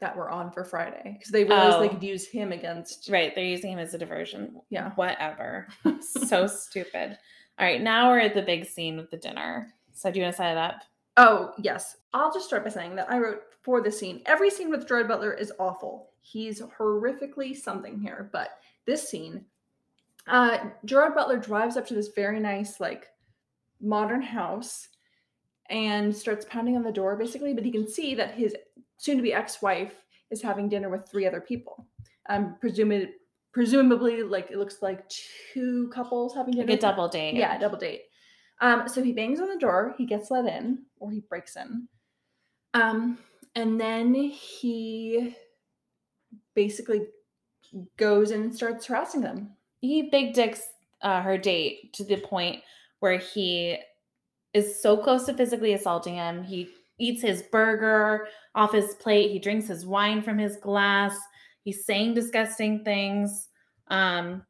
that 0.00 0.16
we're 0.16 0.30
on 0.30 0.50
for 0.52 0.64
Friday. 0.64 1.16
Because 1.18 1.32
they 1.32 1.44
realized 1.44 1.76
Oh. 1.76 1.80
they 1.80 1.88
could 1.88 2.02
use 2.02 2.26
him 2.28 2.52
against 2.52 3.08
Right, 3.10 3.34
they're 3.34 3.44
using 3.44 3.72
him 3.72 3.78
as 3.78 3.94
a 3.94 3.98
diversion. 3.98 4.60
Yeah. 4.70 4.92
Whatever. 4.94 5.66
so 6.00 6.46
stupid. 6.46 7.18
All 7.58 7.66
right, 7.66 7.80
now 7.82 8.08
we're 8.08 8.20
at 8.20 8.34
the 8.34 8.42
big 8.42 8.66
scene 8.66 8.96
with 8.96 9.10
the 9.10 9.16
dinner. 9.16 9.72
So 9.92 10.10
do 10.10 10.18
you 10.20 10.24
want 10.24 10.34
to 10.34 10.36
set 10.36 10.52
it 10.52 10.58
up? 10.58 10.82
Oh, 11.16 11.52
yes. 11.58 11.96
I'll 12.14 12.32
just 12.32 12.46
start 12.46 12.62
by 12.64 12.70
saying 12.70 12.94
that 12.96 13.10
I 13.10 13.18
wrote 13.18 13.42
for 13.62 13.80
the 13.80 13.90
scene. 13.90 14.22
Every 14.26 14.50
scene 14.50 14.70
with 14.70 14.86
Gerard 14.86 15.08
Butler 15.08 15.32
is 15.32 15.52
awful. 15.58 16.10
He's 16.20 16.60
horrifically 16.60 17.56
something 17.56 17.98
here. 17.98 18.30
But 18.32 18.50
this 18.86 19.08
scene, 19.08 19.44
uh, 20.28 20.58
Gerard 20.84 21.14
Butler 21.16 21.38
drives 21.38 21.76
up 21.76 21.86
to 21.88 21.94
this 21.94 22.08
very 22.14 22.38
nice, 22.38 22.78
like, 22.78 23.08
modern 23.80 24.22
house 24.22 24.88
and 25.70 26.14
starts 26.14 26.46
pounding 26.48 26.76
on 26.76 26.82
the 26.84 26.92
door, 26.92 27.16
basically. 27.16 27.52
But 27.52 27.64
he 27.64 27.72
can 27.72 27.88
see 27.88 28.14
that 28.14 28.34
his 28.34 28.54
soon 28.98 29.16
to 29.16 29.22
be 29.22 29.32
ex 29.32 29.62
wife 29.62 29.94
is 30.30 30.42
having 30.42 30.68
dinner 30.68 30.90
with 30.90 31.08
three 31.08 31.26
other 31.26 31.40
people. 31.40 31.86
Um, 32.28 32.56
presumably, 32.60 33.08
presumably, 33.52 34.22
like, 34.22 34.50
it 34.50 34.58
looks 34.58 34.82
like 34.82 35.08
two 35.08 35.90
couples 35.94 36.34
having 36.34 36.52
dinner. 36.52 36.66
Like 36.66 36.78
a 36.78 36.80
double 36.80 37.08
date. 37.08 37.34
Yeah, 37.34 37.56
a 37.56 37.60
double 37.60 37.78
date. 37.78 38.02
Um, 38.60 38.88
so 38.88 39.02
he 39.02 39.12
bangs 39.12 39.40
on 39.40 39.48
the 39.48 39.58
door, 39.58 39.94
he 39.96 40.04
gets 40.04 40.30
let 40.30 40.44
in, 40.46 40.84
or 40.98 41.10
he 41.10 41.20
breaks 41.20 41.56
in. 41.56 41.88
Um, 42.74 43.18
and 43.54 43.80
then 43.80 44.14
he 44.14 45.34
basically 46.54 47.06
goes 47.96 48.30
in 48.30 48.42
and 48.42 48.54
starts 48.54 48.86
harassing 48.86 49.20
them. 49.20 49.50
He 49.80 50.10
big 50.10 50.34
dicks 50.34 50.62
uh, 51.02 51.22
her 51.22 51.38
date 51.38 51.92
to 51.94 52.04
the 52.04 52.16
point 52.16 52.62
where 53.00 53.18
he 53.18 53.78
is 54.54 54.82
so 54.82 54.96
close 54.96 55.26
to 55.26 55.34
physically 55.34 55.72
assaulting 55.72 56.14
him. 56.14 56.42
He 56.42 56.68
eats 56.98 57.22
his 57.22 57.42
burger 57.42 58.28
off 58.54 58.72
his 58.72 58.94
plate. 58.96 59.30
He 59.30 59.38
drinks 59.38 59.68
his 59.68 59.86
wine 59.86 60.22
from 60.22 60.38
his 60.38 60.56
glass. 60.56 61.16
He's 61.62 61.84
saying 61.84 62.14
disgusting 62.14 62.84
things. 62.84 63.48
Um, 63.88 64.42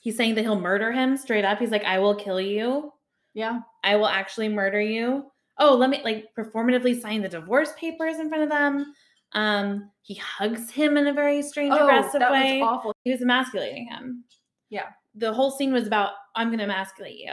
he's 0.00 0.16
saying 0.16 0.34
that 0.34 0.42
he'll 0.42 0.60
murder 0.60 0.92
him 0.92 1.16
straight 1.16 1.44
up. 1.44 1.58
He's 1.58 1.70
like, 1.70 1.84
I 1.84 1.98
will 1.98 2.14
kill 2.14 2.40
you. 2.40 2.92
Yeah. 3.34 3.60
I 3.84 3.96
will 3.96 4.06
actually 4.06 4.48
murder 4.48 4.80
you. 4.80 5.24
Oh, 5.58 5.74
let 5.74 5.90
me 5.90 6.00
like 6.04 6.26
performatively 6.36 7.00
sign 7.00 7.22
the 7.22 7.28
divorce 7.28 7.70
papers 7.78 8.18
in 8.18 8.28
front 8.28 8.44
of 8.44 8.50
them. 8.50 8.92
Um, 9.34 9.90
he 10.02 10.14
hugs 10.14 10.70
him 10.70 10.96
in 10.96 11.06
a 11.06 11.12
very 11.12 11.40
strange, 11.42 11.72
aggressive 11.74 12.16
Oh, 12.16 12.18
that 12.18 12.32
way. 12.32 12.58
was 12.60 12.68
awful. 12.68 12.94
He 13.04 13.10
was 13.12 13.22
emasculating 13.22 13.86
him. 13.88 14.24
Yeah. 14.70 14.86
The 15.14 15.32
whole 15.32 15.50
scene 15.50 15.72
was 15.72 15.86
about 15.86 16.12
I'm 16.36 16.48
going 16.48 16.58
to 16.58 16.64
emasculate 16.64 17.18
you. 17.18 17.32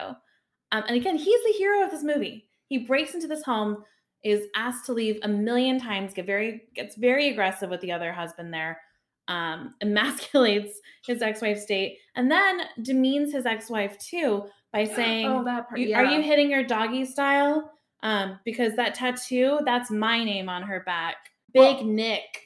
Um, 0.71 0.84
and 0.88 0.95
again, 0.95 1.17
he's 1.17 1.43
the 1.43 1.58
hero 1.58 1.84
of 1.84 1.91
this 1.91 2.04
movie. 2.04 2.47
He 2.67 2.80
breaks 2.80 3.15
into 3.15 3.28
this 3.28 3.43
home, 3.43 3.84
is 4.23 4.47
asked 4.55 4.86
to 4.86 4.93
leave 4.93 5.19
a 5.23 5.27
million 5.27 5.79
times, 5.79 6.13
get 6.13 6.25
very 6.25 6.63
gets 6.75 6.95
very 6.95 7.29
aggressive 7.29 7.69
with 7.69 7.82
the 7.82 7.91
other 7.91 8.12
husband 8.12 8.53
there, 8.53 8.79
um, 9.27 9.73
emasculates 9.84 10.71
his 11.05 11.21
ex-wife's 11.21 11.65
date, 11.65 11.97
and 12.15 12.29
then 12.29 12.62
demeans 12.82 13.32
his 13.32 13.45
ex-wife 13.45 13.97
too 13.99 14.43
by 14.73 14.84
saying, 14.95 15.27
oh, 15.27 15.43
that 15.43 15.67
part. 15.69 15.79
yeah. 15.79 15.97
Are 15.99 16.05
you 16.05 16.21
hitting 16.21 16.49
your 16.51 16.63
doggy 16.63 17.05
style? 17.05 17.71
Um, 18.01 18.39
because 18.45 18.75
that 18.75 18.95
tattoo, 18.95 19.60
that's 19.65 19.91
my 19.91 20.23
name 20.23 20.47
on 20.47 20.63
her 20.63 20.84
back. 20.86 21.15
Big 21.53 21.77
Well- 21.77 21.84
Nick. 21.86 22.45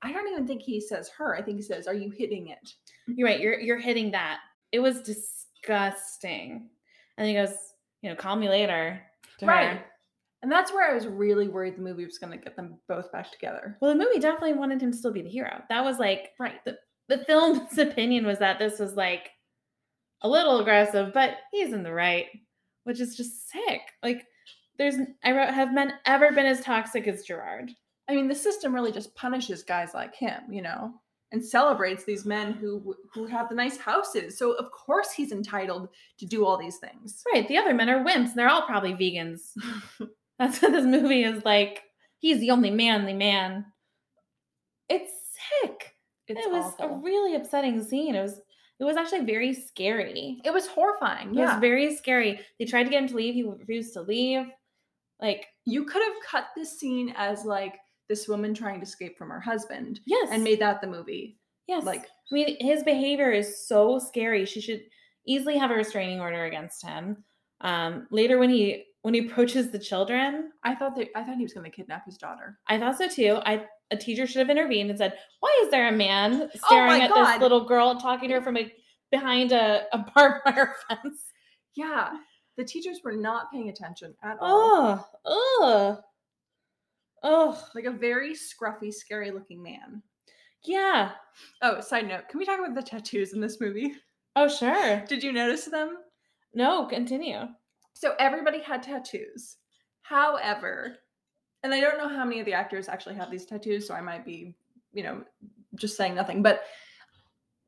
I 0.00 0.12
don't 0.12 0.28
even 0.32 0.46
think 0.46 0.62
he 0.62 0.80
says 0.80 1.10
her. 1.18 1.34
I 1.36 1.42
think 1.42 1.56
he 1.56 1.62
says, 1.62 1.88
"Are 1.88 1.94
you 1.94 2.10
hitting 2.10 2.46
it?" 2.48 2.72
You're 3.08 3.26
right. 3.26 3.40
You're 3.40 3.58
you're 3.58 3.78
hitting 3.80 4.12
that. 4.12 4.38
It 4.70 4.78
was 4.78 5.02
disgusting. 5.02 6.68
And 7.16 7.26
he 7.28 7.34
goes, 7.34 7.52
you 8.02 8.08
know, 8.10 8.14
call 8.16 8.36
me 8.36 8.48
later. 8.48 9.00
Right. 9.42 9.78
Her. 9.78 9.84
And 10.42 10.52
that's 10.52 10.72
where 10.72 10.88
I 10.88 10.94
was 10.94 11.06
really 11.06 11.48
worried 11.48 11.76
the 11.76 11.82
movie 11.82 12.04
was 12.04 12.18
going 12.18 12.30
to 12.30 12.42
get 12.42 12.54
them 12.54 12.78
both 12.88 13.10
back 13.10 13.32
together. 13.32 13.76
Well, 13.80 13.90
the 13.92 13.98
movie 14.04 14.20
definitely 14.20 14.52
wanted 14.52 14.80
him 14.80 14.92
to 14.92 14.96
still 14.96 15.12
be 15.12 15.22
the 15.22 15.28
hero. 15.28 15.62
That 15.68 15.84
was 15.84 15.98
like 15.98 16.30
Right. 16.38 16.64
the 16.64 16.78
the 17.08 17.24
film's 17.24 17.76
opinion 17.78 18.24
was 18.26 18.38
that 18.38 18.58
this 18.58 18.78
was 18.78 18.94
like 18.94 19.30
a 20.22 20.28
little 20.28 20.60
aggressive, 20.60 21.12
but 21.12 21.36
he's 21.52 21.72
in 21.72 21.82
the 21.82 21.92
right, 21.92 22.26
which 22.84 23.00
is 23.00 23.16
just 23.16 23.50
sick. 23.50 23.80
Like 24.02 24.26
there's 24.78 24.96
I 25.24 25.32
wrote, 25.32 25.52
have 25.54 25.72
men 25.74 25.94
ever 26.06 26.30
been 26.32 26.46
as 26.46 26.60
toxic 26.60 27.08
as 27.08 27.24
Gerard? 27.24 27.70
I 28.08 28.14
mean, 28.14 28.28
the 28.28 28.34
system 28.34 28.74
really 28.74 28.92
just 28.92 29.14
punishes 29.16 29.62
guys 29.62 29.92
like 29.92 30.14
him, 30.14 30.40
you 30.50 30.62
know, 30.62 30.94
and 31.32 31.44
celebrates 31.44 32.04
these 32.04 32.24
men 32.24 32.52
who 32.52 32.94
who 33.12 33.26
have 33.26 33.48
the 33.48 33.54
nice 33.54 33.76
houses. 33.76 34.38
So 34.38 34.52
of 34.52 34.70
course 34.70 35.10
he's 35.10 35.32
entitled 35.32 35.88
to 36.18 36.26
do 36.26 36.44
all 36.46 36.56
these 36.56 36.76
things. 36.78 37.22
Right. 37.34 37.46
The 37.48 37.58
other 37.58 37.74
men 37.74 37.90
are 37.90 38.04
wimps 38.04 38.28
and 38.28 38.34
they're 38.36 38.48
all 38.48 38.62
probably 38.62 38.94
vegans. 38.94 39.52
That's 40.38 40.60
what 40.62 40.72
this 40.72 40.84
movie 40.84 41.24
is 41.24 41.44
like. 41.44 41.82
He's 42.18 42.40
the 42.40 42.50
only 42.50 42.70
manly 42.70 43.12
man. 43.14 43.66
It's 44.88 45.10
sick. 45.62 45.94
It's 46.26 46.44
it 46.44 46.50
was 46.52 46.64
awful. 46.64 46.86
a 46.86 46.98
really 46.98 47.34
upsetting 47.34 47.82
scene. 47.82 48.14
It 48.14 48.22
was 48.22 48.40
it 48.80 48.84
was 48.84 48.96
actually 48.96 49.24
very 49.24 49.52
scary. 49.54 50.40
it 50.44 50.52
was 50.52 50.68
horrifying. 50.68 51.30
It 51.30 51.38
Yeah, 51.38 51.52
was 51.54 51.60
very 51.60 51.96
scary. 51.96 52.40
They 52.58 52.64
tried 52.64 52.84
to 52.84 52.90
get 52.90 53.02
him 53.02 53.08
to 53.08 53.16
leave. 53.16 53.34
He 53.34 53.42
refused 53.42 53.92
to 53.94 54.02
leave. 54.02 54.46
Like, 55.20 55.46
you 55.64 55.84
could 55.84 56.00
have 56.02 56.14
cut 56.24 56.44
this 56.56 56.78
scene 56.78 57.12
as 57.16 57.44
like 57.44 57.74
this 58.08 58.28
woman 58.28 58.54
trying 58.54 58.76
to 58.80 58.86
escape 58.86 59.18
from 59.18 59.30
her 59.30 59.40
husband 59.40 59.98
yes. 60.06 60.28
and 60.30 60.44
made 60.44 60.60
that 60.60 60.80
the 60.80 60.86
movie. 60.86 61.38
yes. 61.66 61.84
Like, 61.84 62.02
I 62.04 62.34
mean, 62.34 62.56
his 62.60 62.84
behavior 62.84 63.32
is 63.32 63.66
so 63.66 63.98
scary. 63.98 64.44
She 64.46 64.60
should 64.60 64.82
easily 65.26 65.58
have 65.58 65.72
a 65.72 65.74
restraining 65.74 66.20
order 66.20 66.44
against 66.44 66.84
him. 66.86 67.24
Um, 67.60 68.06
later 68.10 68.38
when 68.38 68.50
he 68.50 68.84
when 69.02 69.14
he 69.14 69.26
approaches 69.26 69.70
the 69.70 69.78
children, 69.78 70.50
I 70.64 70.74
thought 70.74 70.94
that 70.96 71.08
I 71.16 71.24
thought 71.24 71.36
he 71.36 71.42
was 71.42 71.52
going 71.54 71.64
to 71.70 71.74
kidnap 71.74 72.04
his 72.04 72.16
daughter. 72.18 72.58
I 72.68 72.78
thought 72.78 72.98
so 72.98 73.08
too. 73.08 73.38
I 73.44 73.64
a 73.90 73.96
teacher 73.96 74.26
should 74.26 74.40
have 74.40 74.50
intervened 74.50 74.90
and 74.90 74.98
said, 74.98 75.14
"Why 75.40 75.60
is 75.64 75.70
there 75.70 75.88
a 75.88 75.92
man 75.92 76.50
staring 76.66 77.02
at 77.02 77.10
God. 77.10 77.34
this 77.34 77.40
little 77.42 77.64
girl, 77.64 77.98
talking 78.00 78.28
to 78.28 78.34
her 78.36 78.42
from 78.42 78.56
a, 78.58 78.72
behind 79.10 79.52
a, 79.52 79.84
a 79.92 80.04
barbed 80.14 80.42
wire 80.46 80.74
fence?" 80.88 81.22
Yeah, 81.74 82.10
the 82.56 82.64
teachers 82.64 83.00
were 83.04 83.16
not 83.16 83.50
paying 83.52 83.68
attention 83.68 84.14
at 84.22 84.36
all. 84.40 85.08
Oh, 85.24 85.38
oh, 85.62 85.98
oh, 87.22 87.68
Like 87.74 87.84
a 87.84 87.90
very 87.92 88.34
scruffy, 88.34 88.92
scary 88.92 89.30
looking 89.30 89.62
man. 89.62 90.02
yeah. 90.64 91.12
Oh, 91.62 91.80
side 91.80 92.08
note, 92.08 92.28
can 92.28 92.38
we 92.38 92.44
talk 92.44 92.58
about 92.58 92.74
the 92.74 92.82
tattoos 92.82 93.32
in 93.32 93.40
this 93.40 93.60
movie? 93.60 93.94
Oh, 94.36 94.48
sure. 94.48 95.04
Did 95.08 95.22
you 95.22 95.32
notice 95.32 95.64
them? 95.66 95.98
No, 96.54 96.86
continue. 96.86 97.40
So 97.94 98.14
everybody 98.18 98.60
had 98.60 98.82
tattoos. 98.82 99.56
However, 100.02 100.96
and 101.62 101.74
I 101.74 101.80
don't 101.80 101.98
know 101.98 102.08
how 102.08 102.24
many 102.24 102.40
of 102.40 102.46
the 102.46 102.52
actors 102.54 102.88
actually 102.88 103.16
have 103.16 103.30
these 103.30 103.44
tattoos, 103.44 103.86
so 103.86 103.94
I 103.94 104.00
might 104.00 104.24
be, 104.24 104.54
you 104.92 105.02
know, 105.02 105.22
just 105.74 105.96
saying 105.96 106.14
nothing, 106.14 106.42
but 106.42 106.62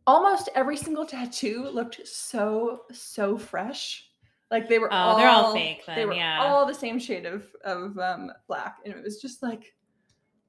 almost 0.07 0.49
every 0.55 0.77
single 0.77 1.05
tattoo 1.07 1.69
looked 1.73 2.07
so 2.07 2.83
so 2.93 3.37
fresh. 3.37 4.07
Like 4.51 4.69
they 4.69 4.79
were 4.79 4.93
Oh, 4.93 4.97
all 4.97 5.17
they're 5.17 5.29
all 5.29 5.53
fake 5.53 5.85
They 5.87 6.05
were 6.07 6.15
yeah. 6.15 6.39
all 6.41 6.67
the 6.67 6.75
same 6.75 6.99
shade 6.99 7.27
of 7.27 7.45
of 7.65 7.99
um 7.99 8.33
black 8.49 8.79
and 8.85 8.95
it 8.95 9.03
was 9.03 9.21
just 9.21 9.43
like 9.43 9.75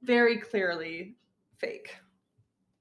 very 0.01 0.37
clearly 0.37 1.17
fake, 1.57 1.95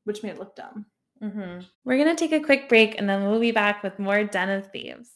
which 0.04 0.22
made 0.22 0.30
it 0.30 0.38
look 0.38 0.56
dumb. 0.56 0.86
hmm 1.20 1.58
We're 1.84 1.98
gonna 1.98 2.14
take 2.14 2.32
a 2.32 2.40
quick 2.40 2.68
break 2.68 2.98
and 2.98 3.08
then 3.08 3.24
we'll 3.28 3.40
be 3.40 3.52
back 3.52 3.82
with 3.82 3.98
more 3.98 4.24
Den 4.24 4.48
of 4.50 4.70
Thieves. 4.70 5.10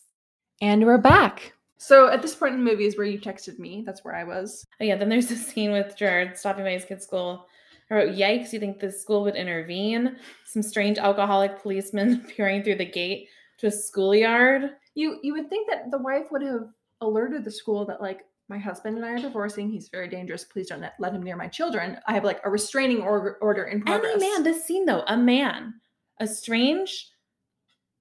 And 0.65 0.87
we're 0.87 0.97
back. 0.97 1.53
So 1.77 2.09
at 2.09 2.23
this 2.23 2.35
point 2.35 2.55
in 2.55 2.65
the 2.65 2.71
movie 2.71 2.87
is 2.87 2.97
where 2.97 3.07
you 3.07 3.21
texted 3.21 3.59
me. 3.59 3.83
That's 3.85 4.03
where 4.03 4.15
I 4.15 4.25
was. 4.25 4.65
Oh 4.81 4.85
yeah, 4.85 4.97
then 4.97 5.11
there's 5.11 5.31
a 5.31 5.37
scene 5.51 5.73
with 5.73 5.95
Jared 5.95 6.39
stopping 6.39 6.65
by 6.65 6.71
his 6.71 6.87
kid's 6.87 7.05
school. 7.05 7.47
I 7.91 7.95
wrote, 7.97 8.15
"Yikes! 8.15 8.51
You 8.51 8.61
think 8.61 8.81
the 8.81 8.91
school 8.91 9.25
would 9.25 9.37
intervene? 9.37 10.17
Some 10.47 10.63
strange 10.63 10.97
alcoholic 10.97 11.61
policeman 11.61 12.23
peering 12.35 12.63
through 12.63 12.77
the 12.77 12.91
gate 12.91 13.29
to 13.59 13.67
a 13.67 13.71
schoolyard." 13.71 14.71
You 14.95 15.19
you 15.23 15.35
would 15.35 15.51
think 15.51 15.69
that 15.69 15.91
the 15.91 15.99
wife 15.99 16.29
would 16.31 16.41
have 16.41 16.69
alerted 17.03 17.45
the 17.45 17.51
school 17.51 17.85
that 17.85 18.01
like 18.01 18.21
my 18.49 18.57
husband 18.57 18.97
and 18.97 19.05
I 19.05 19.11
are 19.11 19.19
divorcing. 19.19 19.69
He's 19.69 19.91
very 19.91 20.09
dangerous. 20.09 20.45
Please 20.45 20.69
don't 20.69 20.81
let- 20.81 20.95
let 20.99 21.13
him 21.13 21.23
near 21.23 21.37
my 21.37 21.49
children. 21.49 21.99
I 22.09 22.15
have 22.15 22.25
like 22.25 22.41
a 22.43 22.49
restraining 22.49 23.03
order 23.03 23.37
order 23.43 23.65
in 23.65 23.83
progress. 23.83 24.15
Any 24.15 24.31
man, 24.31 24.43
this 24.45 24.65
scene 24.65 24.87
though, 24.87 25.05
a 25.09 25.17
man, 25.19 25.75
a 26.21 26.27
strange, 26.27 27.11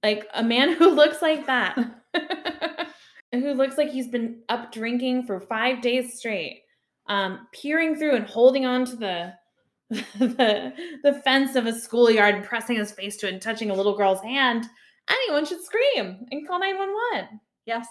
like 0.02 0.26
a 0.32 0.42
man 0.42 0.72
who 0.78 0.88
looks 0.88 1.20
like 1.20 1.44
that, 1.44 1.76
who 3.32 3.54
looks 3.54 3.76
like 3.76 3.90
he's 3.90 4.08
been 4.08 4.42
up 4.48 4.72
drinking 4.72 5.26
for 5.26 5.40
five 5.40 5.80
days 5.82 6.18
straight, 6.18 6.62
um, 7.08 7.46
peering 7.52 7.96
through 7.96 8.16
and 8.16 8.26
holding 8.26 8.64
on 8.64 8.84
to 8.84 8.96
the 8.96 9.34
the, 9.90 10.72
the 11.02 11.20
fence 11.24 11.56
of 11.56 11.66
a 11.66 11.72
schoolyard 11.72 12.34
and 12.34 12.44
pressing 12.44 12.76
his 12.76 12.90
face 12.90 13.16
to 13.18 13.28
it 13.28 13.32
and 13.32 13.42
touching 13.42 13.70
a 13.70 13.74
little 13.74 13.96
girl's 13.96 14.22
hand, 14.22 14.66
anyone 15.08 15.44
should 15.44 15.62
scream 15.62 16.26
and 16.30 16.48
call 16.48 16.58
911. 16.58 17.40
Yes. 17.66 17.86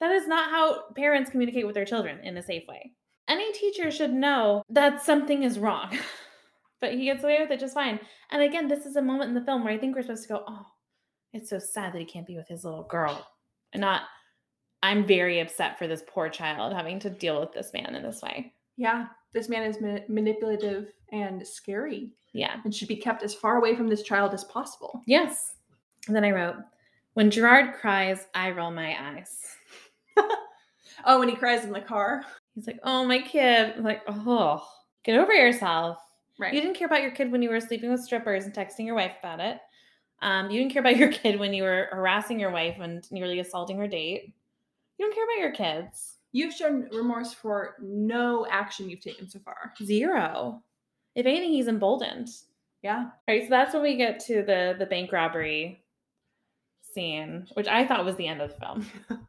That 0.00 0.12
is 0.12 0.28
not 0.28 0.50
how 0.50 0.92
parents 0.94 1.30
communicate 1.30 1.66
with 1.66 1.74
their 1.74 1.86
children 1.86 2.20
in 2.22 2.36
a 2.36 2.42
safe 2.42 2.64
way. 2.68 2.92
Any 3.26 3.52
teacher 3.52 3.90
should 3.90 4.12
know 4.12 4.62
that 4.68 5.02
something 5.02 5.42
is 5.42 5.58
wrong, 5.58 5.98
but 6.80 6.92
he 6.92 7.06
gets 7.06 7.24
away 7.24 7.38
with 7.40 7.50
it 7.50 7.60
just 7.60 7.74
fine. 7.74 7.98
And 8.30 8.42
again, 8.42 8.68
this 8.68 8.84
is 8.84 8.96
a 8.96 9.02
moment 9.02 9.30
in 9.30 9.34
the 9.34 9.44
film 9.44 9.64
where 9.64 9.72
I 9.72 9.78
think 9.78 9.96
we're 9.96 10.02
supposed 10.02 10.24
to 10.24 10.28
go, 10.28 10.44
oh, 10.46 10.66
it's 11.32 11.48
so 11.50 11.58
sad 11.58 11.94
that 11.94 12.00
he 12.00 12.04
can't 12.04 12.26
be 12.26 12.36
with 12.36 12.48
his 12.48 12.64
little 12.64 12.84
girl. 12.84 13.26
And 13.74 13.80
not, 13.82 14.02
I'm 14.82 15.04
very 15.06 15.40
upset 15.40 15.78
for 15.78 15.86
this 15.86 16.02
poor 16.06 16.28
child 16.28 16.72
having 16.72 16.98
to 17.00 17.10
deal 17.10 17.38
with 17.40 17.52
this 17.52 17.72
man 17.74 17.94
in 17.94 18.02
this 18.02 18.22
way. 18.22 18.52
Yeah. 18.76 19.06
This 19.32 19.48
man 19.48 19.64
is 19.64 19.80
ma- 19.80 19.98
manipulative 20.08 20.92
and 21.12 21.46
scary 21.46 22.12
Yeah. 22.32 22.56
and 22.64 22.74
should 22.74 22.88
be 22.88 22.96
kept 22.96 23.22
as 23.22 23.34
far 23.34 23.56
away 23.58 23.74
from 23.76 23.88
this 23.88 24.02
child 24.02 24.32
as 24.32 24.44
possible. 24.44 25.02
Yes. 25.06 25.54
And 26.06 26.14
then 26.16 26.24
I 26.24 26.30
wrote, 26.30 26.56
when 27.14 27.30
Gerard 27.30 27.74
cries, 27.74 28.26
I 28.34 28.50
roll 28.50 28.70
my 28.70 28.96
eyes. 29.14 29.38
Oh, 31.06 31.18
when 31.18 31.28
he 31.28 31.34
cries 31.36 31.64
in 31.64 31.72
the 31.72 31.80
car. 31.80 32.24
He's 32.54 32.66
like, 32.66 32.78
oh, 32.82 33.04
my 33.04 33.18
kid. 33.18 33.74
I'm 33.76 33.82
like, 33.82 34.02
oh, 34.06 34.66
get 35.02 35.18
over 35.18 35.32
yourself. 35.34 35.98
Right. 36.38 36.54
You 36.54 36.60
didn't 36.60 36.76
care 36.76 36.86
about 36.86 37.02
your 37.02 37.10
kid 37.10 37.30
when 37.30 37.42
you 37.42 37.50
were 37.50 37.60
sleeping 37.60 37.90
with 37.90 38.00
strippers 38.02 38.44
and 38.44 38.54
texting 38.54 38.86
your 38.86 38.94
wife 38.94 39.12
about 39.18 39.40
it. 39.40 39.58
Um, 40.24 40.50
you 40.50 40.58
didn't 40.58 40.72
care 40.72 40.80
about 40.80 40.96
your 40.96 41.12
kid 41.12 41.38
when 41.38 41.52
you 41.52 41.62
were 41.64 41.88
harassing 41.92 42.40
your 42.40 42.50
wife 42.50 42.78
and 42.80 43.06
nearly 43.12 43.40
assaulting 43.40 43.76
her 43.76 43.86
date. 43.86 44.32
You 44.98 45.04
don't 45.04 45.14
care 45.14 45.24
about 45.24 45.38
your 45.38 45.52
kids. 45.52 46.16
You've 46.32 46.54
shown 46.54 46.88
remorse 46.90 47.34
for 47.34 47.76
no 47.80 48.46
action 48.50 48.88
you've 48.88 49.00
taken 49.02 49.28
so 49.28 49.38
far. 49.40 49.74
Zero. 49.84 50.62
If 51.14 51.26
anything, 51.26 51.52
he's 51.52 51.68
emboldened. 51.68 52.30
Yeah. 52.82 53.04
All 53.04 53.34
right, 53.34 53.42
so 53.42 53.50
that's 53.50 53.74
when 53.74 53.82
we 53.82 53.96
get 53.96 54.18
to 54.26 54.42
the 54.42 54.74
the 54.78 54.86
bank 54.86 55.12
robbery 55.12 55.84
scene, 56.80 57.46
which 57.52 57.68
I 57.68 57.86
thought 57.86 58.04
was 58.04 58.16
the 58.16 58.26
end 58.26 58.40
of 58.40 58.50
the 58.50 58.56
film. 58.56 58.86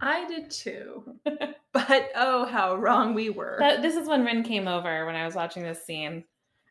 I 0.00 0.26
did 0.26 0.50
too. 0.50 1.04
but 1.72 2.10
oh, 2.16 2.46
how 2.46 2.76
wrong 2.76 3.14
we 3.14 3.30
were. 3.30 3.56
That, 3.60 3.80
this 3.80 3.94
is 3.94 4.08
when 4.08 4.24
Rin 4.24 4.42
came 4.42 4.66
over 4.66 5.06
when 5.06 5.14
I 5.14 5.24
was 5.24 5.36
watching 5.36 5.62
this 5.62 5.84
scene. 5.84 6.24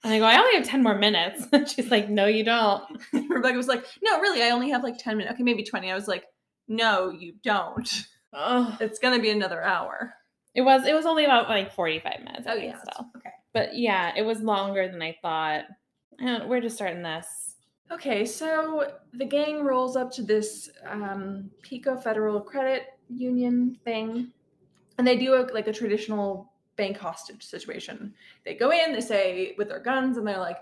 And 0.05 0.13
I 0.13 0.19
go, 0.19 0.25
I 0.25 0.37
only 0.37 0.55
have 0.55 0.67
10 0.67 0.83
more 0.83 0.97
minutes. 0.97 1.47
And 1.51 1.67
she's 1.67 1.89
like, 1.89 2.09
No, 2.09 2.27
you 2.27 2.43
don't. 2.45 2.83
Rebecca 3.13 3.57
was 3.57 3.67
like, 3.67 3.83
no, 4.03 4.19
really, 4.21 4.43
I 4.43 4.51
only 4.51 4.69
have 4.69 4.83
like 4.83 4.97
10 4.99 5.17
minutes. 5.17 5.33
Okay, 5.33 5.43
maybe 5.43 5.63
20. 5.63 5.91
I 5.91 5.95
was 5.95 6.07
like, 6.07 6.25
no, 6.67 7.09
you 7.09 7.33
don't. 7.43 7.89
Oh, 8.31 8.77
It's 8.81 8.99
going 8.99 9.15
to 9.17 9.21
be 9.21 9.31
another 9.31 9.63
hour. 9.63 10.13
it 10.53 10.61
was 10.61 10.85
it 10.85 10.93
was 10.93 11.05
only 11.05 11.25
about 11.25 11.49
like 11.49 11.73
45 11.73 12.19
minutes. 12.23 12.45
Oh, 12.47 12.53
yeah. 12.53 12.77
still. 12.79 13.07
Okay. 13.17 13.31
But 13.53 13.75
yeah, 13.77 14.13
it 14.15 14.21
was 14.21 14.41
longer 14.41 14.87
than 14.87 15.01
I 15.01 15.17
thought. 15.21 15.63
Don't, 16.19 16.47
we're 16.47 16.61
just 16.61 16.75
starting 16.75 17.01
this. 17.01 17.55
Okay, 17.91 18.25
so 18.25 18.91
the 19.13 19.25
gang 19.25 19.63
rolls 19.63 19.95
up 19.95 20.11
to 20.13 20.23
this 20.23 20.69
um, 20.87 21.49
Pico 21.61 21.95
Federal 21.97 22.41
Credit 22.41 22.83
Union 23.09 23.77
thing, 23.83 24.31
and 24.97 25.05
they 25.05 25.17
do 25.17 25.35
a, 25.35 25.45
like 25.53 25.67
a 25.67 25.73
traditional 25.73 26.51
bank 26.77 26.97
hostage 26.97 27.43
situation. 27.43 28.13
They 28.43 28.55
go 28.55 28.71
in, 28.71 28.93
they 28.93 29.01
say 29.01 29.55
with 29.57 29.69
their 29.69 29.79
guns, 29.79 30.17
and 30.17 30.27
they're 30.27 30.39
like, 30.39 30.59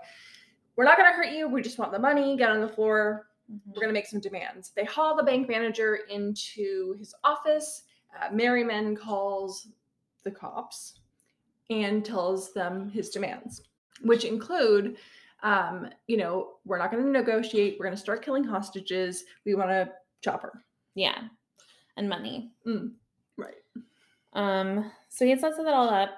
"We're 0.76 0.84
not 0.84 0.96
going 0.96 1.10
to 1.10 1.16
hurt 1.16 1.32
you. 1.32 1.48
We 1.48 1.62
just 1.62 1.78
want 1.78 1.92
the 1.92 1.98
money. 1.98 2.36
Get 2.36 2.50
on 2.50 2.60
the 2.60 2.68
floor. 2.68 3.26
We're 3.66 3.80
going 3.80 3.88
to 3.88 3.92
make 3.92 4.06
some 4.06 4.20
demands." 4.20 4.72
They 4.74 4.84
haul 4.84 5.16
the 5.16 5.22
bank 5.22 5.48
manager 5.48 6.00
into 6.08 6.94
his 6.98 7.14
office. 7.24 7.82
Uh, 8.14 8.32
Merriman 8.32 8.96
calls 8.96 9.68
the 10.22 10.30
cops 10.30 11.00
and 11.70 12.04
tells 12.04 12.52
them 12.52 12.88
his 12.88 13.10
demands, 13.10 13.62
which 14.02 14.24
include 14.24 14.96
um, 15.44 15.90
you 16.06 16.16
know, 16.16 16.54
we're 16.64 16.78
not 16.78 16.90
going 16.90 17.04
to 17.04 17.10
negotiate. 17.10 17.76
We're 17.78 17.84
going 17.84 17.96
to 17.96 18.00
start 18.00 18.24
killing 18.24 18.44
hostages. 18.44 19.24
We 19.44 19.54
want 19.54 19.68
to 19.68 19.92
chop 20.22 20.42
her. 20.42 20.64
Yeah. 20.94 21.24
And 21.98 22.08
money. 22.08 22.50
Right. 22.64 22.94
Um, 24.34 24.90
so 25.08 25.24
he 25.24 25.36
sets 25.36 25.56
that 25.56 25.66
all 25.66 25.88
up. 25.88 26.10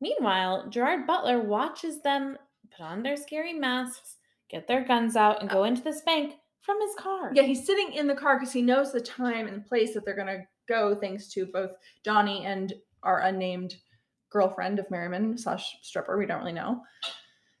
Meanwhile, 0.00 0.68
Gerard 0.68 1.06
Butler 1.06 1.40
watches 1.40 2.00
them 2.02 2.38
put 2.70 2.84
on 2.84 3.02
their 3.02 3.16
scary 3.16 3.52
masks, 3.52 4.16
get 4.48 4.68
their 4.68 4.84
guns 4.84 5.16
out, 5.16 5.40
and 5.40 5.50
go 5.50 5.64
into 5.64 5.82
this 5.82 6.02
bank 6.02 6.34
from 6.62 6.80
his 6.80 6.94
car. 6.96 7.32
Yeah, 7.34 7.42
he's 7.42 7.66
sitting 7.66 7.92
in 7.94 8.06
the 8.06 8.14
car 8.14 8.38
because 8.38 8.52
he 8.52 8.62
knows 8.62 8.92
the 8.92 9.00
time 9.00 9.48
and 9.48 9.66
place 9.66 9.94
that 9.94 10.04
they're 10.04 10.14
going 10.14 10.28
to 10.28 10.46
go, 10.68 10.94
thanks 10.94 11.28
to 11.28 11.46
both 11.46 11.72
Donnie 12.04 12.44
and 12.44 12.74
our 13.02 13.22
unnamed 13.22 13.76
girlfriend 14.30 14.78
of 14.78 14.90
Merriman 14.90 15.36
slash 15.38 15.78
stripper. 15.82 16.18
We 16.18 16.26
don't 16.26 16.40
really 16.40 16.52
know. 16.52 16.82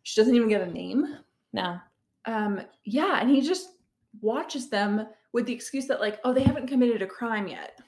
She 0.02 0.20
doesn't 0.20 0.36
even 0.36 0.48
get 0.48 0.60
a 0.60 0.70
name. 0.70 1.16
No. 1.52 1.78
Um, 2.26 2.60
yeah, 2.84 3.20
and 3.20 3.30
he 3.30 3.40
just 3.40 3.70
watches 4.20 4.68
them 4.68 5.06
with 5.32 5.46
the 5.46 5.52
excuse 5.52 5.86
that, 5.86 6.00
like, 6.00 6.20
oh, 6.24 6.32
they 6.32 6.42
haven't 6.42 6.68
committed 6.68 7.02
a 7.02 7.06
crime 7.06 7.48
yet. 7.48 7.80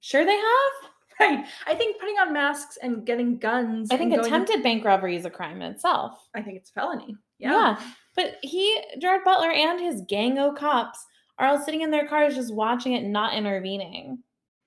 Sure 0.00 0.24
they 0.24 0.36
have? 0.36 0.90
Right. 1.20 1.44
I 1.66 1.74
think 1.74 2.00
putting 2.00 2.16
on 2.16 2.32
masks 2.32 2.76
and 2.82 3.06
getting 3.06 3.38
guns. 3.38 3.88
I 3.92 3.96
think 3.96 4.12
attempted 4.12 4.62
bank 4.62 4.84
robbery 4.84 5.14
is 5.16 5.24
a 5.24 5.30
crime 5.30 5.62
in 5.62 5.72
itself. 5.72 6.28
I 6.34 6.42
think 6.42 6.56
it's 6.56 6.70
felony. 6.70 7.16
Yeah. 7.38 7.80
But 8.16 8.36
he, 8.42 8.80
Gerard 9.00 9.22
Butler, 9.24 9.50
and 9.50 9.80
his 9.80 10.02
gang 10.08 10.38
o' 10.38 10.52
cops 10.52 11.04
are 11.38 11.46
all 11.46 11.58
sitting 11.58 11.82
in 11.82 11.90
their 11.90 12.06
cars 12.06 12.34
just 12.34 12.54
watching 12.54 12.92
it, 12.94 13.04
not 13.04 13.34
intervening. 13.34 14.18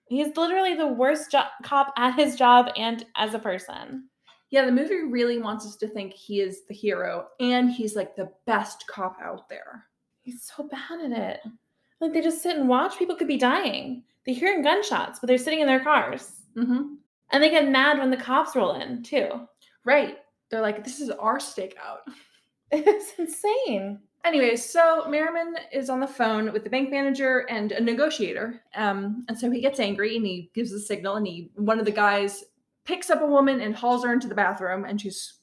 He's 0.08 0.36
literally 0.38 0.74
the 0.74 0.88
worst 0.88 1.32
jo- 1.32 1.44
cop 1.64 1.94
at 1.98 2.16
his 2.16 2.36
job 2.36 2.70
and 2.78 3.06
as 3.16 3.34
a 3.34 3.40
person. 3.40 4.06
Yeah, 4.50 4.66
the 4.66 4.72
movie 4.72 5.04
really 5.04 5.40
wants 5.40 5.66
us 5.66 5.76
to 5.78 5.88
think 5.88 6.14
he 6.14 6.40
is 6.40 6.66
the 6.66 6.74
hero 6.74 7.28
and 7.40 7.70
he's 7.70 7.96
like 7.96 8.16
the 8.16 8.32
best 8.46 8.86
cop 8.88 9.18
out 9.22 9.50
there. 9.50 9.86
He's 10.22 10.44
so 10.44 10.64
bad 10.64 11.12
at 11.12 11.12
it. 11.12 11.40
Like 12.00 12.14
they 12.14 12.22
just 12.22 12.42
sit 12.42 12.56
and 12.56 12.70
watch. 12.70 12.98
People 12.98 13.16
could 13.18 13.28
be 13.28 13.38
dying. 13.38 14.04
They're 14.28 14.36
hearing 14.36 14.62
gunshots, 14.62 15.20
but 15.20 15.28
they're 15.28 15.38
sitting 15.40 15.62
in 15.62 15.68
their 15.68 15.80
cars. 15.80 16.42
Mm-hmm. 16.56 16.96
And 17.32 17.44
they 17.44 17.50
get 17.50 17.70
mad 17.70 17.98
when 17.98 18.12
the 18.12 18.18
cops 18.18 18.56
roll 18.56 18.74
in, 18.74 19.02
too. 19.02 19.48
Right. 19.86 20.18
They're 20.52 20.62
like, 20.62 20.84
this 20.84 21.00
is 21.00 21.10
our 21.10 21.40
stakeout. 21.40 22.00
It's 22.70 23.14
insane. 23.18 23.98
Anyways, 24.26 24.70
so 24.70 25.06
Merriman 25.10 25.56
is 25.72 25.90
on 25.90 26.02
the 26.02 26.08
phone 26.08 26.52
with 26.52 26.66
the 26.66 26.70
bank 26.70 26.92
manager 26.92 27.46
and 27.50 27.72
a 27.72 27.80
negotiator. 27.82 28.62
Um, 28.76 29.24
and 29.30 29.40
so 29.40 29.50
he 29.50 29.62
gets 29.62 29.80
angry 29.80 30.18
and 30.18 30.26
he 30.26 30.52
gives 30.54 30.74
a 30.74 30.80
signal 30.82 31.16
and 31.16 31.26
he 31.26 31.50
one 31.56 31.80
of 31.80 31.86
the 31.86 31.92
guys 31.92 32.44
picks 32.84 33.10
up 33.10 33.22
a 33.22 33.26
woman 33.26 33.62
and 33.62 33.74
hauls 33.74 34.04
her 34.04 34.12
into 34.12 34.28
the 34.28 34.36
bathroom 34.36 34.84
and 34.84 35.00
she's, 35.00 35.36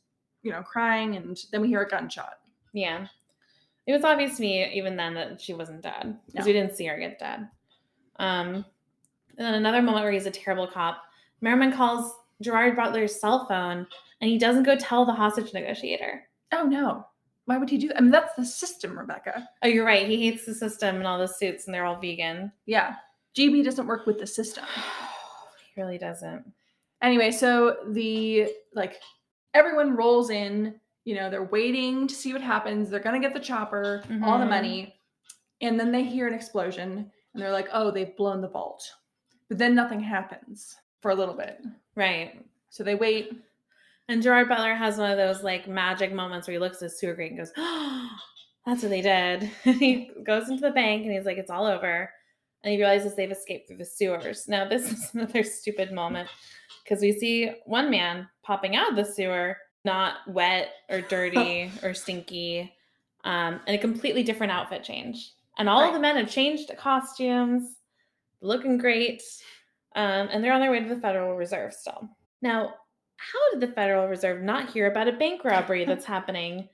you 0.43 0.53
know, 0.53 0.61
crying 0.63 1.17
and 1.17 1.43
then 1.51 1.63
we 1.63 1.69
hear 1.69 1.81
a 1.81 1.89
gunshot. 1.89 2.35
Yeah. 2.75 3.07
It 3.87 3.93
was 3.95 4.05
obvious 4.05 4.37
to 4.37 4.43
me 4.43 4.71
even 4.75 4.97
then 4.97 5.15
that 5.15 5.41
she 5.41 5.55
wasn't 5.55 5.81
dead 5.81 6.19
because 6.27 6.45
No. 6.45 6.47
we 6.47 6.53
didn't 6.53 6.77
see 6.77 6.85
her 6.85 6.99
get 6.99 7.19
dead. 7.19 7.49
Um, 8.17 8.67
and 9.39 9.47
then 9.47 9.55
another 9.55 9.83
moment 9.83 10.05
where 10.05 10.13
he's 10.13 10.27
a 10.27 10.31
terrible 10.31 10.67
cop. 10.67 11.03
Merriman 11.41 11.73
calls 11.73 12.13
Gerard 12.41 12.77
Butler's 12.77 13.21
cell 13.21 13.47
phone 13.47 13.87
and 14.21 14.31
he 14.31 14.39
doesn't 14.39 14.63
go 14.65 14.77
tell 14.77 15.05
the 15.05 15.13
hostage 15.13 15.53
negotiator. 15.53 16.23
Oh 16.53 16.65
no. 16.65 17.07
Why 17.47 17.59
would 17.59 17.69
he 17.69 17.77
do 17.79 17.89
that? 17.89 17.99
I 17.99 18.01
mean, 18.01 18.11
that's 18.11 18.35
the 18.37 18.45
system, 18.45 18.99
Rebecca. 18.99 19.47
Oh, 19.63 19.69
you're 19.69 19.85
right. 19.85 20.09
He 20.09 20.29
hates 20.31 20.47
the 20.47 20.55
system 20.55 20.97
and 20.97 21.07
all 21.07 21.19
the 21.19 21.29
suits 21.29 21.67
and 21.67 21.75
they're 21.75 21.85
all 21.85 22.01
vegan. 22.01 22.51
Yeah. 22.67 22.95
GB 23.37 23.65
doesn't 23.65 23.87
work 23.87 24.07
with 24.07 24.19
the 24.19 24.27
system. 24.27 24.65
he 25.75 25.81
really 25.81 25.99
doesn't. 25.99 26.45
anyway 27.03 27.31
so 27.31 27.77
the 27.91 28.49
like 28.75 29.01
everyone 29.53 29.95
rolls 29.97 30.31
in 30.31 30.79
you 31.05 31.15
know 31.15 31.29
they're 31.29 31.45
waiting 31.45 32.07
to 32.07 32.15
see 32.15 32.33
what 32.33 32.41
happens 32.41 32.89
they're 32.89 33.01
gonna 33.01 33.21
get 33.21 33.35
the 33.35 33.41
chopper 33.41 34.03
all 34.23 34.39
the 34.39 34.45
Mhm. 34.47 34.49
money 34.51 34.95
and 35.61 35.79
then 35.79 35.93
they 35.93 36.03
hear 36.05 36.27
an 36.27 36.33
explosion 36.35 37.11
and 37.35 37.43
they're 37.43 37.53
like 37.53 37.69
oh 37.73 37.91
they've 37.91 38.17
blown 38.17 38.41
the 38.41 38.49
vault 38.49 38.83
but 39.55 39.59
then 39.59 39.75
nothing 39.75 40.01
happens 40.01 40.77
for 41.01 41.13
a 41.13 41.15
little 41.15 41.35
bit 41.35 41.61
Right. 41.95 42.41
so 42.71 42.83
they 42.83 42.97
wait 42.97 43.31
And 44.09 44.21
Gerard 44.21 44.49
Butler 44.49 44.75
has 44.75 44.99
one 44.99 45.13
of 45.13 45.17
those 45.17 45.45
like 45.45 45.69
magic 45.69 46.13
moments 46.13 46.47
where 46.49 46.55
he 46.55 46.59
looks 46.59 46.79
at 46.79 46.91
his 46.91 46.99
sewer 46.99 47.15
grate 47.15 47.31
and 47.31 47.39
goes, 47.39 47.53
oh, 47.57 48.09
that's 48.67 48.83
what 48.83 48.91
they 48.91 49.01
did. 49.01 49.49
And 49.65 49.77
he 49.77 50.11
goes 50.27 50.49
into 50.49 50.63
the 50.63 50.73
bank 50.73 51.05
and 51.05 51.13
he's 51.13 51.25
like, 51.25 51.39
it's 51.39 51.51
all 51.51 51.67
over. 51.67 52.11
And 52.63 52.73
he 52.73 52.79
realizes 52.79 53.15
they've 53.15 53.31
escaped 53.31 53.69
through 53.69 53.77
the 53.79 53.85
sewers. 53.85 54.49
Now, 54.49 54.67
this 54.73 54.91
is 54.91 55.15
another 55.15 55.45
stupid 55.45 55.93
moment 55.93 56.29
because 56.83 57.01
we 57.01 57.13
see 57.13 57.53
one 57.65 57.91
man 57.91 58.29
popping 58.43 58.75
out 58.75 58.91
of 58.91 58.97
the 58.97 59.05
sewer, 59.05 59.57
not 59.85 60.17
wet 60.27 60.73
or 60.91 61.01
dirty 61.01 61.71
or 61.83 61.95
stinky, 61.95 62.75
um, 63.23 63.61
and 63.67 63.77
a 63.77 63.79
completely 63.79 64.23
different 64.25 64.53
outfit 64.53 64.83
change. 64.83 65.33
And 65.57 65.69
all 65.69 65.83
of 65.85 65.95
the 65.95 66.01
men 66.01 66.17
have 66.17 66.29
changed 66.29 66.71
costumes, 66.77 67.77
looking 68.41 68.79
great, 68.79 69.23
um, 69.97 70.29
and 70.31 70.43
they're 70.43 70.53
on 70.53 70.61
their 70.61 70.71
way 70.71 70.81
to 70.81 70.89
the 70.95 71.01
Federal 71.01 71.37
Reserve 71.37 71.73
still. 71.73 72.09
Now, 72.43 72.75
how 73.17 73.51
did 73.53 73.61
the 73.61 73.73
Federal 73.75 74.09
Reserve 74.09 74.43
not 74.43 74.71
hear 74.71 74.91
about 74.91 75.09
a 75.09 75.13
bank 75.13 75.45
robbery 75.45 75.85
that's 75.87 76.05
happening? 76.05 76.69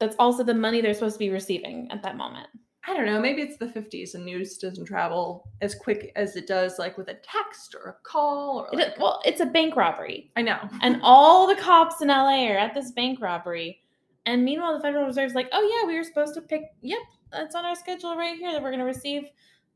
That's 0.00 0.16
also 0.18 0.44
the 0.44 0.54
money 0.54 0.80
they're 0.80 0.94
supposed 0.94 1.16
to 1.16 1.18
be 1.20 1.30
receiving 1.30 1.88
at 1.90 2.02
that 2.02 2.16
moment. 2.16 2.46
I 2.86 2.96
don't 2.96 3.04
know, 3.04 3.20
maybe 3.20 3.42
it's 3.42 3.58
the 3.58 3.66
50s 3.66 4.14
and 4.14 4.24
news 4.24 4.56
doesn't 4.56 4.86
travel 4.86 5.46
as 5.60 5.74
quick 5.74 6.10
as 6.16 6.36
it 6.36 6.46
does 6.46 6.78
like 6.78 6.96
with 6.96 7.08
a 7.08 7.14
text 7.22 7.74
or 7.74 7.90
a 7.90 7.96
call 8.02 8.60
or 8.72 8.80
It- 8.80 8.94
well, 8.98 9.20
it's 9.26 9.40
a 9.40 9.46
bank 9.46 9.76
robbery. 9.76 10.30
I 10.36 10.42
know. 10.42 10.58
and 10.80 10.98
all 11.02 11.46
the 11.46 11.56
cops 11.56 12.00
in 12.00 12.08
LA 12.08 12.48
are 12.48 12.56
at 12.56 12.72
this 12.72 12.92
bank 12.92 13.20
robbery. 13.20 13.82
And 14.24 14.42
meanwhile, 14.44 14.74
the 14.74 14.80
Federal 14.80 15.04
Reserve's 15.04 15.34
like, 15.34 15.48
oh, 15.52 15.60
yeah, 15.82 15.86
we 15.86 15.96
were 15.96 16.04
supposed 16.04 16.34
to 16.34 16.40
pick, 16.40 16.62
yep, 16.80 17.00
that's 17.30 17.54
on 17.54 17.64
our 17.66 17.74
schedule 17.74 18.16
right 18.16 18.38
here 18.38 18.52
that 18.52 18.62
we're 18.62 18.70
going 18.70 18.78
to 18.80 18.84
receive 18.86 19.24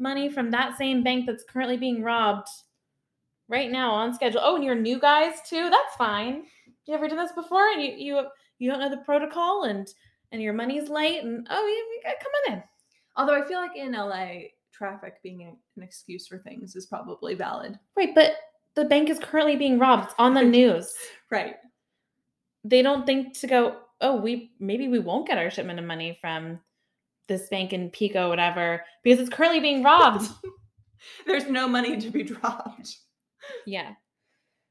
money 0.02 0.28
from 0.28 0.50
that 0.50 0.76
same 0.76 1.02
bank 1.02 1.26
that's 1.26 1.44
currently 1.44 1.76
being 1.76 2.02
robbed 2.02 2.48
right 3.48 3.70
now 3.70 3.92
on 3.92 4.14
schedule. 4.14 4.40
Oh, 4.42 4.56
and 4.56 4.64
you're 4.64 4.74
new 4.74 4.98
guys 4.98 5.34
too? 5.48 5.70
That's 5.70 5.96
fine. 5.96 6.44
You 6.86 6.94
ever 6.94 7.08
done 7.08 7.18
this 7.18 7.32
before? 7.32 7.68
And 7.68 7.82
you 7.82 7.92
you 7.96 8.26
you 8.58 8.70
don't 8.70 8.80
know 8.80 8.90
the 8.90 8.98
protocol 8.98 9.64
and 9.64 9.86
and 10.32 10.42
your 10.42 10.52
money's 10.52 10.88
late 10.88 11.22
and 11.22 11.46
oh, 11.50 11.66
you, 11.66 12.10
you 12.10 12.14
come 12.20 12.32
on 12.46 12.54
in. 12.54 12.62
Although 13.16 13.40
I 13.40 13.46
feel 13.46 13.58
like 13.60 13.76
in 13.76 13.92
LA, 13.92 14.48
traffic 14.72 15.22
being 15.22 15.56
an 15.76 15.82
excuse 15.82 16.26
for 16.26 16.38
things 16.38 16.74
is 16.74 16.86
probably 16.86 17.34
valid. 17.34 17.78
Right, 17.96 18.14
but 18.14 18.32
the 18.74 18.86
bank 18.86 19.10
is 19.10 19.18
currently 19.18 19.56
being 19.56 19.78
robbed. 19.78 20.06
It's 20.06 20.14
on 20.18 20.34
the 20.34 20.42
news. 20.58 20.92
Right. 21.30 21.56
they 22.64 22.82
don't 22.82 23.06
think 23.06 23.38
to 23.40 23.46
go, 23.46 23.76
oh, 24.00 24.16
we 24.16 24.52
maybe 24.58 24.88
we 24.88 24.98
won't 24.98 25.26
get 25.26 25.38
our 25.38 25.50
shipment 25.50 25.78
of 25.78 25.84
money 25.84 26.18
from 26.20 26.60
this 27.32 27.48
bank 27.48 27.72
in 27.72 27.90
Pico, 27.90 28.28
whatever, 28.28 28.84
because 29.02 29.18
it's 29.20 29.30
currently 29.34 29.60
being 29.60 29.82
robbed. 29.82 30.28
There's 31.26 31.46
no 31.48 31.66
money 31.68 32.00
to 32.00 32.10
be 32.10 32.22
dropped. 32.22 32.96
yeah. 33.66 33.90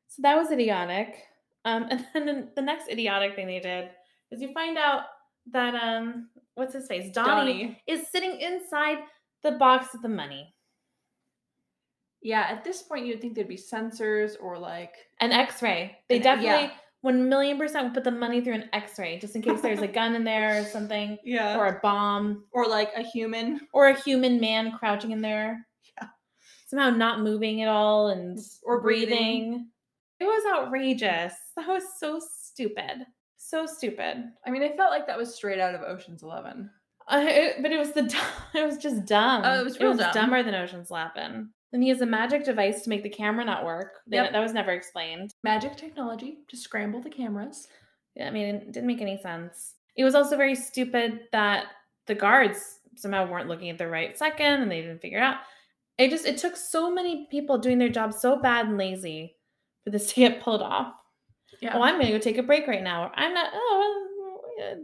So 0.08 0.22
that 0.24 0.36
was 0.38 0.52
idiotic. 0.52 1.24
Um, 1.66 1.88
and 1.90 2.06
then 2.14 2.26
the- 2.26 2.50
the 2.56 2.62
next 2.62 2.90
idiotic 2.90 3.36
thing 3.36 3.48
they 3.48 3.60
did 3.60 3.90
is 4.32 4.42
you 4.42 4.54
find 4.54 4.78
out 4.78 5.04
that 5.52 5.76
um, 5.76 6.30
what's 6.56 6.74
his 6.74 6.88
face, 6.88 7.12
Donnie, 7.14 7.64
Donnie. 7.64 7.82
is 7.88 8.08
sitting 8.10 8.40
inside 8.40 9.00
the 9.44 9.52
box 9.54 9.94
of 9.96 10.02
the 10.02 10.10
money, 10.10 10.54
Yeah, 12.22 12.42
at 12.50 12.64
this 12.64 12.84
point 12.84 13.06
you'd 13.08 13.20
think 13.22 13.34
there'd 13.36 13.48
be 13.48 13.58
sensors 13.58 14.34
or 14.40 14.58
like 14.60 14.94
an 15.20 15.32
X-ray. 15.32 15.98
They 16.10 16.18
An- 16.18 16.22
definitely 16.22 16.66
yeah. 16.68 16.72
One 17.02 17.28
million 17.30 17.58
percent 17.58 17.86
would 17.86 17.94
put 17.94 18.04
the 18.04 18.12
money 18.12 18.42
through 18.42 18.54
an 18.56 18.70
X-ray 18.74 19.20
just 19.20 19.36
in 19.36 19.42
case 19.42 19.62
there's 19.62 19.82
a 19.82 19.88
gun 19.88 20.16
in 20.16 20.24
there 20.24 20.62
or 20.62 20.66
something, 20.66 21.18
yeah 21.24 21.58
or 21.58 21.68
a 21.68 21.80
bomb. 21.82 22.46
Or 22.52 22.68
like 22.68 22.92
a 22.96 23.02
human 23.02 23.62
or 23.74 23.88
a 23.90 24.00
human 24.00 24.40
man 24.40 24.72
crouching 24.78 25.12
in 25.12 25.22
there. 25.22 25.66
Yeah. 26.00 26.08
Somehow 26.68 26.92
not 26.92 27.22
moving 27.22 27.62
at 27.62 27.68
all 27.68 28.08
and 28.10 28.40
Or 28.64 28.82
breathing. 28.82 29.08
breathing. 29.10 29.68
It 30.20 30.26
was 30.26 30.44
outrageous. 30.56 31.34
That 31.56 31.68
was 31.68 31.84
so 32.00 32.20
stupid. 32.20 33.06
So 33.38 33.66
stupid. 33.66 34.24
I 34.46 34.50
mean, 34.52 34.62
I 34.62 34.76
felt 34.78 34.92
like 34.92 35.08
that 35.08 35.18
was 35.18 35.34
straight 35.34 35.60
out 35.60 35.74
of 35.76 35.82
Ocean's 35.82 36.22
Eleven. 36.24 36.70
Uh, 37.08 37.24
it- 37.28 37.62
but 37.64 37.72
it 37.72 37.80
was 37.80 37.92
the 37.94 38.04
it 38.54 38.64
was 38.66 38.78
just 38.78 39.06
dumb. 39.06 39.42
Oh, 39.44 39.60
it 39.60 39.64
was 39.64 39.80
real 39.80 39.96
dumb. 39.96 40.14
dumber 40.14 40.44
than 40.44 40.54
Ocean's 40.54 40.92
Eleven. 40.92 41.52
Then 41.72 41.82
he 41.82 41.90
has 41.90 42.02
a 42.02 42.06
magic 42.06 42.44
device 42.44 42.82
to 42.84 42.90
make 42.90 43.04
the 43.04 43.10
camera 43.10 43.46
not 43.46 43.64
work. 43.66 44.00
They- 44.08 44.18
Yep. 44.18 44.32
That 44.34 44.40
was 44.40 44.54
never 44.54 44.72
explained. 44.72 45.34
Magic 45.44 45.76
technology 45.78 46.40
to 46.50 46.58
scramble 46.58 47.02
the 47.02 47.10
cameras. 47.10 47.68
Yeah, 48.16 48.28
I 48.28 48.32
mean, 48.32 48.56
it 48.56 48.72
didn't 48.74 48.88
make 48.88 49.02
any 49.02 49.18
sense. 49.18 49.76
It 49.96 50.04
was 50.04 50.16
also 50.16 50.36
very 50.36 50.56
stupid 50.56 51.28
that 51.32 51.66
the 52.08 52.16
guards 52.16 52.80
somehow 52.96 53.26
weren't 53.30 53.48
looking 53.48 53.70
at 53.70 53.78
the 53.78 53.88
right 53.88 54.18
second 54.18 54.62
and 54.62 54.70
they 54.72 54.82
didn't 54.82 55.00
figure 55.02 55.20
it 55.20 55.24
out. 55.24 55.38
It 55.98 56.10
just 56.10 56.26
it 56.26 56.38
took 56.38 56.56
so 56.58 56.92
many 56.92 57.28
people 57.32 57.58
doing 57.58 57.78
their 57.78 57.90
job 57.90 58.12
so 58.14 58.36
bad 58.38 58.66
and 58.68 58.78
lazy 58.78 59.38
for 59.84 59.92
this 59.92 60.10
to 60.14 60.16
get 60.16 60.42
pulled 60.42 60.62
off. 60.62 60.94
Yeah. 61.62 61.78
Oh, 61.78 61.82
I'm 61.82 62.00
gonna 62.00 62.12
go 62.12 62.18
take 62.20 62.38
a 62.38 62.44
break 62.44 62.68
right 62.68 62.82
now. 62.84 63.12
I'm 63.16 63.34
not. 63.34 63.50
Oh, 63.54 64.08
well, 64.58 64.78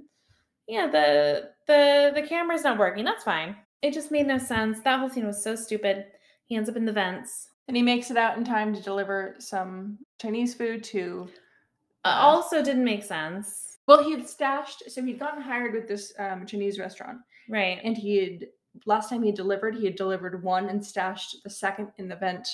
yeah. 0.67 0.87
The 0.87 1.49
the 1.65 2.11
the 2.15 2.21
camera's 2.27 2.63
not 2.63 2.77
working. 2.77 3.03
That's 3.03 3.23
fine. 3.23 3.55
It 3.81 3.93
just 3.93 4.11
made 4.11 4.27
no 4.27 4.37
sense. 4.37 4.79
That 4.81 4.99
whole 4.99 5.09
scene 5.09 5.25
was 5.25 5.43
so 5.43 5.55
stupid. 5.55 6.05
He 6.47 6.55
ends 6.55 6.69
up 6.69 6.75
in 6.75 6.85
the 6.85 6.91
vents. 6.93 7.49
and 7.67 7.75
he 7.77 7.83
makes 7.83 8.09
it 8.09 8.17
out 8.17 8.37
in 8.37 8.43
time 8.43 8.73
to 8.73 8.81
deliver 8.81 9.35
some 9.39 9.99
Chinese 10.21 10.53
food 10.55 10.83
to. 10.85 11.27
Uh, 12.05 12.17
also, 12.21 12.63
didn't 12.63 12.83
make 12.85 13.03
sense. 13.03 13.77
Well, 13.87 14.03
he 14.03 14.11
had 14.11 14.27
stashed. 14.27 14.89
So 14.89 15.03
he'd 15.03 15.19
gotten 15.19 15.41
hired 15.41 15.73
with 15.73 15.87
this 15.87 16.13
um, 16.19 16.45
Chinese 16.45 16.79
restaurant, 16.79 17.17
Right. 17.49 17.79
and 17.83 17.97
he 17.97 18.17
had 18.17 18.47
last 18.85 19.09
time 19.09 19.23
he 19.23 19.31
delivered, 19.31 19.75
he 19.75 19.85
had 19.85 19.95
delivered 19.95 20.41
one 20.43 20.69
and 20.69 20.85
stashed 20.85 21.37
the 21.43 21.49
second 21.49 21.91
in 21.97 22.07
the 22.07 22.15
vent 22.15 22.47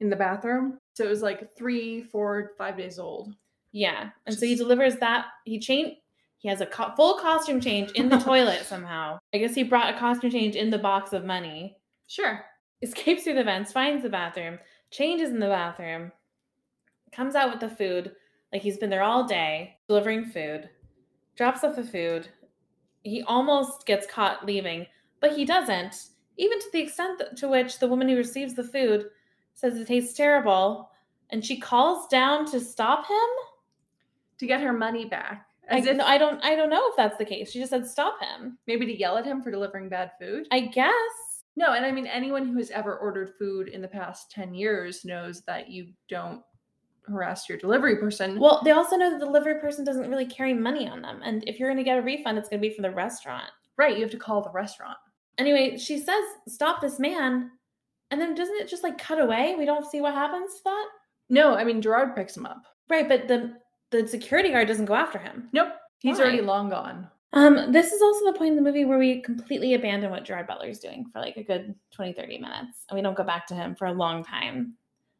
in 0.00 0.10
the 0.10 0.16
bathroom. 0.16 0.78
So 0.94 1.04
it 1.04 1.08
was 1.10 1.22
like 1.22 1.56
three, 1.56 2.02
four, 2.02 2.52
five 2.58 2.76
days 2.76 2.98
old. 2.98 3.34
Yeah, 3.72 4.10
and 4.26 4.36
so 4.38 4.44
he 4.46 4.54
delivers 4.54 4.96
that. 4.96 5.26
He 5.44 5.58
change. 5.58 5.96
He 6.38 6.48
has 6.48 6.60
a 6.60 6.66
co- 6.66 6.92
full 6.96 7.14
costume 7.18 7.60
change 7.60 7.90
in 7.92 8.08
the 8.08 8.18
toilet 8.30 8.64
somehow. 8.64 9.18
I 9.34 9.38
guess 9.38 9.54
he 9.54 9.62
brought 9.62 9.94
a 9.94 9.98
costume 9.98 10.30
change 10.30 10.56
in 10.56 10.70
the 10.70 10.78
box 10.78 11.12
of 11.12 11.24
money. 11.24 11.76
Sure. 12.08 12.44
Escapes 12.82 13.24
through 13.24 13.34
the 13.34 13.44
vents, 13.44 13.72
finds 13.72 14.02
the 14.02 14.08
bathroom, 14.08 14.58
changes 14.90 15.30
in 15.30 15.38
the 15.38 15.46
bathroom, 15.46 16.12
comes 17.12 17.34
out 17.34 17.50
with 17.50 17.60
the 17.60 17.74
food 17.74 18.12
like 18.52 18.62
he's 18.62 18.78
been 18.78 18.90
there 18.90 19.02
all 19.02 19.26
day 19.26 19.76
delivering 19.88 20.24
food, 20.24 20.68
drops 21.36 21.64
off 21.64 21.76
the 21.76 21.84
food. 21.84 22.28
He 23.02 23.22
almost 23.22 23.86
gets 23.86 24.06
caught 24.06 24.44
leaving, 24.44 24.86
but 25.20 25.36
he 25.36 25.44
doesn't. 25.44 26.08
Even 26.36 26.58
to 26.58 26.66
the 26.72 26.80
extent 26.80 27.18
that, 27.18 27.36
to 27.38 27.48
which 27.48 27.78
the 27.78 27.88
woman 27.88 28.08
who 28.08 28.16
receives 28.16 28.54
the 28.54 28.64
food 28.64 29.06
says 29.54 29.76
it 29.76 29.86
tastes 29.86 30.16
terrible, 30.16 30.90
and 31.30 31.44
she 31.44 31.58
calls 31.58 32.08
down 32.08 32.50
to 32.50 32.60
stop 32.60 33.06
him. 33.06 33.16
To 34.38 34.46
get 34.48 34.62
her 34.62 34.72
money 34.72 35.04
back, 35.04 35.46
I, 35.70 35.78
if 35.78 35.96
no, 35.96 36.04
I 36.04 36.18
don't 36.18 36.42
I 36.42 36.56
don't 36.56 36.70
know 36.70 36.88
if 36.88 36.96
that's 36.96 37.16
the 37.16 37.24
case. 37.24 37.52
She 37.52 37.60
just 37.60 37.70
said 37.70 37.86
stop 37.86 38.20
him. 38.20 38.58
maybe 38.66 38.86
to 38.86 38.98
yell 38.98 39.16
at 39.16 39.24
him 39.24 39.40
for 39.40 39.52
delivering 39.52 39.88
bad 39.88 40.10
food. 40.18 40.48
I 40.50 40.60
guess. 40.62 41.31
No, 41.56 41.72
and 41.74 41.84
I 41.84 41.92
mean 41.92 42.06
anyone 42.06 42.46
who 42.46 42.56
has 42.58 42.70
ever 42.70 42.96
ordered 42.96 43.34
food 43.38 43.68
in 43.68 43.82
the 43.82 43.88
past 43.88 44.30
10 44.30 44.54
years 44.54 45.04
knows 45.04 45.42
that 45.42 45.68
you 45.68 45.88
don't 46.08 46.42
harass 47.06 47.48
your 47.48 47.58
delivery 47.58 47.96
person. 47.96 48.38
Well, 48.38 48.62
they 48.64 48.70
also 48.70 48.96
know 48.96 49.10
that 49.10 49.20
the 49.20 49.26
delivery 49.26 49.60
person 49.60 49.84
doesn't 49.84 50.08
really 50.08 50.26
carry 50.26 50.54
money 50.54 50.88
on 50.88 51.02
them, 51.02 51.20
and 51.22 51.44
if 51.46 51.58
you're 51.58 51.68
going 51.68 51.78
to 51.78 51.84
get 51.84 51.98
a 51.98 52.02
refund, 52.02 52.38
it's 52.38 52.48
going 52.48 52.62
to 52.62 52.68
be 52.68 52.74
from 52.74 52.82
the 52.82 52.90
restaurant. 52.90 53.50
right, 53.76 53.94
you 53.96 54.02
have 54.02 54.10
to 54.12 54.18
call 54.18 54.42
the 54.42 54.50
restaurant. 54.50 54.96
Anyway, 55.38 55.76
she 55.78 55.98
says 55.98 56.22
stop 56.48 56.80
this 56.80 56.98
man, 56.98 57.50
and 58.10 58.20
then 58.20 58.34
doesn't 58.34 58.60
it 58.60 58.68
just 58.68 58.82
like 58.82 58.98
cut 58.98 59.20
away? 59.20 59.54
We 59.58 59.64
don't 59.64 59.90
see 59.90 60.00
what 60.00 60.14
happens 60.14 60.54
to 60.56 60.60
that. 60.64 60.86
No, 61.28 61.54
I 61.54 61.64
mean 61.64 61.82
Gerard 61.82 62.14
picks 62.14 62.36
him 62.36 62.46
up. 62.46 62.62
Right, 62.88 63.08
but 63.08 63.28
the 63.28 63.54
the 63.90 64.06
security 64.06 64.50
guard 64.50 64.68
doesn't 64.68 64.86
go 64.86 64.94
after 64.94 65.18
him. 65.18 65.48
Nope, 65.52 65.72
he's 65.98 66.16
Why? 66.18 66.24
already 66.24 66.40
long 66.40 66.70
gone. 66.70 67.08
Um, 67.34 67.72
this 67.72 67.92
is 67.92 68.02
also 68.02 68.26
the 68.26 68.36
point 68.38 68.50
in 68.50 68.56
the 68.56 68.62
movie 68.62 68.84
where 68.84 68.98
we 68.98 69.22
completely 69.22 69.74
abandon 69.74 70.10
what 70.10 70.24
Gerard 70.24 70.46
Butler's 70.46 70.78
doing 70.78 71.06
for 71.12 71.18
like 71.20 71.36
a 71.38 71.42
good 71.42 71.74
20, 71.92 72.12
30 72.12 72.38
minutes. 72.38 72.84
And 72.88 72.96
we 72.96 73.02
don't 73.02 73.16
go 73.16 73.24
back 73.24 73.46
to 73.46 73.54
him 73.54 73.74
for 73.74 73.86
a 73.86 73.92
long 73.92 74.22
time. 74.24 74.74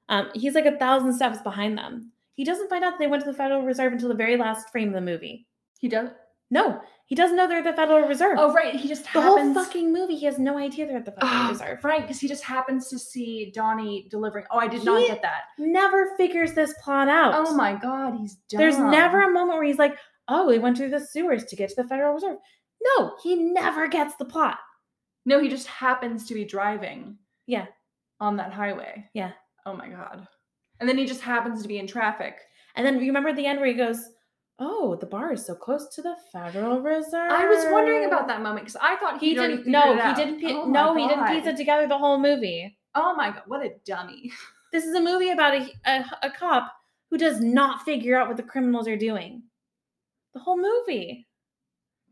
Um, 0.08 0.28
he's 0.34 0.54
like 0.54 0.66
a 0.66 0.76
thousand 0.78 1.14
steps 1.14 1.38
behind 1.42 1.78
them. 1.78 2.12
He 2.34 2.44
doesn't 2.44 2.68
find 2.68 2.84
out 2.84 2.98
they 2.98 3.06
went 3.06 3.24
to 3.24 3.30
the 3.30 3.36
Federal 3.36 3.62
Reserve 3.62 3.92
until 3.92 4.08
the 4.08 4.14
very 4.14 4.36
last 4.36 4.68
frame 4.70 4.88
of 4.88 4.94
the 4.94 5.00
movie. 5.00 5.46
He 5.78 5.88
does. 5.88 6.10
No, 6.50 6.82
he 7.06 7.14
doesn't 7.14 7.36
know 7.36 7.48
they're 7.48 7.58
at 7.58 7.64
the 7.64 7.72
Federal 7.72 8.06
Reserve. 8.06 8.36
Oh, 8.38 8.52
right. 8.52 8.74
He 8.74 8.86
just 8.88 9.04
the 9.04 9.20
happens. 9.22 9.54
whole 9.56 9.64
fucking 9.64 9.90
movie, 9.90 10.16
he 10.16 10.26
has 10.26 10.38
no 10.38 10.58
idea 10.58 10.86
they're 10.86 10.98
at 10.98 11.06
the 11.06 11.12
Federal 11.12 11.32
Ah, 11.32 11.48
Reserve. 11.48 11.82
right, 11.82 12.02
because 12.02 12.20
he 12.20 12.28
just 12.28 12.44
happens 12.44 12.88
to 12.88 12.98
see 12.98 13.50
Donnie 13.54 14.06
delivering. 14.10 14.44
Oh, 14.50 14.58
I 14.58 14.68
did 14.68 14.84
not 14.84 15.06
get 15.06 15.22
that. 15.22 15.44
Never 15.58 16.14
figures 16.18 16.52
this 16.52 16.74
plot 16.84 17.08
out. 17.08 17.32
Oh 17.34 17.54
my 17.54 17.74
god, 17.74 18.18
he's 18.18 18.34
dumb. 18.50 18.58
There's 18.58 18.78
never 18.78 19.22
a 19.22 19.30
moment 19.30 19.56
where 19.58 19.66
he's 19.66 19.78
like, 19.78 19.96
oh, 20.28 20.50
he 20.50 20.58
went 20.58 20.76
through 20.76 20.90
the 20.90 21.00
sewers 21.04 21.44
to 21.46 21.56
get 21.56 21.70
to 21.70 21.76
the 21.82 21.88
Federal 21.88 22.14
Reserve. 22.14 22.36
No, 22.98 23.12
he 23.22 23.36
never 23.36 23.86
gets 23.88 24.16
the 24.16 24.24
plot. 24.24 24.58
No, 25.24 25.40
he 25.40 25.48
just 25.48 25.66
happens 25.68 26.26
to 26.26 26.34
be 26.34 26.44
driving. 26.44 27.16
Yeah. 27.46 27.66
On 28.20 28.36
that 28.36 28.52
highway. 28.52 29.04
Yeah. 29.14 29.32
Oh 29.66 29.74
my 29.74 29.88
god. 29.88 30.26
And 30.80 30.88
then 30.88 30.98
he 30.98 31.06
just 31.06 31.20
happens 31.20 31.62
to 31.62 31.68
be 31.68 31.78
in 31.78 31.86
traffic. 31.86 32.36
And 32.74 32.84
then 32.86 32.94
you 33.00 33.06
remember 33.06 33.28
at 33.28 33.36
the 33.36 33.46
end 33.46 33.58
where 33.60 33.68
he 33.68 33.74
goes, 33.74 34.00
"Oh, 34.58 34.96
the 34.96 35.06
bar 35.06 35.32
is 35.32 35.44
so 35.46 35.54
close 35.54 35.88
to 35.94 36.02
the 36.02 36.16
Federal 36.32 36.80
Reserve." 36.80 37.30
I 37.30 37.46
was 37.46 37.64
wondering 37.70 38.04
about 38.06 38.26
that 38.28 38.42
moment 38.42 38.66
because 38.66 38.80
I 38.80 38.96
thought 38.96 39.20
He 39.20 39.34
didn't. 39.34 39.66
No, 39.66 39.94
he 40.08 40.14
didn't. 40.14 40.40
Pi- 40.40 40.52
Oh 40.52 40.66
no, 40.68 40.94
he 40.96 41.06
didn't 41.06 41.26
piece 41.28 41.46
it 41.46 41.56
together 41.56 41.86
the 41.86 41.98
whole 41.98 42.18
movie. 42.18 42.76
Oh 42.94 43.14
my 43.14 43.30
god, 43.30 43.42
what 43.46 43.64
a 43.64 43.70
dummy. 43.84 44.32
This 44.72 44.84
is 44.86 44.94
a 44.94 45.00
movie 45.02 45.30
about 45.30 45.54
a, 45.54 45.70
a 45.84 46.04
a 46.22 46.30
cop 46.30 46.72
who 47.10 47.18
does 47.18 47.40
not 47.40 47.82
figure 47.84 48.16
out 48.18 48.26
what 48.28 48.36
the 48.38 48.42
criminals 48.42 48.88
are 48.88 48.96
doing. 48.96 49.42
The 50.34 50.40
whole 50.40 50.56
movie. 50.56 51.26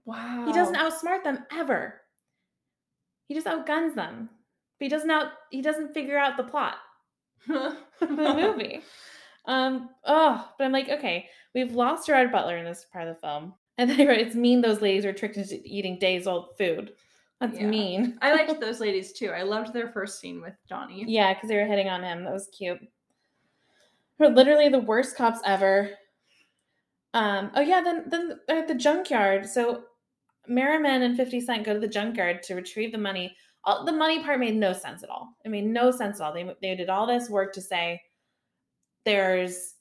Wow. 0.05 0.45
He 0.47 0.53
doesn't 0.53 0.77
outsmart 0.77 1.25
them 1.25 1.45
ever. 1.53 2.01
He 3.27 3.35
just 3.35 3.47
outguns 3.47 3.95
them. 3.95 4.29
But 4.79 4.85
he 4.85 4.89
doesn't 4.89 5.11
out. 5.11 5.33
He 5.51 5.63
doesn't 5.63 5.95
figure 5.95 6.19
out 6.19 6.37
the 6.37 6.43
plot. 6.45 6.77
the 7.49 7.77
the 8.01 8.07
movie. 8.07 8.83
Um, 9.47 9.91
oh, 10.05 10.49
but 10.59 10.65
I'm 10.65 10.73
like, 10.73 10.89
okay, 10.89 11.27
we've 11.55 11.73
lost 11.73 12.07
Gerard 12.07 12.31
Butler 12.33 12.57
in 12.59 12.65
this 12.65 12.87
part 12.93 13.09
of 13.09 13.15
the 13.15 13.21
film. 13.21 13.55
And 13.79 13.89
then 13.89 14.01
I 14.01 14.07
wrote, 14.07 14.19
it's 14.19 14.35
mean 14.35 14.61
those 14.61 14.83
ladies 14.83 15.07
are 15.07 15.13
tricked 15.13 15.39
into 15.39 15.61
eating 15.65 15.99
days 15.99 16.27
old 16.27 16.57
food. 16.59 16.93
That's 17.41 17.59
Yeah. 17.59 17.67
mean. 17.67 18.19
I 18.21 18.33
liked 18.33 18.61
those 18.61 18.81
ladies 18.81 19.13
too. 19.13 19.31
I 19.31 19.43
loved 19.43 19.73
their 19.73 19.89
first 19.89 20.21
scene 20.21 20.43
with 20.43 20.55
Donnie. 20.69 21.05
Yeah, 21.09 21.33
because 21.33 21.49
they 21.49 21.57
were 21.57 21.67
hitting 21.67 21.89
on 21.89 22.03
him. 22.03 22.25
That 22.25 22.33
was 22.33 22.49
cute. 22.57 22.79
They're 24.19 24.29
literally 24.29 24.69
the 24.69 24.81
worst 24.81 25.17
cops 25.17 25.41
ever. 25.47 25.91
Um, 27.15 27.51
oh 27.55 27.61
yeah, 27.61 27.81
then 27.81 28.05
then 28.07 28.41
at 28.49 28.69
the 28.69 28.75
junkyard. 28.75 29.47
So 29.47 29.85
Merriman 30.47 31.03
and 31.03 31.17
50 31.17 31.41
Cent 31.41 31.65
go 31.65 31.75
to 31.75 31.81
the 31.81 31.89
junkyard 31.89 32.43
to 32.45 32.55
retrieve 32.55 32.93
the 32.93 32.99
money. 32.99 33.37
All, 33.65 33.85
the 33.85 33.93
money 33.93 34.23
part 34.23 34.41
made 34.41 34.57
no 34.57 34.73
sense 34.73 35.03
at 35.03 35.11
all. 35.11 35.37
It 35.45 35.51
made 35.51 35.67
no 35.67 35.91
sense 35.91 36.21
at 36.21 36.25
all. 36.25 36.33
They, 36.33 36.49
they 36.63 36.75
did 36.75 36.89
all 36.89 37.07
this 37.07 37.29
work 37.29 37.53
to 37.55 37.61
say 37.61 38.01
there's 39.05 39.75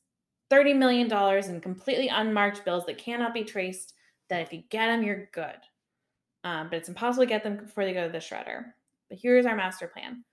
$30 0.52 0.78
million 0.78 1.12
in 1.50 1.62
completely 1.62 2.08
unmarked 2.08 2.66
bills 2.66 2.86
that 2.86 2.98
cannot 2.98 3.34
be 3.34 3.44
traced, 3.44 3.94
that 4.30 4.42
if 4.42 4.52
you 4.52 4.64
get 4.70 4.88
them, 4.88 5.04
you're 5.04 5.30
good. 5.34 5.56
Um, 6.44 6.68
but 6.70 6.78
it's 6.78 6.90
impossible 6.90 7.24
to 7.24 7.30
get 7.30 7.44
them 7.44 7.58
before 7.58 7.86
they 7.86 7.94
go 7.94 8.06
to 8.06 8.12
the 8.12 8.20
shredder. 8.20 8.66
But 9.10 9.20
here's 9.22 9.46
our 9.46 9.56
master 9.56 9.88
plan. 9.88 10.24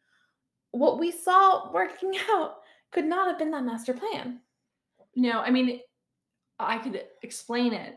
What 0.70 0.98
we 0.98 1.10
saw 1.10 1.72
working 1.72 2.12
out 2.30 2.56
could 2.92 3.04
not 3.04 3.28
have 3.28 3.38
been 3.38 3.50
that 3.52 3.64
master 3.64 3.92
plan. 3.92 4.40
No, 5.14 5.40
I 5.40 5.50
mean, 5.50 5.80
I 6.58 6.78
could 6.78 7.02
explain 7.22 7.72
it 7.72 7.96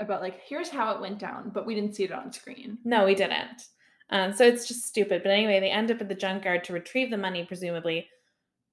about 0.00 0.22
like 0.22 0.40
here's 0.40 0.68
how 0.68 0.94
it 0.94 1.00
went 1.00 1.18
down, 1.18 1.50
but 1.50 1.66
we 1.66 1.74
didn't 1.74 1.94
see 1.94 2.04
it 2.04 2.12
on 2.12 2.32
screen. 2.32 2.78
No, 2.84 3.04
we 3.04 3.14
didn't. 3.14 3.68
Um, 4.10 4.32
so 4.32 4.44
it's 4.44 4.68
just 4.68 4.86
stupid. 4.86 5.22
But 5.22 5.32
anyway, 5.32 5.60
they 5.60 5.70
end 5.70 5.90
up 5.90 6.00
at 6.00 6.08
the 6.08 6.14
junkyard 6.14 6.64
to 6.64 6.72
retrieve 6.72 7.10
the 7.10 7.16
money, 7.16 7.44
presumably. 7.44 8.08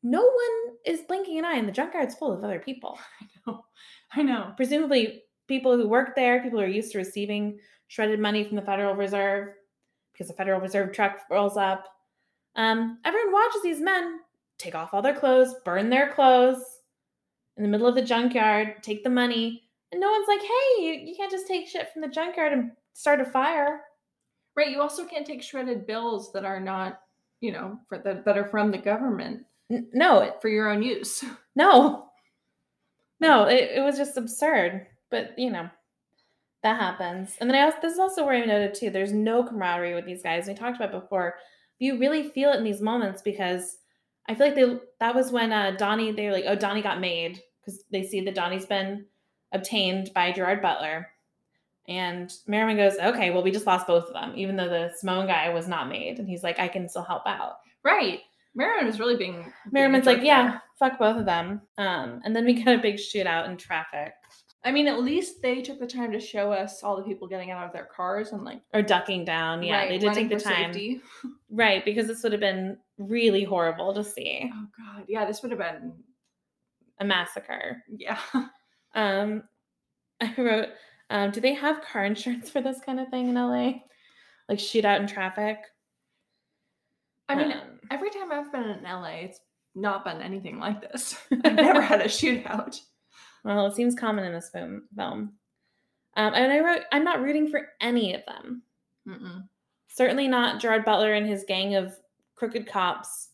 No 0.03 0.21
one 0.21 0.75
is 0.85 1.01
blinking 1.01 1.37
an 1.37 1.45
eye, 1.45 1.57
and 1.57 1.67
the 1.67 1.73
junkyard's 1.73 2.15
full 2.15 2.31
of 2.31 2.43
other 2.43 2.59
people. 2.59 2.99
I 3.21 3.25
know. 3.47 3.65
I 4.13 4.21
know. 4.23 4.53
Presumably, 4.57 5.23
people 5.47 5.77
who 5.77 5.87
work 5.87 6.15
there, 6.15 6.41
people 6.41 6.59
who 6.59 6.65
are 6.65 6.69
used 6.69 6.91
to 6.93 6.97
receiving 6.97 7.59
shredded 7.87 8.19
money 8.19 8.43
from 8.43 8.55
the 8.55 8.61
Federal 8.61 8.95
Reserve, 8.95 9.49
because 10.11 10.27
the 10.27 10.33
Federal 10.33 10.59
Reserve 10.59 10.91
truck 10.91 11.19
rolls 11.29 11.55
up. 11.55 11.85
Um, 12.55 12.99
everyone 13.05 13.31
watches 13.31 13.61
these 13.63 13.79
men 13.79 14.19
take 14.57 14.75
off 14.75 14.93
all 14.93 15.01
their 15.01 15.15
clothes, 15.15 15.55
burn 15.63 15.89
their 15.89 16.11
clothes 16.11 16.80
in 17.57 17.63
the 17.63 17.69
middle 17.69 17.87
of 17.87 17.95
the 17.95 18.01
junkyard, 18.01 18.81
take 18.81 19.03
the 19.03 19.09
money, 19.09 19.63
and 19.91 19.99
no 19.99 20.09
one's 20.09 20.27
like, 20.27 20.41
hey, 20.41 20.83
you, 20.83 20.93
you 20.93 21.15
can't 21.15 21.31
just 21.31 21.47
take 21.47 21.67
shit 21.67 21.91
from 21.91 22.01
the 22.01 22.07
junkyard 22.07 22.53
and 22.53 22.71
start 22.93 23.19
a 23.19 23.25
fire. 23.25 23.81
Right. 24.55 24.71
You 24.71 24.81
also 24.81 25.05
can't 25.05 25.25
take 25.25 25.43
shredded 25.43 25.87
bills 25.87 26.31
that 26.33 26.45
are 26.45 26.59
not, 26.59 27.01
you 27.39 27.51
know, 27.51 27.79
for 27.87 27.97
that, 27.99 28.25
that 28.25 28.37
are 28.37 28.47
from 28.47 28.71
the 28.71 28.77
government. 28.77 29.43
N- 29.69 29.87
no, 29.93 30.33
for 30.41 30.49
your 30.49 30.69
own 30.69 30.81
use. 30.83 31.23
No. 31.53 32.05
No, 33.19 33.43
it, 33.43 33.71
it 33.75 33.81
was 33.81 33.97
just 33.97 34.15
absurd. 34.15 34.87
But 35.09 35.37
you 35.37 35.51
know, 35.51 35.69
that 36.63 36.79
happens. 36.79 37.35
And 37.41 37.49
then 37.49 37.57
I 37.57 37.65
also 37.65 37.77
this 37.81 37.93
is 37.93 37.99
also 37.99 38.25
where 38.25 38.41
I 38.41 38.45
noted 38.45 38.73
too, 38.73 38.89
there's 38.89 39.11
no 39.11 39.43
camaraderie 39.43 39.93
with 39.93 40.05
these 40.05 40.23
guys. 40.23 40.47
We 40.47 40.53
talked 40.53 40.77
about 40.77 40.93
before. 40.93 41.35
You 41.77 41.99
really 41.99 42.29
feel 42.29 42.53
it 42.53 42.57
in 42.57 42.63
these 42.63 42.81
moments 42.81 43.21
because 43.21 43.79
I 44.31 44.35
feel 44.35 44.47
like 44.47 44.55
they 44.55 44.79
that 45.01 45.13
was 45.13 45.29
when 45.29 45.51
uh 45.51 45.71
Donnie 45.71 46.13
they 46.13 46.27
were 46.27 46.31
like, 46.31 46.45
oh 46.47 46.55
Donnie 46.55 46.81
got 46.81 47.01
made 47.01 47.41
because 47.59 47.83
they 47.91 48.03
see 48.03 48.21
that 48.21 48.33
Donnie's 48.33 48.65
been 48.65 49.05
obtained 49.51 50.11
by 50.15 50.31
Gerard 50.31 50.61
Butler. 50.61 51.09
And 51.87 52.31
Merriman 52.47 52.77
goes, 52.77 52.97
okay, 52.97 53.31
well, 53.31 53.43
we 53.43 53.51
just 53.51 53.65
lost 53.65 53.87
both 53.87 54.05
of 54.05 54.13
them, 54.13 54.33
even 54.37 54.55
though 54.55 54.69
the 54.69 54.91
Samoan 54.95 55.27
guy 55.27 55.49
was 55.49 55.67
not 55.67 55.89
made. 55.89 56.19
And 56.19 56.29
he's 56.29 56.43
like, 56.43 56.59
I 56.59 56.69
can 56.69 56.87
still 56.87 57.03
help 57.03 57.23
out. 57.25 57.57
Right. 57.83 58.21
Merriman 58.55 58.85
was 58.85 58.99
really 58.99 59.17
being. 59.17 59.33
being 59.33 59.53
Merriman's 59.71 60.05
like, 60.05 60.23
yeah, 60.23 60.59
fuck 60.79 60.97
both 60.97 61.17
of 61.17 61.25
them. 61.25 61.61
Um, 61.77 62.21
and 62.23 62.33
then 62.33 62.45
we 62.45 62.53
get 62.53 62.79
a 62.79 62.81
big 62.81 62.95
shootout 62.95 63.49
in 63.49 63.57
traffic. 63.57 64.13
I 64.63 64.71
mean, 64.71 64.87
at 64.87 65.01
least 65.01 65.41
they 65.41 65.61
took 65.61 65.79
the 65.79 65.87
time 65.87 66.11
to 66.11 66.19
show 66.19 66.51
us 66.51 66.83
all 66.83 66.95
the 66.95 67.03
people 67.03 67.27
getting 67.27 67.49
out 67.49 67.65
of 67.65 67.73
their 67.73 67.85
cars 67.85 68.31
and 68.31 68.43
like 68.43 68.61
or 68.73 68.81
ducking 68.81 69.25
down. 69.25 69.63
Yeah, 69.63 69.77
right, 69.77 69.89
they 69.89 69.97
did 69.97 70.13
take 70.13 70.29
the 70.29 70.39
time. 70.39 70.73
Safety. 70.73 71.01
Right, 71.53 71.83
because 71.83 72.07
this 72.07 72.23
would 72.23 72.31
have 72.31 72.39
been 72.39 72.77
really 72.97 73.43
horrible 73.43 73.93
to 73.93 74.05
see. 74.05 74.49
Oh 74.53 74.67
god, 74.77 75.03
yeah, 75.09 75.25
this 75.25 75.41
would 75.41 75.51
have 75.51 75.59
been 75.59 75.91
a 76.99 77.05
massacre. 77.05 77.83
Yeah. 77.95 78.19
Um, 78.93 79.43
I 80.19 80.33
wrote, 80.37 80.67
um, 81.09 81.31
do 81.31 81.39
they 81.39 81.53
have 81.53 81.81
car 81.81 82.03
insurance 82.03 82.49
for 82.49 82.61
this 82.61 82.81
kind 82.85 82.99
of 82.99 83.07
thing 83.07 83.29
in 83.29 83.35
LA? 83.35 83.71
Like 84.49 84.59
shootout 84.59 84.99
in 84.99 85.07
traffic? 85.07 85.59
I 87.29 87.35
mean, 87.35 87.53
um, 87.53 87.79
every 87.89 88.09
time 88.09 88.33
I've 88.33 88.51
been 88.51 88.63
in 88.63 88.83
LA, 88.83 89.21
it's 89.21 89.39
not 89.75 90.03
been 90.03 90.21
anything 90.21 90.59
like 90.59 90.81
this. 90.81 91.17
I've 91.45 91.55
never 91.55 91.81
had 91.81 92.01
a 92.01 92.05
shootout. 92.05 92.77
Well, 93.43 93.65
it 93.65 93.75
seems 93.75 93.95
common 93.95 94.25
in 94.25 94.33
this 94.33 94.49
film. 94.49 94.83
film. 94.95 95.33
Um, 96.17 96.33
and 96.33 96.51
I 96.51 96.59
wrote, 96.59 96.83
I'm 96.91 97.03
not 97.03 97.21
rooting 97.21 97.49
for 97.49 97.69
any 97.79 98.13
of 98.13 98.21
them. 98.25 98.63
Mm-mm. 99.07 99.47
Certainly 99.87 100.27
not 100.27 100.61
Gerard 100.61 100.85
Butler 100.85 101.13
and 101.13 101.27
his 101.27 101.45
gang 101.47 101.75
of 101.75 101.95
crooked 102.35 102.67
cops, 102.67 103.29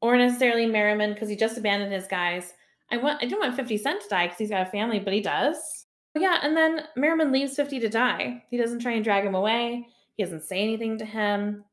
or 0.00 0.16
necessarily 0.16 0.66
Merriman 0.66 1.12
because 1.12 1.28
he 1.28 1.36
just 1.36 1.58
abandoned 1.58 1.92
his 1.92 2.06
guys. 2.06 2.52
I 2.90 2.96
want 2.96 3.22
I 3.22 3.26
don't 3.26 3.40
want 3.40 3.56
50 3.56 3.76
Cent 3.78 4.02
to 4.02 4.08
die 4.08 4.26
because 4.26 4.38
he's 4.38 4.50
got 4.50 4.66
a 4.66 4.70
family, 4.70 4.98
but 4.98 5.12
he 5.12 5.20
does. 5.20 5.86
But 6.14 6.22
yeah, 6.22 6.38
and 6.42 6.56
then 6.56 6.82
Merriman 6.96 7.32
leaves 7.32 7.54
50 7.54 7.80
to 7.80 7.88
die. 7.88 8.44
He 8.50 8.56
doesn't 8.56 8.80
try 8.80 8.92
and 8.92 9.04
drag 9.04 9.24
him 9.24 9.34
away. 9.34 9.88
He 10.16 10.24
doesn't 10.24 10.44
say 10.44 10.62
anything 10.62 10.98
to 10.98 11.04
him. 11.04 11.64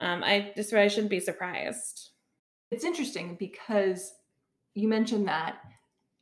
Um, 0.00 0.24
I 0.24 0.52
just 0.56 0.72
really 0.72 0.88
shouldn't 0.88 1.10
be 1.10 1.20
surprised. 1.20 2.10
It's 2.70 2.84
interesting 2.84 3.36
because 3.38 4.14
you 4.74 4.88
mentioned 4.88 5.28
that, 5.28 5.58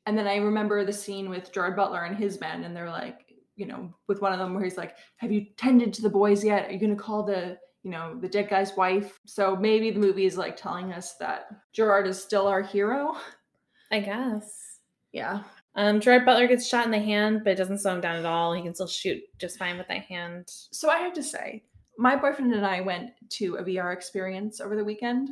and 0.09 0.19
then 0.19 0.27
I 0.27 0.37
remember 0.37 0.85
the 0.85 0.93
scene 0.93 1.29
with 1.29 1.53
Gerard 1.53 1.77
Butler 1.77 2.05
and 2.05 2.17
his 2.17 2.41
men, 2.41 2.65
and 2.65 2.75
they're 2.75 2.91
like, 2.91 3.21
you 3.57 3.67
know, 3.67 3.93
with 4.09 4.21
one 4.21 4.33
of 4.33 4.39
them 4.39 4.55
where 4.55 4.65
he's 4.65 4.77
like, 4.77 4.97
"Have 5.19 5.31
you 5.31 5.47
tended 5.57 5.93
to 5.95 6.03
the 6.03 6.11
boys 6.11 6.45
yet? 6.45 6.69
Are 6.69 6.73
you 6.73 6.79
going 6.79 6.97
to 6.97 7.03
call 7.03 7.23
the 7.23 7.59
you 7.83 7.91
know, 7.91 8.19
the 8.21 8.29
dead 8.29 8.49
guy's 8.49 8.77
wife. 8.77 9.19
So 9.25 9.57
maybe 9.57 9.91
the 9.91 10.01
movie 10.01 10.27
is 10.27 10.37
like 10.37 10.57
telling 10.57 10.93
us 10.93 11.15
that 11.21 11.47
Gerard 11.73 12.07
is 12.07 12.23
still 12.23 12.47
our 12.47 12.63
hero. 12.63 13.17
I 13.91 14.01
guess. 14.01 14.81
Yeah. 15.13 15.43
Um, 15.75 16.01
Gerard 16.01 16.27
Butler 16.27 16.49
gets 16.49 16.69
shot 16.69 16.85
in 16.85 16.91
the 16.91 16.99
hand, 16.99 17.43
but 17.45 17.53
it 17.53 17.57
doesn't 17.57 17.79
slow 17.79 17.95
him 17.95 18.01
down 18.01 18.17
at 18.17 18.27
all. 18.27 18.53
He 18.53 18.63
can 18.63 18.75
still 18.75 18.89
shoot 18.89 19.23
just 19.39 19.59
fine 19.59 19.79
with 19.79 19.89
that 19.89 20.03
hand. 20.03 20.49
So 20.73 20.91
I 20.91 20.99
have 20.99 21.15
to 21.15 21.23
say, 21.23 21.65
my 21.97 22.15
boyfriend 22.15 22.53
and 22.53 22.67
I 22.67 22.81
went 22.81 23.13
to 23.31 23.57
a 23.57 23.65
VR 23.65 23.93
experience 23.95 24.61
over 24.61 24.77
the 24.77 24.85
weekend 24.85 25.31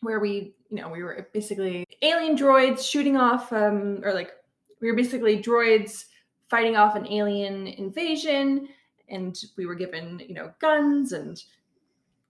where 0.00 0.20
we, 0.20 0.54
you 0.70 0.76
know, 0.76 0.88
we 0.88 1.02
were 1.02 1.28
basically 1.32 1.86
alien 2.02 2.36
droids 2.36 2.88
shooting 2.88 3.16
off, 3.16 3.52
um, 3.52 4.00
or 4.04 4.14
like 4.14 4.32
we 4.80 4.90
were 4.90 4.96
basically 4.96 5.42
droids 5.42 6.06
fighting 6.48 6.76
off 6.76 6.96
an 6.96 7.06
alien 7.08 7.66
invasion, 7.66 8.68
and 9.08 9.38
we 9.56 9.66
were 9.66 9.74
given, 9.74 10.22
you 10.26 10.34
know, 10.34 10.52
guns, 10.60 11.12
and 11.12 11.42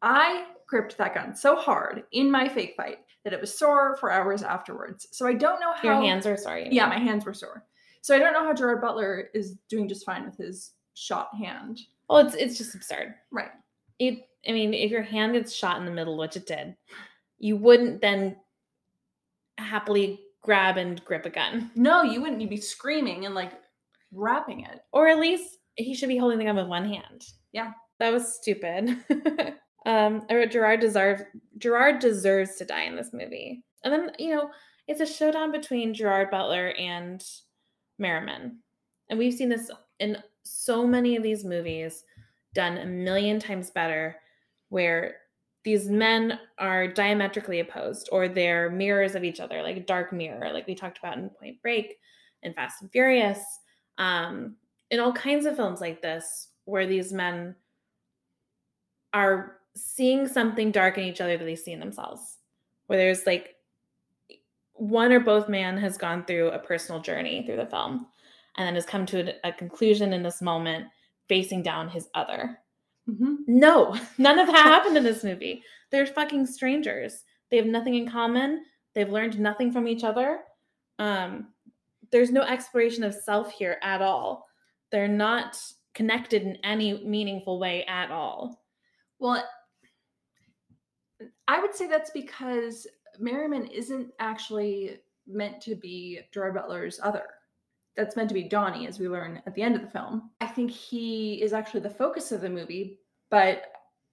I 0.03 0.47
gripped 0.67 0.97
that 0.99 1.15
gun 1.15 1.35
so 1.35 1.57
hard 1.57 2.05
in 2.13 2.31
my 2.31 2.49
fake 2.49 2.75
fight 2.77 2.99
that 3.25 3.33
it 3.33 3.41
was 3.41 3.57
sore 3.57 3.97
for 3.97 4.11
hours 4.11 4.43
afterwards. 4.43 5.09
So 5.11 5.27
I 5.27 5.35
don't 5.35 5.61
know 5.61 5.73
how 5.75 5.83
your 5.83 6.01
hands 6.01 6.27
are 6.27 6.37
sore. 6.37 6.59
Yeah, 6.59 6.87
my 6.87 6.99
hands 6.99 7.25
were 7.25 7.35
sore. 7.35 7.65
So 8.01 8.15
I 8.15 8.19
don't 8.19 8.33
know 8.33 8.45
how 8.45 8.55
Gerard 8.55 8.81
Butler 8.81 9.29
is 9.35 9.57
doing 9.69 9.89
just 9.89 10.07
fine 10.07 10.25
with 10.25 10.37
his 10.37 10.73
shot 10.95 11.35
hand. 11.35 11.81
Well, 12.09 12.19
it's 12.19 12.35
it's 12.35 12.57
just 12.57 12.75
absurd. 12.75 13.15
Right. 13.31 13.51
It 13.99 14.29
I 14.49 14.53
mean, 14.53 14.73
if 14.73 14.91
your 14.91 15.03
hand 15.03 15.35
gets 15.35 15.53
shot 15.53 15.79
in 15.79 15.85
the 15.85 15.91
middle, 15.91 16.17
which 16.17 16.37
it 16.37 16.47
did, 16.47 16.77
you 17.39 17.57
wouldn't 17.57 18.01
then 18.01 18.37
happily 19.59 20.21
grab 20.43 20.77
and 20.77 21.05
grip 21.05 21.27
a 21.27 21.31
gun. 21.31 21.71
No, 21.75 22.03
you 22.03 22.21
wouldn't. 22.21 22.41
You'd 22.41 22.51
be 22.51 22.57
screaming 22.57 23.27
and 23.27 23.35
like 23.35 23.53
wrapping 24.13 24.61
it. 24.61 24.81
Or 24.93 25.09
at 25.09 25.19
least 25.19 25.59
he 25.75 25.95
should 25.95 26.09
be 26.09 26.19
holding 26.19 26.39
the 26.39 26.45
gun 26.45 26.57
with 26.57 26.67
one 26.67 26.87
hand. 26.87 27.25
Yeah. 27.53 27.73
That 27.99 28.13
was 28.13 28.37
stupid. 28.37 28.99
Um, 29.87 30.27
I 30.29 30.35
wrote 30.35 30.51
Gerard 30.51 30.81
deserves 30.81 31.23
Gerard 31.57 31.99
deserves 31.99 32.57
to 32.57 32.67
die 32.67 32.83
in 32.83 32.95
this 32.95 33.15
movie. 33.15 33.65
And 33.85 33.93
then, 33.93 34.11
you 34.19 34.35
know, 34.35 34.51
it's 34.87 35.01
a 35.01 35.07
showdown 35.07 35.51
between 35.51 35.95
Gerard 35.95 36.31
Butler 36.31 36.75
and 36.79 37.25
Merriman. 37.99 38.59
And 39.09 39.19
we've 39.19 39.33
seen 39.33 39.49
this 39.49 39.71
in 39.99 40.19
so 40.43 40.87
many 40.87 41.17
of 41.17 41.23
these 41.23 41.43
movies 41.43 42.05
done 42.55 42.77
a 42.79 42.85
million 42.85 43.39
times 43.39 43.71
better 43.71 44.17
where 44.69 45.17
these 45.65 45.89
men 45.89 46.39
are 46.59 46.87
diametrically 46.89 47.61
opposed 47.61 48.09
or 48.13 48.29
they're 48.29 48.71
mirrors 48.71 49.15
of 49.15 49.25
each 49.25 49.41
other, 49.41 49.63
like 49.63 49.77
a 49.77 49.81
dark 49.81 50.13
mirror, 50.13 50.53
like 50.53 50.67
we 50.67 50.75
talked 50.75 50.99
about 50.99 51.19
in 51.19 51.29
Point 51.31 51.61
Break 51.63 51.97
and 52.43 52.55
Fast 52.55 52.83
and 52.83 52.91
Furious. 52.91 53.41
Um, 53.99 54.57
in 54.91 55.01
all 55.01 55.13
kinds 55.13 55.45
of 55.45 55.57
films 55.57 55.81
like 55.81 56.01
this, 56.01 56.49
where 56.65 56.87
these 56.87 57.13
men 57.13 57.55
are 59.13 59.57
seeing 59.75 60.27
something 60.27 60.71
dark 60.71 60.99
in 60.99 61.05
each 61.05 61.21
other 61.21 61.37
that 61.37 61.45
they 61.45 61.57
see 61.57 61.73
in 61.73 61.81
themselves, 61.81 62.39
where 62.87 62.99
there's 62.99 63.27
like 63.27 63.57
one 64.75 65.13
or 65.13 65.21
both 65.21 65.49
man 65.49 65.77
has 65.77 65.99
gone 65.99 66.25
through 66.25 66.49
a 66.51 66.59
personal 66.59 67.01
journey 67.01 67.45
through 67.45 67.57
the 67.57 67.67
film 67.67 68.07
and 68.57 68.67
then 68.67 68.75
has 68.75 68.87
come 68.87 69.05
to 69.07 69.35
a, 69.45 69.49
a 69.49 69.53
conclusion 69.53 70.13
in 70.13 70.23
this 70.23 70.41
moment 70.41 70.87
facing 71.29 71.63
down 71.63 71.89
his 71.89 72.09
other. 72.15 72.59
Mm-hmm. 73.09 73.35
No, 73.47 73.99
none 74.19 74.39
of 74.39 74.47
that 74.47 74.57
happened 74.57 74.97
in 74.97 75.05
this 75.05 75.25
movie. 75.25 75.63
They're 75.91 76.07
fucking 76.07 76.47
strangers. 76.47 77.25
They 77.51 77.57
have 77.57 77.67
nothing 77.67 77.95
in 77.95 78.09
common. 78.09 78.65
They've 78.95 79.09
learned 79.09 79.39
nothing 79.39 79.73
from 79.73 79.89
each 79.89 80.05
other. 80.05 80.41
Um, 80.99 81.49
there's 82.11 82.31
no 82.31 82.43
exploration 82.43 83.05
of 83.05 83.15
self 83.15 83.53
here 83.53 83.79
at 83.83 84.03
all. 84.03 84.47
They're 84.91 85.09
not 85.09 85.59
connected 85.95 86.43
in 86.43 86.57
any 86.65 87.05
meaningful 87.05 87.59
way 87.59 87.85
at 87.87 88.11
all. 88.11 88.63
Well, 89.19 89.45
I 91.47 91.61
would 91.61 91.75
say 91.75 91.87
that's 91.87 92.11
because 92.11 92.87
Merriman 93.19 93.67
isn't 93.67 94.11
actually 94.21 94.99
meant 95.27 95.61
to 95.63 95.75
be 95.75 96.21
Gerard 96.33 96.55
Butler's 96.55 97.01
other. 97.03 97.25
That's 97.99 98.17
meant 98.17 98.29
to 98.31 98.35
be 98.35 98.45
Donnie, 98.45 98.87
as 98.87 98.99
we 98.99 99.09
learn 99.09 99.43
at 99.47 99.55
the 99.55 99.63
end 99.63 99.75
of 99.77 99.83
the 99.83 99.91
film. 99.91 100.31
I 100.41 100.47
think 100.47 100.71
he 100.71 101.43
is 101.43 101.53
actually 101.53 101.81
the 101.81 101.91
focus 101.91 102.33
of 102.33 102.41
the 102.41 102.49
movie, 102.49 103.01
but 103.31 103.65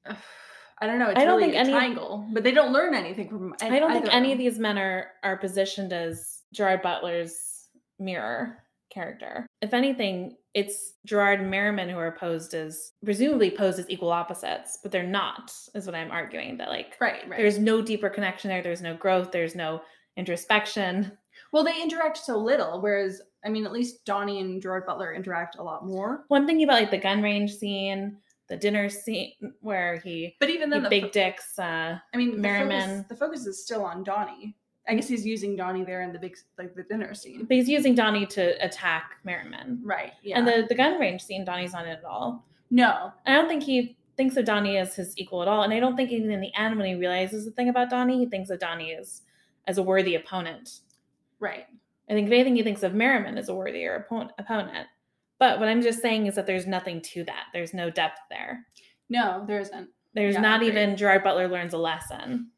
uh, 0.05 0.15
I 0.81 0.87
don't 0.87 0.99
know. 0.99 1.09
It's 1.09 1.19
I 1.19 1.23
don't 1.23 1.37
really 1.37 1.51
think 1.53 1.55
a 1.55 1.59
any- 1.59 1.71
triangle, 1.71 2.27
but 2.33 2.43
they 2.43 2.51
don't 2.51 2.73
learn 2.73 2.93
anything 2.93 3.29
from. 3.29 3.55
I 3.61 3.79
don't 3.79 3.93
think 3.93 4.13
any 4.13 4.33
of 4.33 4.37
these 4.37 4.59
men 4.59 4.77
are 4.77 5.11
are 5.23 5.37
positioned 5.37 5.93
as 5.93 6.41
Gerard 6.53 6.81
Butler's 6.81 7.69
mirror 7.97 8.57
character. 8.91 9.45
If 9.61 9.73
anything, 9.73 10.35
it's 10.53 10.93
Gerard 11.05 11.39
and 11.41 11.49
Merriman 11.51 11.89
who 11.89 11.97
are 11.97 12.17
posed 12.17 12.53
as 12.53 12.91
presumably 13.03 13.51
posed 13.51 13.79
as 13.79 13.89
equal 13.89 14.11
opposites, 14.11 14.79
but 14.81 14.91
they're 14.91 15.03
not, 15.03 15.51
is 15.73 15.85
what 15.85 15.95
I'm 15.95 16.11
arguing. 16.11 16.57
That 16.57 16.69
like 16.69 16.95
Right, 16.99 17.27
right. 17.29 17.37
there's 17.37 17.57
no 17.59 17.81
deeper 17.81 18.09
connection 18.09 18.49
there, 18.49 18.61
there's 18.61 18.81
no 18.81 18.95
growth, 18.95 19.31
there's 19.31 19.55
no 19.55 19.81
introspection. 20.17 21.17
Well, 21.55 21.63
they 21.63 21.81
interact 21.81 22.17
so 22.17 22.37
little, 22.37 22.81
whereas 22.81 23.21
I 23.45 23.49
mean, 23.49 23.65
at 23.65 23.71
least 23.71 24.03
Donnie 24.03 24.41
and 24.41 24.61
Gerard 24.61 24.85
Butler 24.85 25.13
interact 25.13 25.55
a 25.57 25.63
lot 25.63 25.85
more. 25.85 26.25
One 26.27 26.45
thing 26.45 26.61
about 26.63 26.81
like 26.81 26.91
the 26.91 26.97
gun 26.97 27.21
range 27.21 27.55
scene, 27.55 28.17
the 28.49 28.57
dinner 28.57 28.89
scene 28.89 29.31
where 29.61 29.97
he, 30.03 30.35
But 30.41 30.49
even 30.49 30.67
he 30.67 30.73
then, 30.73 30.83
the 30.83 30.89
big 30.89 31.03
fo- 31.05 31.09
dicks 31.11 31.57
uh 31.57 31.97
I 32.13 32.17
mean, 32.17 32.31
the 32.33 32.37
Merriman. 32.39 32.89
focus, 32.89 33.05
the 33.09 33.15
focus 33.15 33.45
is 33.47 33.63
still 33.63 33.85
on 33.85 34.03
Donnie. 34.03 34.55
I 34.87 34.95
guess 34.95 35.07
he's 35.07 35.25
using 35.25 35.55
Donnie 35.55 35.83
there 35.85 36.01
in 36.01 36.11
the 36.11 36.19
big, 36.19 36.35
like 36.57 36.75
the 36.75 36.83
dinner 36.83 37.13
scene. 37.13 37.45
but 37.45 37.55
he's 37.55 37.69
using 37.69 37.95
Donnie 37.95 38.25
to 38.27 38.63
attack 38.63 39.13
Merriman. 39.23 39.79
Right. 39.83 40.11
Yeah. 40.23 40.37
And 40.37 40.47
the, 40.47 40.65
the 40.67 40.75
gun 40.75 40.99
range 40.99 41.23
scene, 41.23 41.45
Donnie's 41.45 41.71
not 41.73 41.85
in 41.85 41.91
it 41.91 41.99
at 41.99 42.03
all. 42.05 42.45
no. 42.69 43.11
I 43.25 43.33
don't 43.33 43.47
think 43.47 43.63
he 43.63 43.95
thinks 44.17 44.37
of 44.37 44.45
Donnie 44.45 44.77
as 44.77 44.95
his 44.95 45.17
equal 45.17 45.41
at 45.41 45.47
all. 45.47 45.63
And 45.63 45.73
I 45.73 45.79
don't 45.79 45.95
think 45.95 46.11
even 46.11 46.29
in 46.31 46.39
the 46.41 46.53
end 46.55 46.77
when 46.77 46.85
he 46.87 46.95
realizes 46.95 47.45
the 47.45 47.51
thing 47.51 47.69
about 47.69 47.89
Donnie, 47.89 48.17
he 48.19 48.25
thinks 48.27 48.49
of 48.49 48.59
Donnie 48.59 48.93
as 48.93 49.21
as 49.67 49.77
a 49.79 49.83
worthy 49.83 50.13
opponent. 50.15 50.81
Right. 51.39 51.65
I 52.09 52.13
think 52.13 52.27
if 52.27 52.33
anything, 52.33 52.55
he 52.55 52.63
thinks 52.63 52.83
of 52.83 52.93
Merriman 52.93 53.37
as 53.37 53.49
a 53.49 53.55
worthier 53.55 54.05
oppo- 54.11 54.29
opponent. 54.37 54.87
But 55.39 55.59
what 55.59 55.67
I'm 55.67 55.81
just 55.81 56.01
saying 56.01 56.27
is 56.27 56.35
that 56.35 56.45
there's 56.45 56.67
nothing 56.67 57.01
to 57.01 57.23
that. 57.25 57.45
There's 57.53 57.73
no 57.73 57.89
depth 57.89 58.19
there. 58.29 58.65
No, 59.09 59.43
there 59.47 59.59
isn't. 59.59 59.89
There's 60.13 60.35
Yeah, 60.35 60.41
not 60.41 60.63
even 60.63 60.95
Gerard 60.95 61.23
Butler 61.23 61.47
learns 61.47 61.73
a 61.73 61.77
lesson, 61.77 62.51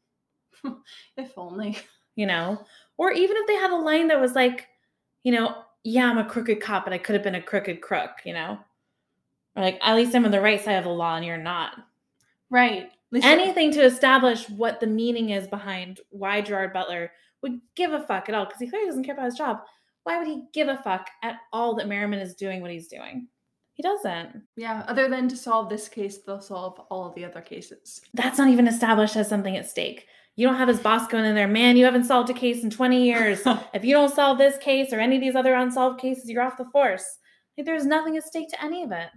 If 1.16 1.36
only. 1.36 1.76
you 2.14 2.26
know? 2.26 2.62
Or 2.98 3.10
even 3.12 3.36
if 3.36 3.46
they 3.46 3.54
had 3.56 3.70
a 3.72 3.76
line 3.76 4.08
that 4.08 4.20
was 4.20 4.34
like, 4.34 4.68
you 5.24 5.32
know, 5.32 5.56
yeah, 5.82 6.08
I'm 6.08 6.18
a 6.18 6.24
crooked 6.24 6.60
cop, 6.60 6.84
but 6.84 6.92
I 6.92 6.98
could 6.98 7.14
have 7.14 7.24
been 7.24 7.34
a 7.34 7.42
crooked 7.42 7.80
crook, 7.80 8.10
you 8.24 8.32
know? 8.32 8.58
Or 9.56 9.62
like, 9.62 9.78
at 9.82 9.96
least 9.96 10.14
I'm 10.14 10.24
on 10.24 10.30
the 10.30 10.40
right 10.40 10.62
side 10.62 10.74
of 10.76 10.84
the 10.84 10.90
law 10.90 11.16
and 11.16 11.24
you're 11.24 11.36
not. 11.36 11.72
Right. 12.50 12.90
Anything 13.14 13.72
to 13.72 13.82
establish 13.84 14.48
what 14.50 14.80
the 14.80 14.86
meaning 14.86 15.30
is 15.30 15.46
behind 15.48 16.00
why 16.10 16.40
Gerard 16.42 16.72
Butler 16.72 17.10
would 17.42 17.60
give 17.76 17.92
a 17.92 18.00
fuck 18.00 18.28
at 18.28 18.34
all 18.34 18.44
because 18.44 18.60
he 18.60 18.68
clearly 18.68 18.88
doesn't 18.88 19.04
care 19.04 19.14
about 19.14 19.26
his 19.26 19.36
job. 19.36 19.58
Why 20.04 20.18
would 20.18 20.26
he 20.26 20.44
give 20.52 20.68
a 20.68 20.78
fuck 20.78 21.08
at 21.22 21.36
all 21.52 21.74
that 21.76 21.88
Merriman 21.88 22.20
is 22.20 22.34
doing 22.34 22.62
what 22.62 22.70
he's 22.70 22.88
doing? 22.88 23.28
He 23.74 23.82
doesn't. 23.82 24.42
Yeah. 24.56 24.84
Other 24.88 25.08
than 25.08 25.28
to 25.28 25.36
solve 25.36 25.68
this 25.68 25.88
case, 25.88 26.18
they'll 26.18 26.40
solve 26.40 26.80
all 26.90 27.06
of 27.06 27.14
the 27.14 27.24
other 27.24 27.40
cases. 27.40 28.00
That's 28.14 28.38
not 28.38 28.48
even 28.48 28.66
established 28.66 29.16
as 29.16 29.28
something 29.28 29.56
at 29.56 29.68
stake. 29.68 30.06
You 30.34 30.46
don't 30.46 30.56
have 30.56 30.68
his 30.68 30.80
boss 30.80 31.08
going 31.08 31.24
in 31.24 31.34
there, 31.34 31.48
man, 31.48 31.76
you 31.76 31.84
haven't 31.84 32.04
solved 32.04 32.30
a 32.30 32.34
case 32.34 32.62
in 32.62 32.70
20 32.70 33.04
years. 33.04 33.42
if 33.74 33.84
you 33.84 33.94
don't 33.94 34.14
solve 34.14 34.38
this 34.38 34.56
case 34.58 34.92
or 34.92 35.00
any 35.00 35.16
of 35.16 35.22
these 35.22 35.36
other 35.36 35.54
unsolved 35.54 36.00
cases, 36.00 36.28
you're 36.28 36.42
off 36.42 36.56
the 36.56 36.64
force. 36.66 37.18
Like 37.56 37.66
there's 37.66 37.86
nothing 37.86 38.16
at 38.16 38.24
stake 38.24 38.48
to 38.50 38.64
any 38.64 38.82
of 38.82 38.92
it. 38.92 39.08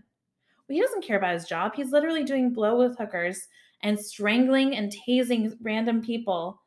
Well, 0.67 0.75
he 0.75 0.81
doesn't 0.81 1.03
care 1.03 1.17
about 1.17 1.33
his 1.33 1.45
job. 1.45 1.73
He's 1.75 1.91
literally 1.91 2.23
doing 2.23 2.53
blow 2.53 2.77
with 2.77 2.97
hookers 2.97 3.47
and 3.83 3.99
strangling 3.99 4.75
and 4.75 4.93
tasing 5.07 5.53
random 5.61 6.01
people. 6.01 6.60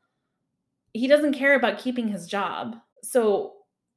He 0.94 1.06
doesn't 1.06 1.34
care 1.34 1.54
about 1.54 1.78
keeping 1.78 2.08
his 2.08 2.26
job. 2.26 2.76
So 3.02 3.52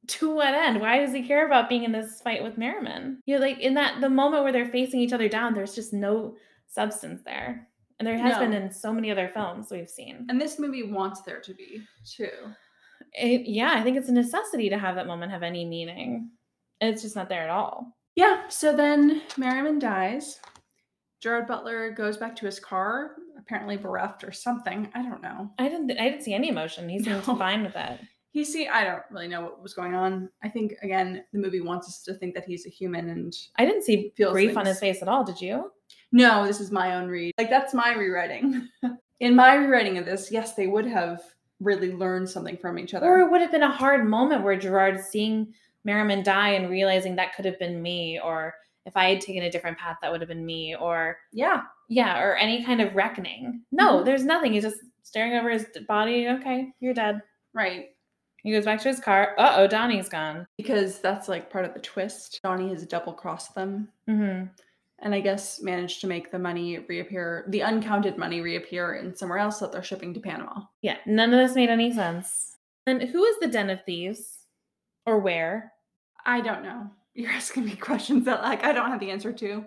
to 0.07 0.35
what 0.35 0.53
end? 0.53 0.81
Why 0.81 0.99
does 0.99 1.13
he 1.13 1.25
care 1.25 1.45
about 1.45 1.69
being 1.69 1.83
in 1.83 1.91
this 1.91 2.21
fight 2.21 2.43
with 2.43 2.57
Merriman? 2.57 3.21
You 3.25 3.35
know, 3.35 3.41
like 3.41 3.59
in 3.59 3.73
that 3.75 4.01
the 4.01 4.09
moment 4.09 4.43
where 4.43 4.51
they're 4.51 4.69
facing 4.69 4.99
each 4.99 5.13
other 5.13 5.29
down, 5.29 5.53
there's 5.53 5.75
just 5.75 5.93
no 5.93 6.35
substance 6.67 7.21
there. 7.23 7.67
And 7.99 8.07
there 8.07 8.17
has 8.17 8.37
been 8.37 8.53
in 8.53 8.71
so 8.71 8.93
many 8.93 9.09
other 9.09 9.31
films 9.33 9.71
we've 9.71 9.89
seen. 9.89 10.27
And 10.29 10.39
this 10.39 10.59
movie 10.59 10.83
wants 10.83 11.21
there 11.21 11.39
to 11.39 11.53
be 11.53 11.81
too. 12.05 12.29
It, 13.13 13.47
yeah, 13.47 13.73
I 13.73 13.81
think 13.81 13.97
it's 13.97 14.09
a 14.09 14.13
necessity 14.13 14.69
to 14.69 14.77
have 14.77 14.95
that 14.95 15.07
moment 15.07 15.31
have 15.31 15.41
any 15.41 15.65
meaning. 15.65 16.29
And 16.79 16.93
it's 16.93 17.01
just 17.01 17.15
not 17.15 17.27
there 17.27 17.41
at 17.41 17.49
all. 17.49 17.97
Yeah. 18.15 18.47
So 18.49 18.75
then 18.75 19.23
Merriman 19.35 19.79
dies. 19.79 20.39
Gerard 21.21 21.47
Butler 21.47 21.91
goes 21.91 22.17
back 22.17 22.35
to 22.37 22.45
his 22.45 22.59
car, 22.59 23.15
apparently 23.47 23.77
bereft 23.77 24.23
or 24.23 24.31
something. 24.31 24.89
I 24.93 25.01
don't 25.01 25.21
know. 25.21 25.49
I 25.57 25.69
didn't 25.69 25.91
I 25.91 26.09
didn't 26.09 26.23
see 26.23 26.33
any 26.33 26.49
emotion. 26.49 26.89
He 26.89 26.99
seemed 27.01 27.25
No. 27.27 27.35
fine 27.35 27.63
with 27.63 27.75
it. 27.75 27.99
He 28.31 28.43
see, 28.45 28.67
I 28.67 28.83
don't 28.83 29.01
really 29.09 29.27
know 29.29 29.41
what 29.41 29.63
was 29.63 29.73
going 29.73 29.95
on. 29.95 30.29
I 30.43 30.49
think 30.49 30.73
again, 30.83 31.23
the 31.33 31.39
movie 31.39 31.61
wants 31.61 31.87
us 31.87 32.03
to 32.03 32.13
think 32.13 32.35
that 32.35 32.43
he's 32.45 32.67
a 32.67 32.69
human 32.69 33.09
and 33.09 33.33
I 33.55 33.65
didn't 33.65 33.81
see 33.83 34.13
Feels 34.15 34.33
grief 34.33 34.55
on 34.55 34.65
his 34.67 34.79
face 34.79 35.01
at 35.01 35.07
all. 35.07 35.23
Did 35.23 35.41
you? 35.41 35.71
no, 36.11 36.45
this 36.45 36.59
is 36.59 36.71
my 36.71 36.95
own 36.95 37.07
read. 37.07 37.33
Like 37.39 37.49
that's 37.49 37.73
my 37.73 37.93
rewriting. 37.95 38.67
In 39.19 39.35
my 39.35 39.55
rewriting 39.55 39.97
of 39.97 40.05
this, 40.05 40.29
yes, 40.31 40.53
they 40.53 40.67
would 40.67 40.85
have 40.85 41.19
really 41.59 41.91
learned 41.93 42.29
something 42.29 42.57
from 42.57 42.77
each 42.77 42.93
other. 42.93 43.07
Or 43.07 43.19
it 43.21 43.31
would 43.31 43.41
have 43.41 43.49
been 43.51 43.63
a 43.63 43.71
hard 43.71 44.07
moment 44.07 44.43
where 44.43 44.55
Gerard 44.59 44.99
seeing 45.01 45.53
Merriman 45.83 46.21
die 46.21 46.49
and 46.49 46.69
realizing 46.69 47.15
that 47.15 47.33
could 47.35 47.45
have 47.45 47.57
been 47.57 47.81
me, 47.81 48.19
or 48.23 48.53
if 48.87 48.97
I 48.97 49.09
had 49.09 49.21
taken 49.21 49.43
a 49.43 49.51
different 49.51 49.77
path, 49.77 49.97
that 50.01 50.11
would 50.11 50.21
have 50.21 50.27
been 50.29 50.45
me, 50.45 50.75
or 50.75 51.17
yeah. 51.31 51.61
yeah, 51.89 52.19
or 52.19 52.35
any 52.35 52.63
kind 52.65 52.81
of 52.81 52.95
reckoning. 52.95 53.61
No, 53.71 53.97
Mhm. 53.99 54.05
there's 54.05 54.25
nothing. 54.25 54.53
He's 54.53 54.63
just 54.63 54.79
staring 55.03 55.33
over 55.35 55.49
his 55.51 55.67
body. 55.87 56.27
Okay, 56.27 56.71
you're 56.79 56.93
dead. 56.95 57.21
Right. 57.53 57.89
He 58.43 58.51
goes 58.51 58.65
back 58.65 58.79
to 58.81 58.87
his 58.87 58.99
car. 58.99 59.35
Uh 59.37 59.55
oh, 59.57 59.67
Donnie's 59.67 60.09
gone. 60.09 60.47
Because 60.57 60.99
that's 60.99 61.27
like 61.27 61.49
part 61.51 61.65
of 61.65 61.73
the 61.73 61.79
twist. 61.81 62.39
Donnie 62.43 62.69
has 62.69 62.85
double 62.87 63.13
crossed 63.13 63.53
them. 63.53 63.89
Mm-hmm. 64.09 64.45
and 64.99 65.13
I 65.13 65.19
guess 65.19 65.61
managed 65.61 66.01
to 66.01 66.07
make 66.07 66.31
the 66.31 66.39
money 66.39 66.79
reappear, 66.79 67.45
the 67.49 67.61
uncounted 67.61 68.17
money 68.17 68.41
reappear 68.41 68.95
in 68.95 69.15
somewhere 69.15 69.37
else 69.37 69.59
that 69.59 69.71
they're 69.71 69.83
shipping 69.83 70.11
to 70.15 70.19
Panama. 70.19 70.61
Yeah, 70.81 70.97
none 71.05 71.31
of 71.33 71.37
this 71.39 71.55
made 71.55 71.69
any 71.69 71.93
sense. 71.93 72.55
And 72.87 73.03
who 73.03 73.23
is 73.23 73.37
the 73.39 73.47
Den 73.47 73.69
of 73.69 73.83
Thieves? 73.85 74.39
Or 75.05 75.19
where? 75.19 75.71
I 76.25 76.41
don't 76.41 76.63
know. 76.63 76.89
You're 77.17 77.31
asking 77.31 77.65
me 77.65 77.75
questions 77.75 78.23
that 78.25 78.43
like 78.43 78.63
I 78.63 78.71
don't 78.71 78.91
have 78.91 79.01
the 79.01 79.11
answer 79.11 79.33
to, 79.33 79.65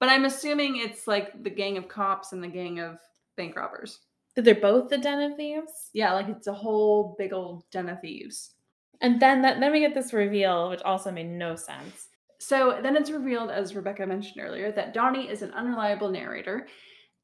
but 0.00 0.08
I'm 0.08 0.24
assuming 0.24 0.78
it's 0.78 1.06
like 1.06 1.42
the 1.44 1.50
gang 1.50 1.76
of 1.76 1.88
cops 1.88 2.32
and 2.32 2.42
the 2.42 2.48
gang 2.48 2.80
of 2.80 2.98
bank 3.36 3.54
robbers. 3.54 4.00
That 4.34 4.44
they're 4.44 4.54
both 4.54 4.88
the 4.88 4.98
Den 4.98 5.30
of 5.30 5.36
Thieves? 5.36 5.90
Yeah, 5.94 6.12
like 6.12 6.28
it's 6.28 6.46
a 6.46 6.52
whole 6.52 7.14
big 7.18 7.32
old 7.32 7.64
den 7.70 7.88
of 7.88 8.00
thieves. 8.00 8.50
And 9.00 9.20
then 9.20 9.42
that 9.42 9.60
then 9.60 9.72
we 9.72 9.80
get 9.80 9.94
this 9.94 10.12
reveal, 10.12 10.70
which 10.70 10.82
also 10.82 11.12
made 11.12 11.28
no 11.28 11.54
sense. 11.54 12.08
So 12.38 12.78
then 12.82 12.96
it's 12.96 13.10
revealed, 13.10 13.50
as 13.50 13.74
Rebecca 13.74 14.06
mentioned 14.06 14.42
earlier, 14.42 14.72
that 14.72 14.94
Donnie 14.94 15.28
is 15.28 15.42
an 15.42 15.52
unreliable 15.52 16.10
narrator 16.10 16.66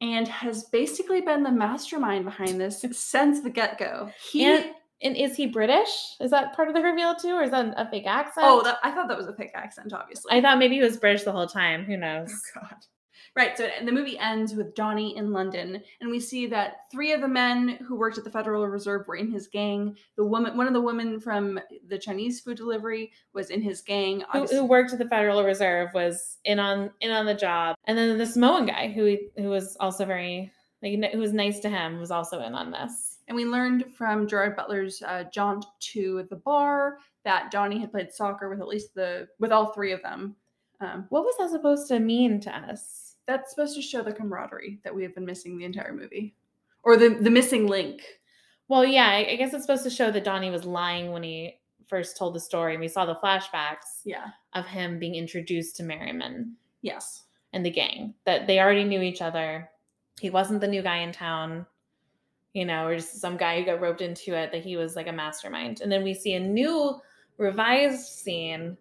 and 0.00 0.26
has 0.26 0.64
basically 0.64 1.20
been 1.20 1.42
the 1.42 1.50
mastermind 1.50 2.24
behind 2.24 2.60
this 2.60 2.84
since 2.92 3.40
the 3.40 3.50
get 3.50 3.78
go. 3.78 4.10
He 4.30 4.44
And 4.44 4.72
and 5.02 5.16
is 5.16 5.36
he 5.36 5.46
British? 5.46 6.16
Is 6.20 6.30
that 6.30 6.54
part 6.54 6.68
of 6.68 6.74
the 6.74 6.82
reveal 6.82 7.14
too, 7.14 7.34
or 7.34 7.42
is 7.42 7.50
that 7.50 7.74
a 7.76 7.88
fake 7.90 8.06
accent? 8.06 8.46
oh, 8.48 8.62
that, 8.62 8.78
I 8.82 8.90
thought 8.90 9.08
that 9.08 9.16
was 9.16 9.26
a 9.26 9.34
fake 9.34 9.52
accent, 9.54 9.92
obviously. 9.92 10.32
I 10.32 10.40
thought 10.40 10.58
maybe 10.58 10.76
he 10.76 10.82
was 10.82 10.96
British 10.96 11.24
the 11.24 11.32
whole 11.32 11.46
time. 11.46 11.84
Who 11.84 11.96
knows? 11.96 12.32
Oh 12.56 12.60
God. 12.60 12.76
Right. 13.34 13.56
So 13.56 13.64
and 13.64 13.88
the 13.88 13.92
movie 13.92 14.18
ends 14.18 14.54
with 14.54 14.76
Johnny 14.76 15.16
in 15.16 15.32
London, 15.32 15.82
and 16.00 16.10
we 16.10 16.20
see 16.20 16.46
that 16.48 16.90
three 16.90 17.12
of 17.12 17.22
the 17.22 17.28
men 17.28 17.78
who 17.86 17.96
worked 17.96 18.18
at 18.18 18.24
the 18.24 18.30
Federal 18.30 18.66
Reserve 18.68 19.06
were 19.08 19.16
in 19.16 19.30
his 19.30 19.46
gang. 19.46 19.96
The 20.16 20.24
woman, 20.24 20.54
one 20.56 20.66
of 20.66 20.74
the 20.74 20.80
women 20.82 21.18
from 21.18 21.58
the 21.88 21.98
Chinese 21.98 22.40
food 22.40 22.58
delivery, 22.58 23.10
was 23.32 23.48
in 23.48 23.62
his 23.62 23.80
gang. 23.80 24.22
Who, 24.32 24.44
who 24.44 24.66
worked 24.66 24.92
at 24.92 24.98
the 24.98 25.08
Federal 25.08 25.42
Reserve 25.44 25.90
was 25.94 26.38
in 26.44 26.58
on 26.58 26.90
in 27.00 27.10
on 27.10 27.24
the 27.24 27.34
job, 27.34 27.76
and 27.84 27.96
then 27.96 28.18
the 28.18 28.26
Samoan 28.26 28.66
guy 28.66 28.92
who 28.92 29.16
who 29.38 29.48
was 29.48 29.76
also 29.80 30.04
very 30.04 30.52
like 30.82 31.12
who 31.12 31.18
was 31.18 31.32
nice 31.32 31.60
to 31.60 31.70
him 31.70 31.98
was 31.98 32.10
also 32.10 32.42
in 32.42 32.54
on 32.54 32.70
this. 32.70 33.11
And 33.28 33.36
we 33.36 33.44
learned 33.44 33.86
from 33.96 34.26
Gerard 34.26 34.56
Butler's 34.56 35.00
uh, 35.02 35.24
jaunt 35.32 35.64
to 35.92 36.26
the 36.28 36.36
bar 36.36 36.98
that 37.24 37.50
Donnie 37.50 37.78
had 37.78 37.90
played 37.92 38.12
soccer 38.12 38.48
with 38.50 38.60
at 38.60 38.66
least 38.68 38.94
the 38.94 39.28
with 39.38 39.52
all 39.52 39.72
three 39.72 39.92
of 39.92 40.02
them. 40.02 40.34
Um, 40.80 41.06
What 41.10 41.24
was 41.24 41.36
that 41.38 41.50
supposed 41.50 41.88
to 41.88 42.00
mean 42.00 42.40
to 42.40 42.50
us? 42.50 43.08
that's 43.28 43.50
supposed 43.50 43.76
to 43.76 43.80
show 43.82 44.02
the 44.02 44.12
camaraderie 44.12 44.80
that 44.82 44.92
we 44.92 45.04
have 45.04 45.14
been 45.14 45.24
missing 45.24 45.56
the 45.56 45.64
entire 45.64 45.92
movie, 45.94 46.34
or 46.82 46.96
the 46.96 47.10
the 47.10 47.30
missing 47.30 47.68
link. 47.68 48.02
Well, 48.66 48.84
yeah, 48.84 49.06
I, 49.08 49.26
I 49.30 49.36
guess 49.36 49.54
it's 49.54 49.62
supposed 49.64 49.84
to 49.84 49.90
show 49.90 50.10
that 50.10 50.24
Donnie 50.24 50.50
was 50.50 50.64
lying 50.64 51.12
when 51.12 51.22
he 51.22 51.60
first 51.88 52.16
told 52.16 52.34
the 52.34 52.40
story, 52.40 52.72
and 52.74 52.80
we 52.80 52.88
saw 52.88 53.04
the 53.06 53.14
flashbacks 53.14 54.00
Yeah. 54.04 54.26
of 54.54 54.66
him 54.66 54.98
being 54.98 55.14
introduced 55.14 55.76
to 55.76 55.82
Merriman 55.84 56.56
Yes. 56.80 57.24
and 57.52 57.64
the 57.64 57.70
gang. 57.70 58.14
That 58.24 58.48
they 58.48 58.58
already 58.58 58.82
knew 58.84 59.02
each 59.02 59.22
other. 59.22 59.70
He 60.20 60.30
wasn't 60.30 60.60
the 60.60 60.68
new 60.68 60.82
guy 60.82 60.98
in 60.98 61.12
town, 61.12 61.66
you 62.54 62.64
know, 62.64 62.86
or 62.86 62.96
just 62.96 63.20
some 63.20 63.36
guy 63.36 63.58
who 63.58 63.66
got 63.66 63.80
roped 63.80 64.00
into 64.00 64.34
it. 64.34 64.52
That 64.52 64.62
he 64.62 64.76
was 64.76 64.96
like 64.96 65.08
a 65.08 65.12
mastermind. 65.12 65.80
And 65.80 65.90
then 65.90 66.04
we 66.04 66.14
see 66.14 66.34
a 66.34 66.40
new 66.40 67.00
revised 67.38 68.06
scene 68.06 68.76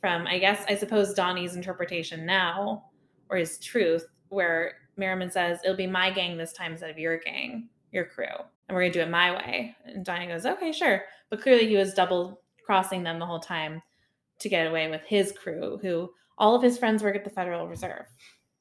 from, 0.00 0.26
I 0.26 0.38
guess, 0.38 0.64
I 0.68 0.76
suppose 0.76 1.14
Donnie's 1.14 1.56
interpretation 1.56 2.24
now, 2.24 2.84
or 3.28 3.36
his 3.36 3.58
truth, 3.58 4.06
where 4.28 4.74
Merriman 4.96 5.30
says, 5.30 5.60
"It'll 5.64 5.76
be 5.76 5.86
my 5.86 6.10
gang 6.10 6.36
this 6.36 6.52
time 6.52 6.72
instead 6.72 6.90
of 6.90 6.98
your 6.98 7.18
gang, 7.18 7.68
your 7.92 8.04
crew." 8.04 8.44
and 8.68 8.74
we're 8.74 8.82
gonna 8.82 8.92
do 8.92 9.00
it 9.00 9.10
my 9.10 9.32
way. 9.32 9.76
And 9.84 10.04
Donnie 10.04 10.26
goes, 10.26 10.46
okay, 10.46 10.72
sure. 10.72 11.04
But 11.30 11.40
clearly 11.40 11.68
he 11.68 11.76
was 11.76 11.94
double 11.94 12.40
crossing 12.64 13.02
them 13.02 13.18
the 13.18 13.26
whole 13.26 13.40
time 13.40 13.82
to 14.40 14.48
get 14.48 14.66
away 14.66 14.90
with 14.90 15.02
his 15.02 15.32
crew, 15.32 15.78
who 15.80 16.10
all 16.38 16.54
of 16.54 16.62
his 16.62 16.78
friends 16.78 17.02
work 17.02 17.16
at 17.16 17.24
the 17.24 17.30
Federal 17.30 17.68
Reserve. 17.68 18.06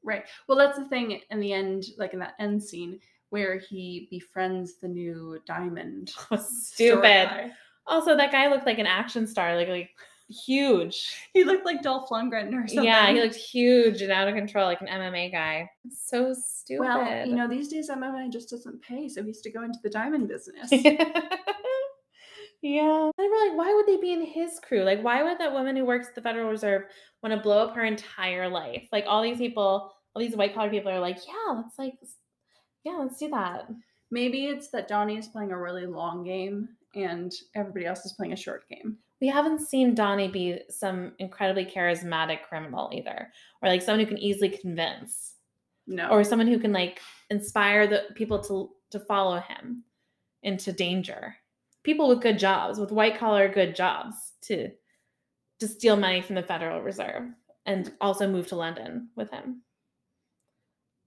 Right. 0.04 0.26
Well, 0.48 0.58
that's 0.58 0.78
the 0.78 0.86
thing 0.86 1.20
in 1.32 1.40
the 1.40 1.54
end, 1.54 1.86
like 1.98 2.14
in 2.14 2.20
that 2.20 2.36
end 2.40 2.64
scene 2.64 3.00
where 3.36 3.60
he 3.60 4.08
befriends 4.10 4.80
the 4.80 4.88
new 4.88 5.38
diamond. 5.46 6.14
Oh, 6.32 6.38
stupid. 6.38 7.52
Also, 7.86 8.16
that 8.16 8.32
guy 8.32 8.48
looked 8.48 8.66
like 8.66 8.80
an 8.80 8.88
action 8.88 9.28
star, 9.28 9.58
like 9.58 9.68
like 9.68 9.90
huge. 10.30 11.18
He 11.34 11.44
looked 11.44 11.66
like 11.66 11.84
Dolph 11.84 12.08
Lundgren 12.10 12.54
or 12.54 12.66
something. 12.66 12.86
Yeah, 12.86 13.12
he 13.12 13.22
looked 13.22 13.36
huge 13.36 14.02
and 14.02 14.10
out 14.10 14.30
of 14.30 14.36
control, 14.36 14.68
like 14.68 14.80
an 14.80 14.88
MMA 14.88 15.34
guy. 15.34 15.70
So 15.92 16.34
stupid. 16.34 16.80
Well, 16.80 17.28
you 17.28 17.36
know, 17.36 17.50
these 17.50 17.68
days 17.68 17.90
MMA 17.90 18.32
just 18.32 18.52
doesn't 18.52 18.82
pay, 18.82 19.10
so 19.10 19.22
he 19.22 19.32
has 19.32 19.42
to 19.42 19.52
go 19.52 19.64
into 19.64 19.80
the 19.84 19.90
diamond 19.90 20.30
business. 20.30 20.70
yeah. 22.62 23.12
They 23.18 23.28
we're 23.28 23.50
like, 23.50 23.58
why 23.58 23.74
would 23.76 23.86
they 23.86 23.98
be 23.98 24.14
in 24.14 24.26
his 24.26 24.62
crew? 24.66 24.84
Like, 24.84 25.04
why 25.04 25.24
would 25.24 25.40
that 25.40 25.52
woman 25.52 25.76
who 25.76 25.84
works 25.84 26.08
at 26.08 26.16
the 26.16 26.22
Federal 26.22 26.50
Reserve 26.50 26.84
want 27.22 27.36
to 27.36 27.42
blow 27.42 27.60
up 27.60 27.76
her 27.76 27.84
entire 27.84 28.48
life? 28.48 28.88
Like, 28.94 29.04
all 29.08 29.22
these 29.22 29.40
people, 29.40 29.92
all 30.16 30.22
these 30.22 30.38
white 30.38 30.56
collar 30.56 30.70
people 30.70 30.90
are 30.90 31.02
like, 31.02 31.18
yeah, 31.28 31.54
let's 31.54 31.78
like, 31.78 31.96
yeah, 32.86 32.94
let's 32.94 33.18
do 33.18 33.30
that. 33.30 33.70
Maybe 34.12 34.46
it's 34.46 34.70
that 34.70 34.88
Donnie 34.88 35.18
is 35.18 35.28
playing 35.28 35.52
a 35.52 35.60
really 35.60 35.86
long 35.88 36.24
game 36.24 36.70
and 36.94 37.34
everybody 37.56 37.86
else 37.86 38.06
is 38.06 38.14
playing 38.14 38.34
a 38.34 38.38
short 38.38 38.70
game. 38.70 38.98
We 39.20 39.28
haven't 39.28 39.62
seen 39.68 39.96
Donnie 39.96 40.28
be 40.28 40.60
some 40.70 41.14
incredibly 41.20 41.66
charismatic 41.66 42.44
criminal 42.44 42.90
either, 42.94 43.32
or 43.62 43.70
like 43.70 43.82
someone 43.82 44.02
who 44.02 44.06
can 44.06 44.18
easily 44.20 44.50
convince, 44.50 45.36
No. 45.88 46.10
or 46.10 46.24
someone 46.24 46.48
who 46.48 46.60
can 46.60 46.72
like 46.74 47.02
inspire 47.30 47.88
the 47.88 48.04
people 48.16 48.40
to 48.44 48.72
to 48.92 49.00
follow 49.00 49.40
him 49.40 49.84
into 50.44 50.72
danger. 50.72 51.36
People 51.84 52.08
with 52.08 52.22
good 52.22 52.38
jobs, 52.38 52.80
with 52.80 52.92
white 52.92 53.18
collar 53.18 53.48
good 53.50 53.76
jobs, 53.76 54.16
to 54.44 54.70
to 55.60 55.68
steal 55.68 55.96
money 55.96 56.22
from 56.22 56.36
the 56.36 56.44
Federal 56.44 56.82
Reserve 56.82 57.24
and 57.66 57.92
also 58.00 58.28
move 58.30 58.48
to 58.48 58.56
London 58.56 59.10
with 59.16 59.32
him. 59.32 59.64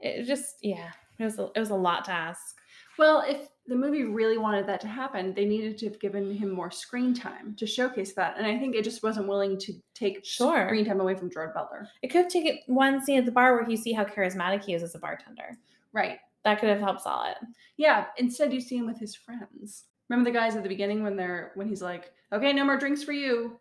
It 0.01 0.25
just 0.25 0.57
yeah, 0.63 0.93
it 1.19 1.25
was 1.25 1.39
a, 1.39 1.51
it 1.55 1.61
was 1.61 1.71
a 1.71 1.75
lot 1.75 2.05
to 2.07 2.11
ask. 2.13 2.57
Well, 2.99 3.23
if 3.27 3.49
the 3.67 3.77
movie 3.77 4.05
really 4.05 4.39
wanted 4.39 4.67
that 4.67 4.81
to 4.81 4.89
happen, 4.89 5.33
they 5.35 5.45
needed 5.45 5.79
to 5.79 5.87
have 5.87 6.01
given 6.01 6.33
him 6.33 6.51
more 6.51 6.71
screen 6.71 7.15
time 7.15 7.55
to 7.57 7.67
showcase 7.67 8.13
that. 8.15 8.37
And 8.37 8.47
I 8.47 8.59
think 8.59 8.75
it 8.75 8.83
just 8.83 9.03
wasn't 9.03 9.29
willing 9.29 9.57
to 9.59 9.73
take 9.95 10.25
Sure. 10.25 10.67
screen 10.67 10.85
time 10.85 11.01
away 11.01 11.15
from 11.15 11.31
Gerard 11.31 11.55
Butler. 11.55 11.89
It 12.03 12.09
could 12.09 12.23
have 12.25 12.33
taken 12.33 12.59
one 12.67 13.03
scene 13.05 13.19
at 13.19 13.25
the 13.25 13.31
bar 13.33 13.55
where 13.55 13.69
you 13.71 13.77
see 13.77 13.93
how 13.93 14.05
charismatic 14.05 14.65
he 14.65 14.75
is 14.75 14.83
as 14.83 14.95
a 14.95 14.99
bartender. 14.99 15.57
Right. 15.93 16.19
That 16.45 16.59
could 16.61 16.69
have 16.71 16.81
helped 16.81 17.03
sell 17.03 17.25
it. 17.31 17.37
Yeah. 17.77 18.07
Instead, 18.17 18.53
you 18.53 18.61
see 18.61 18.77
him 18.77 18.87
with 18.87 18.99
his 18.99 19.15
friends. 19.15 19.85
Remember 20.09 20.31
the 20.31 20.37
guys 20.37 20.57
at 20.57 20.63
the 20.63 20.69
beginning 20.69 21.03
when 21.03 21.15
they're 21.17 21.53
when 21.55 21.69
he's 21.69 21.83
like, 21.83 22.13
"Okay, 22.33 22.53
no 22.53 22.65
more 22.65 22.79
drinks 22.79 23.03
for 23.03 23.13
you." 23.13 23.61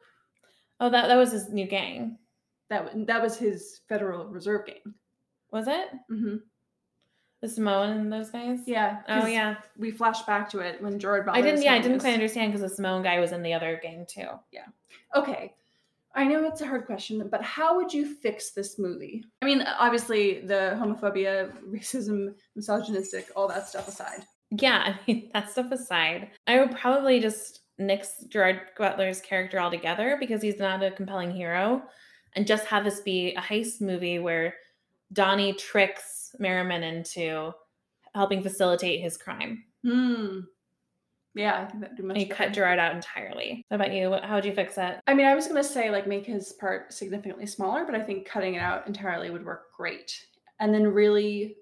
Oh, 0.80 0.90
that 0.90 1.08
that 1.08 1.16
was 1.18 1.32
his 1.32 1.50
new 1.50 1.68
gang, 1.68 2.18
That 2.70 3.06
that 3.08 3.22
was 3.22 3.38
his 3.38 3.82
Federal 3.90 4.28
Reserve 4.28 4.66
gang. 4.66 4.94
was 5.52 5.68
it? 5.68 5.90
hmm 6.08 6.36
The 7.42 7.48
Samoan 7.48 7.98
and 7.98 8.12
those 8.12 8.32
guys. 8.32 8.60
Yeah. 8.66 9.02
Oh 9.08 9.28
yeah. 9.28 9.58
We 9.78 9.92
flash 9.92 10.24
back 10.24 10.50
to 10.52 10.60
it 10.60 10.82
when 10.82 10.98
Gerard 10.98 11.26
Butler. 11.26 11.40
I 11.40 11.42
didn't. 11.44 11.62
Yeah, 11.62 11.74
I 11.74 11.80
didn't 11.80 12.00
quite 12.00 12.14
understand 12.14 12.52
because 12.52 12.68
the 12.68 12.76
Samoan 12.76 13.04
guy 13.04 13.20
was 13.20 13.32
in 13.32 13.44
the 13.44 13.54
other 13.54 13.80
gang 13.82 14.06
too. 14.10 14.28
Yeah. 14.52 14.66
Okay. 15.16 15.54
I 16.16 16.24
know 16.24 16.44
it's 16.48 16.62
a 16.62 16.66
hard 16.66 16.88
question, 16.88 17.28
but 17.30 17.44
how 17.44 17.76
would 17.76 17.94
you 17.94 18.16
fix 18.16 18.50
this 18.50 18.80
movie? 18.80 19.24
I 19.44 19.46
mean, 19.46 19.62
obviously, 19.62 20.42
the 20.42 20.76
homophobia, 20.82 21.52
racism, 21.70 22.34
misogynistic, 22.56 23.30
all 23.36 23.48
that 23.50 23.70
stuff 23.70 23.88
aside. 23.88 24.26
Yeah, 24.50 24.82
I 24.98 25.00
mean 25.06 25.30
that 25.34 25.52
stuff 25.52 25.72
aside, 25.72 26.32
I 26.48 26.60
would 26.60 26.76
probably 26.76 27.20
just 27.20 27.62
nix 27.78 28.24
Gerard 28.30 28.62
Butler's 28.76 29.22
character 29.22 29.60
altogether 29.60 30.18
because 30.20 30.42
he's 30.42 30.58
not 30.58 30.82
a 30.82 30.90
compelling 30.90 31.30
hero, 31.30 31.84
and 32.36 32.48
just 32.48 32.66
have 32.66 32.84
this 32.84 33.02
be 33.02 33.36
a 33.36 33.42
heist 33.42 33.80
movie 33.80 34.18
where 34.18 34.56
Donnie 35.14 35.54
tricks 35.54 36.17
Merriman 36.40 36.84
into 36.84 37.54
helping 38.16 38.42
facilitate 38.42 39.02
his 39.02 39.18
crime. 39.18 39.64
Hmm. 39.84 40.40
Yeah, 41.36 41.62
I 41.62 41.66
think 41.66 41.82
that'd 41.82 41.96
be 41.96 42.04
much 42.04 42.18
And 42.18 42.28
you 42.28 42.34
cut 42.34 42.52
Gerard 42.52 42.80
out 42.80 42.96
entirely. 42.96 43.64
How 43.70 43.76
about 43.76 43.94
you? 43.94 44.12
How 44.24 44.36
would 44.36 44.46
you 44.46 44.54
fix 44.54 44.78
it? 44.78 45.00
I 45.06 45.14
mean, 45.14 45.28
I 45.28 45.36
was 45.36 45.48
gonna 45.48 45.64
say 45.64 45.92
like 45.92 46.08
make 46.08 46.26
his 46.26 46.54
part 46.54 46.92
significantly 46.92 47.46
smaller, 47.46 47.86
but 47.86 47.94
I 47.94 48.02
think 48.02 48.26
cutting 48.26 48.56
it 48.56 48.60
out 48.60 48.88
entirely 48.88 49.30
would 49.30 49.46
work 49.46 49.72
great. 49.76 50.26
And 50.60 50.74
then 50.74 50.88
really 50.88 51.58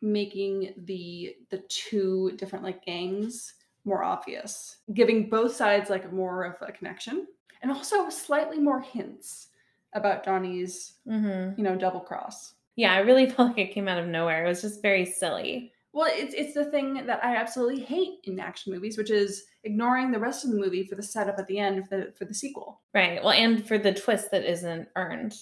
making 0.00 0.74
the 0.84 1.34
the 1.50 1.58
two 1.68 2.32
different 2.36 2.64
like 2.64 2.84
gangs 2.84 3.54
more 3.84 4.04
obvious, 4.04 4.78
giving 4.94 5.28
both 5.28 5.54
sides 5.54 5.90
like 5.90 6.12
more 6.12 6.44
of 6.44 6.54
a 6.60 6.70
connection, 6.70 7.26
and 7.62 7.72
also 7.72 8.08
slightly 8.08 8.60
more 8.60 8.80
hints 8.80 9.48
about 9.94 10.22
Donnie's 10.22 10.94
hmm 11.04 11.50
you 11.56 11.64
know 11.64 11.76
double 11.76 12.00
cross. 12.00 12.54
Yeah, 12.76 12.92
I 12.94 12.98
really 12.98 13.26
felt 13.30 13.48
like 13.50 13.58
it 13.58 13.74
came 13.74 13.88
out 13.88 13.98
of 13.98 14.06
nowhere. 14.06 14.44
It 14.44 14.48
was 14.48 14.62
just 14.62 14.82
very 14.82 15.04
silly. 15.04 15.72
Well, 15.94 16.10
it's 16.10 16.34
it's 16.34 16.54
the 16.54 16.64
thing 16.64 17.06
that 17.06 17.22
I 17.22 17.36
absolutely 17.36 17.82
hate 17.82 18.20
in 18.24 18.40
action 18.40 18.72
movies, 18.72 18.96
which 18.96 19.10
is 19.10 19.44
ignoring 19.64 20.10
the 20.10 20.18
rest 20.18 20.44
of 20.44 20.50
the 20.50 20.56
movie 20.56 20.84
for 20.84 20.94
the 20.94 21.02
setup 21.02 21.38
at 21.38 21.46
the 21.46 21.58
end 21.58 21.86
for 21.88 21.98
the 21.98 22.12
for 22.12 22.24
the 22.24 22.34
sequel. 22.34 22.80
Right. 22.94 23.22
Well, 23.22 23.32
and 23.32 23.66
for 23.66 23.76
the 23.78 23.92
twist 23.92 24.30
that 24.30 24.44
isn't 24.44 24.88
earned. 24.96 25.34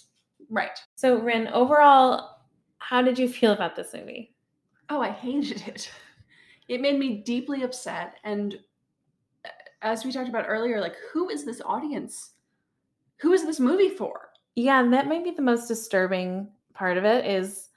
Right. 0.48 0.76
So, 0.96 1.20
Rin, 1.20 1.46
overall, 1.48 2.40
how 2.78 3.02
did 3.02 3.18
you 3.18 3.28
feel 3.28 3.52
about 3.52 3.76
this 3.76 3.94
movie? 3.94 4.34
Oh, 4.88 5.00
I 5.00 5.10
hated 5.10 5.62
it. 5.68 5.90
It 6.66 6.80
made 6.80 6.98
me 6.98 7.22
deeply 7.24 7.62
upset. 7.62 8.16
And 8.24 8.58
uh, 9.44 9.48
as 9.82 10.04
we 10.04 10.10
talked 10.10 10.28
about 10.28 10.46
earlier, 10.48 10.80
like, 10.80 10.96
who 11.12 11.28
is 11.28 11.44
this 11.44 11.60
audience? 11.64 12.32
Who 13.18 13.32
is 13.32 13.44
this 13.44 13.60
movie 13.60 13.90
for? 13.90 14.30
Yeah, 14.56 14.80
and 14.80 14.92
that 14.92 15.06
might 15.06 15.22
be 15.22 15.30
the 15.30 15.42
most 15.42 15.68
disturbing 15.68 16.48
part 16.80 16.96
of 16.96 17.04
it 17.04 17.26
is 17.26 17.68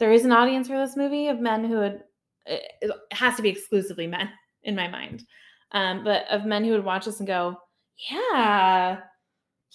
there 0.00 0.12
is 0.12 0.24
an 0.24 0.32
audience 0.32 0.66
for 0.66 0.78
this 0.78 0.96
movie 0.96 1.28
of 1.28 1.40
men 1.40 1.62
who 1.62 1.76
would 1.76 2.02
it 2.46 2.90
has 3.12 3.36
to 3.36 3.42
be 3.42 3.50
exclusively 3.50 4.06
men 4.06 4.30
in 4.62 4.74
my 4.74 4.88
mind. 4.88 5.24
Um, 5.72 6.02
but 6.04 6.24
of 6.30 6.46
men 6.46 6.64
who 6.64 6.70
would 6.70 6.84
watch 6.84 7.04
this 7.04 7.20
and 7.20 7.26
go, 7.26 7.56
"Yeah. 8.10 9.00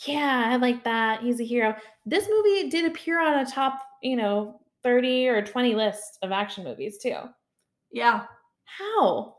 Yeah, 0.07 0.43
I 0.47 0.55
like 0.55 0.83
that. 0.85 1.21
He's 1.21 1.39
a 1.39 1.45
hero." 1.45 1.75
This 2.05 2.27
movie 2.27 2.69
did 2.69 2.85
appear 2.85 3.21
on 3.21 3.39
a 3.39 3.45
top, 3.45 3.81
you 4.01 4.15
know, 4.15 4.59
30 4.83 5.27
or 5.27 5.45
20 5.45 5.75
list 5.75 6.17
of 6.23 6.31
action 6.31 6.63
movies 6.63 6.97
too. 6.97 7.19
Yeah. 7.91 8.25
How? 8.65 9.35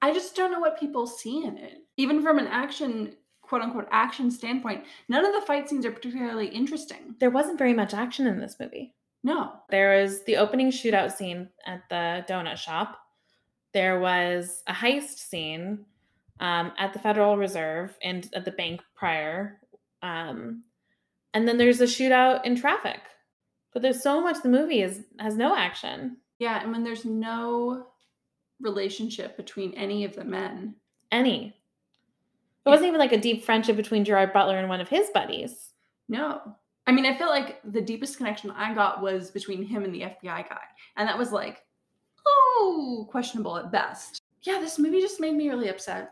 I 0.00 0.12
just 0.12 0.36
don't 0.36 0.52
know 0.52 0.60
what 0.60 0.78
people 0.78 1.06
see 1.06 1.44
in 1.44 1.58
it. 1.58 1.78
Even 1.96 2.22
from 2.22 2.38
an 2.38 2.46
action, 2.46 3.16
quote 3.50 3.62
unquote, 3.62 3.88
action 3.90 4.30
standpoint, 4.30 4.84
none 5.08 5.26
of 5.26 5.34
the 5.34 5.44
fight 5.44 5.68
scenes 5.68 5.84
are 5.84 5.90
particularly 5.90 6.46
interesting. 6.46 7.16
There 7.18 7.30
wasn't 7.30 7.58
very 7.58 7.74
much 7.74 7.92
action 7.92 8.28
in 8.28 8.38
this 8.38 8.54
movie. 8.60 8.94
No. 9.24 9.52
There 9.70 10.00
was 10.00 10.22
the 10.22 10.36
opening 10.36 10.70
shootout 10.70 11.10
scene 11.10 11.48
at 11.66 11.82
the 11.90 12.24
donut 12.28 12.58
shop. 12.58 12.96
There 13.74 13.98
was 13.98 14.62
a 14.68 14.72
heist 14.72 15.18
scene 15.18 15.84
um, 16.38 16.70
at 16.78 16.92
the 16.92 17.00
Federal 17.00 17.36
Reserve 17.36 17.98
and 18.04 18.30
at 18.34 18.44
the 18.44 18.52
bank 18.52 18.82
prior. 18.94 19.58
Um, 20.00 20.62
and 21.34 21.48
then 21.48 21.58
there's 21.58 21.80
a 21.80 21.86
shootout 21.86 22.44
in 22.44 22.54
traffic. 22.54 23.00
But 23.72 23.82
there's 23.82 24.00
so 24.00 24.20
much 24.20 24.42
the 24.42 24.48
movie 24.48 24.82
is 24.82 25.00
has 25.18 25.36
no 25.36 25.56
action. 25.56 26.18
Yeah. 26.38 26.62
And 26.62 26.70
when 26.70 26.84
there's 26.84 27.04
no 27.04 27.88
relationship 28.60 29.36
between 29.36 29.74
any 29.74 30.04
of 30.04 30.14
the 30.14 30.24
men, 30.24 30.76
Any. 31.10 31.59
It 32.66 32.68
wasn't 32.68 32.88
even 32.88 33.00
like 33.00 33.12
a 33.12 33.20
deep 33.20 33.44
friendship 33.44 33.76
between 33.76 34.04
Gerard 34.04 34.32
Butler 34.32 34.58
and 34.58 34.68
one 34.68 34.80
of 34.80 34.88
his 34.88 35.08
buddies. 35.14 35.72
No. 36.08 36.40
I 36.86 36.92
mean, 36.92 37.06
I 37.06 37.16
feel 37.16 37.28
like 37.28 37.60
the 37.64 37.80
deepest 37.80 38.16
connection 38.16 38.50
I 38.50 38.74
got 38.74 39.00
was 39.00 39.30
between 39.30 39.62
him 39.62 39.84
and 39.84 39.94
the 39.94 40.02
FBI 40.02 40.48
guy. 40.48 40.60
And 40.96 41.08
that 41.08 41.16
was 41.16 41.32
like, 41.32 41.62
oh, 42.26 43.06
questionable 43.10 43.56
at 43.56 43.72
best. 43.72 44.20
Yeah, 44.42 44.58
this 44.60 44.78
movie 44.78 45.00
just 45.00 45.20
made 45.20 45.34
me 45.34 45.48
really 45.48 45.68
upset. 45.68 46.10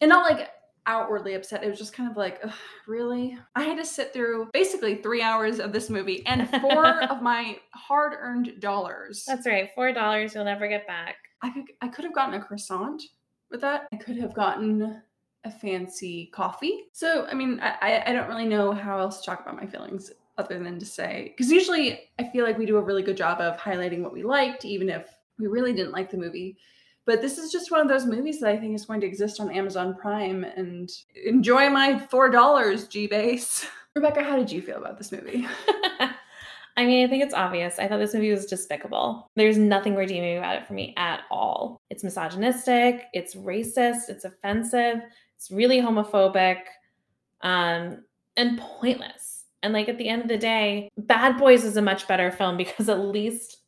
And 0.00 0.08
not 0.08 0.30
like 0.30 0.50
outwardly 0.86 1.34
upset. 1.34 1.62
It 1.62 1.70
was 1.70 1.78
just 1.78 1.92
kind 1.92 2.10
of 2.10 2.16
like, 2.16 2.40
Ugh, 2.44 2.52
really? 2.86 3.38
I 3.54 3.62
had 3.62 3.78
to 3.78 3.84
sit 3.84 4.12
through 4.12 4.48
basically 4.52 4.96
three 4.96 5.22
hours 5.22 5.60
of 5.60 5.72
this 5.72 5.90
movie 5.90 6.24
and 6.26 6.48
four 6.60 6.86
of 7.04 7.22
my 7.22 7.58
hard 7.72 8.14
earned 8.18 8.60
dollars. 8.60 9.24
That's 9.26 9.46
right, 9.46 9.70
four 9.74 9.92
dollars 9.92 10.34
you'll 10.34 10.44
never 10.44 10.68
get 10.68 10.86
back. 10.86 11.16
I 11.42 11.50
could 11.50 11.64
I 11.80 11.88
could 11.88 12.04
have 12.04 12.14
gotten 12.14 12.34
a 12.34 12.44
croissant 12.44 13.02
with 13.50 13.60
that. 13.60 13.86
I 13.92 13.96
could 13.96 14.16
have 14.18 14.34
gotten 14.34 15.00
a 15.44 15.50
fancy 15.50 16.26
coffee. 16.32 16.84
So 16.92 17.26
I 17.26 17.34
mean, 17.34 17.60
I 17.60 18.02
I- 18.06 18.12
don't 18.12 18.28
really 18.28 18.46
know 18.48 18.72
how 18.72 18.98
else 18.98 19.20
to 19.20 19.26
talk 19.26 19.40
about 19.40 19.56
my 19.56 19.66
feelings 19.66 20.12
other 20.38 20.58
than 20.58 20.78
to 20.78 20.86
say 20.86 21.32
because 21.36 21.50
usually 21.50 22.10
I 22.18 22.24
feel 22.30 22.44
like 22.44 22.58
we 22.58 22.66
do 22.66 22.76
a 22.76 22.82
really 22.82 23.02
good 23.02 23.16
job 23.16 23.40
of 23.40 23.56
highlighting 23.58 24.02
what 24.02 24.12
we 24.12 24.22
liked, 24.22 24.64
even 24.64 24.88
if 24.88 25.08
we 25.38 25.46
really 25.46 25.72
didn't 25.72 25.92
like 25.92 26.10
the 26.10 26.16
movie. 26.18 26.56
But 27.06 27.22
this 27.22 27.38
is 27.38 27.50
just 27.50 27.70
one 27.70 27.80
of 27.80 27.88
those 27.88 28.04
movies 28.06 28.40
that 28.40 28.50
I 28.50 28.58
think 28.58 28.74
is 28.74 28.84
going 28.84 29.00
to 29.00 29.06
exist 29.06 29.40
on 29.40 29.50
Amazon 29.50 29.94
Prime 29.94 30.44
and 30.44 30.90
enjoy 31.24 31.70
my 31.70 31.98
four 31.98 32.28
dollars, 32.28 32.86
G 32.88 33.06
base. 33.06 33.66
Rebecca, 33.96 34.22
how 34.22 34.36
did 34.36 34.52
you 34.52 34.62
feel 34.62 34.76
about 34.76 34.98
this 34.98 35.10
movie? 35.10 35.46
I 36.76 36.86
mean, 36.86 37.04
I 37.04 37.10
think 37.10 37.24
it's 37.24 37.34
obvious. 37.34 37.78
I 37.78 37.88
thought 37.88 37.98
this 37.98 38.14
movie 38.14 38.30
was 38.30 38.46
despicable. 38.46 39.26
There's 39.36 39.58
nothing 39.58 39.96
redeeming 39.96 40.38
about 40.38 40.56
it 40.56 40.66
for 40.66 40.72
me 40.74 40.94
at 40.96 41.22
all. 41.30 41.80
It's 41.90 42.04
misogynistic, 42.04 43.06
it's 43.12 43.34
racist, 43.34 44.08
it's 44.08 44.24
offensive, 44.24 45.00
it's 45.40 45.50
really 45.50 45.80
homophobic. 45.80 46.58
Um, 47.40 48.04
and 48.36 48.58
pointless. 48.58 49.44
And 49.62 49.72
like 49.72 49.88
at 49.88 49.98
the 49.98 50.08
end 50.08 50.22
of 50.22 50.28
the 50.28 50.38
day, 50.38 50.90
Bad 50.96 51.38
Boys 51.38 51.64
is 51.64 51.76
a 51.76 51.82
much 51.82 52.06
better 52.06 52.30
film 52.30 52.56
because 52.56 52.88
at 52.88 53.00
least 53.00 53.58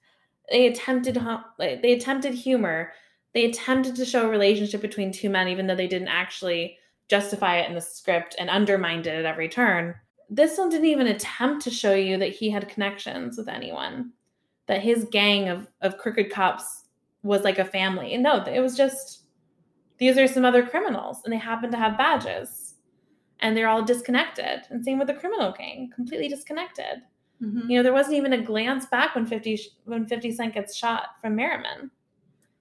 they 0.51 0.67
attempted 0.67 1.19
they 1.59 1.93
attempted 1.93 2.35
humor. 2.35 2.93
They 3.35 3.47
attempted 3.47 3.97
to 3.97 4.05
show 4.05 4.27
a 4.27 4.31
relationship 4.31 4.83
between 4.83 5.13
two 5.13 5.31
men, 5.31 5.49
even 5.49 5.67
though 5.67 5.75
they 5.75 5.87
didn't 5.87 6.09
actually 6.09 6.77
justify 7.09 7.59
it 7.59 7.69
in 7.69 7.75
the 7.75 7.81
script 7.81 8.37
and 8.39 8.51
undermined 8.51 9.07
it 9.07 9.15
at 9.15 9.25
every 9.25 9.49
turn. 9.49 9.95
This 10.29 10.59
one 10.59 10.69
didn't 10.69 10.87
even 10.87 11.07
attempt 11.07 11.65
to 11.65 11.71
show 11.71 11.95
you 11.95 12.19
that 12.19 12.35
he 12.35 12.51
had 12.51 12.69
connections 12.69 13.39
with 13.39 13.49
anyone, 13.49 14.13
that 14.67 14.83
his 14.83 15.07
gang 15.11 15.49
of, 15.49 15.67
of 15.81 15.99
crooked 15.99 16.31
cops 16.31 16.85
was 17.23 17.43
like 17.43 17.59
a 17.59 17.65
family. 17.65 18.17
No, 18.19 18.45
it 18.45 18.61
was 18.61 18.77
just 18.77 19.22
these 20.03 20.19
are 20.19 20.27
some 20.27 20.45
other 20.45 20.67
criminals 20.67 21.19
and 21.23 21.33
they 21.33 21.39
happen 21.39 21.71
to 21.71 21.77
have 21.77 21.97
badges 21.97 22.75
and 23.39 23.57
they're 23.57 23.69
all 23.69 23.85
disconnected. 23.85 24.63
And 24.69 24.85
same 24.85 24.99
with 24.99 25.07
the 25.07 25.15
criminal 25.15 25.55
gang, 25.57 25.93
completely 25.95 26.27
disconnected. 26.29 27.03
Mm-hmm. 27.41 27.71
You 27.71 27.77
know, 27.77 27.85
there 27.85 27.93
wasn't 27.93 28.17
even 28.17 28.33
a 28.33 28.43
glance 28.43 28.85
back 28.87 29.15
when 29.15 29.27
50 29.27 29.61
when 29.85 30.05
50 30.07 30.33
Cent 30.33 30.55
gets 30.55 30.75
shot 30.77 31.21
from 31.21 31.37
Merrimen. 31.37 31.93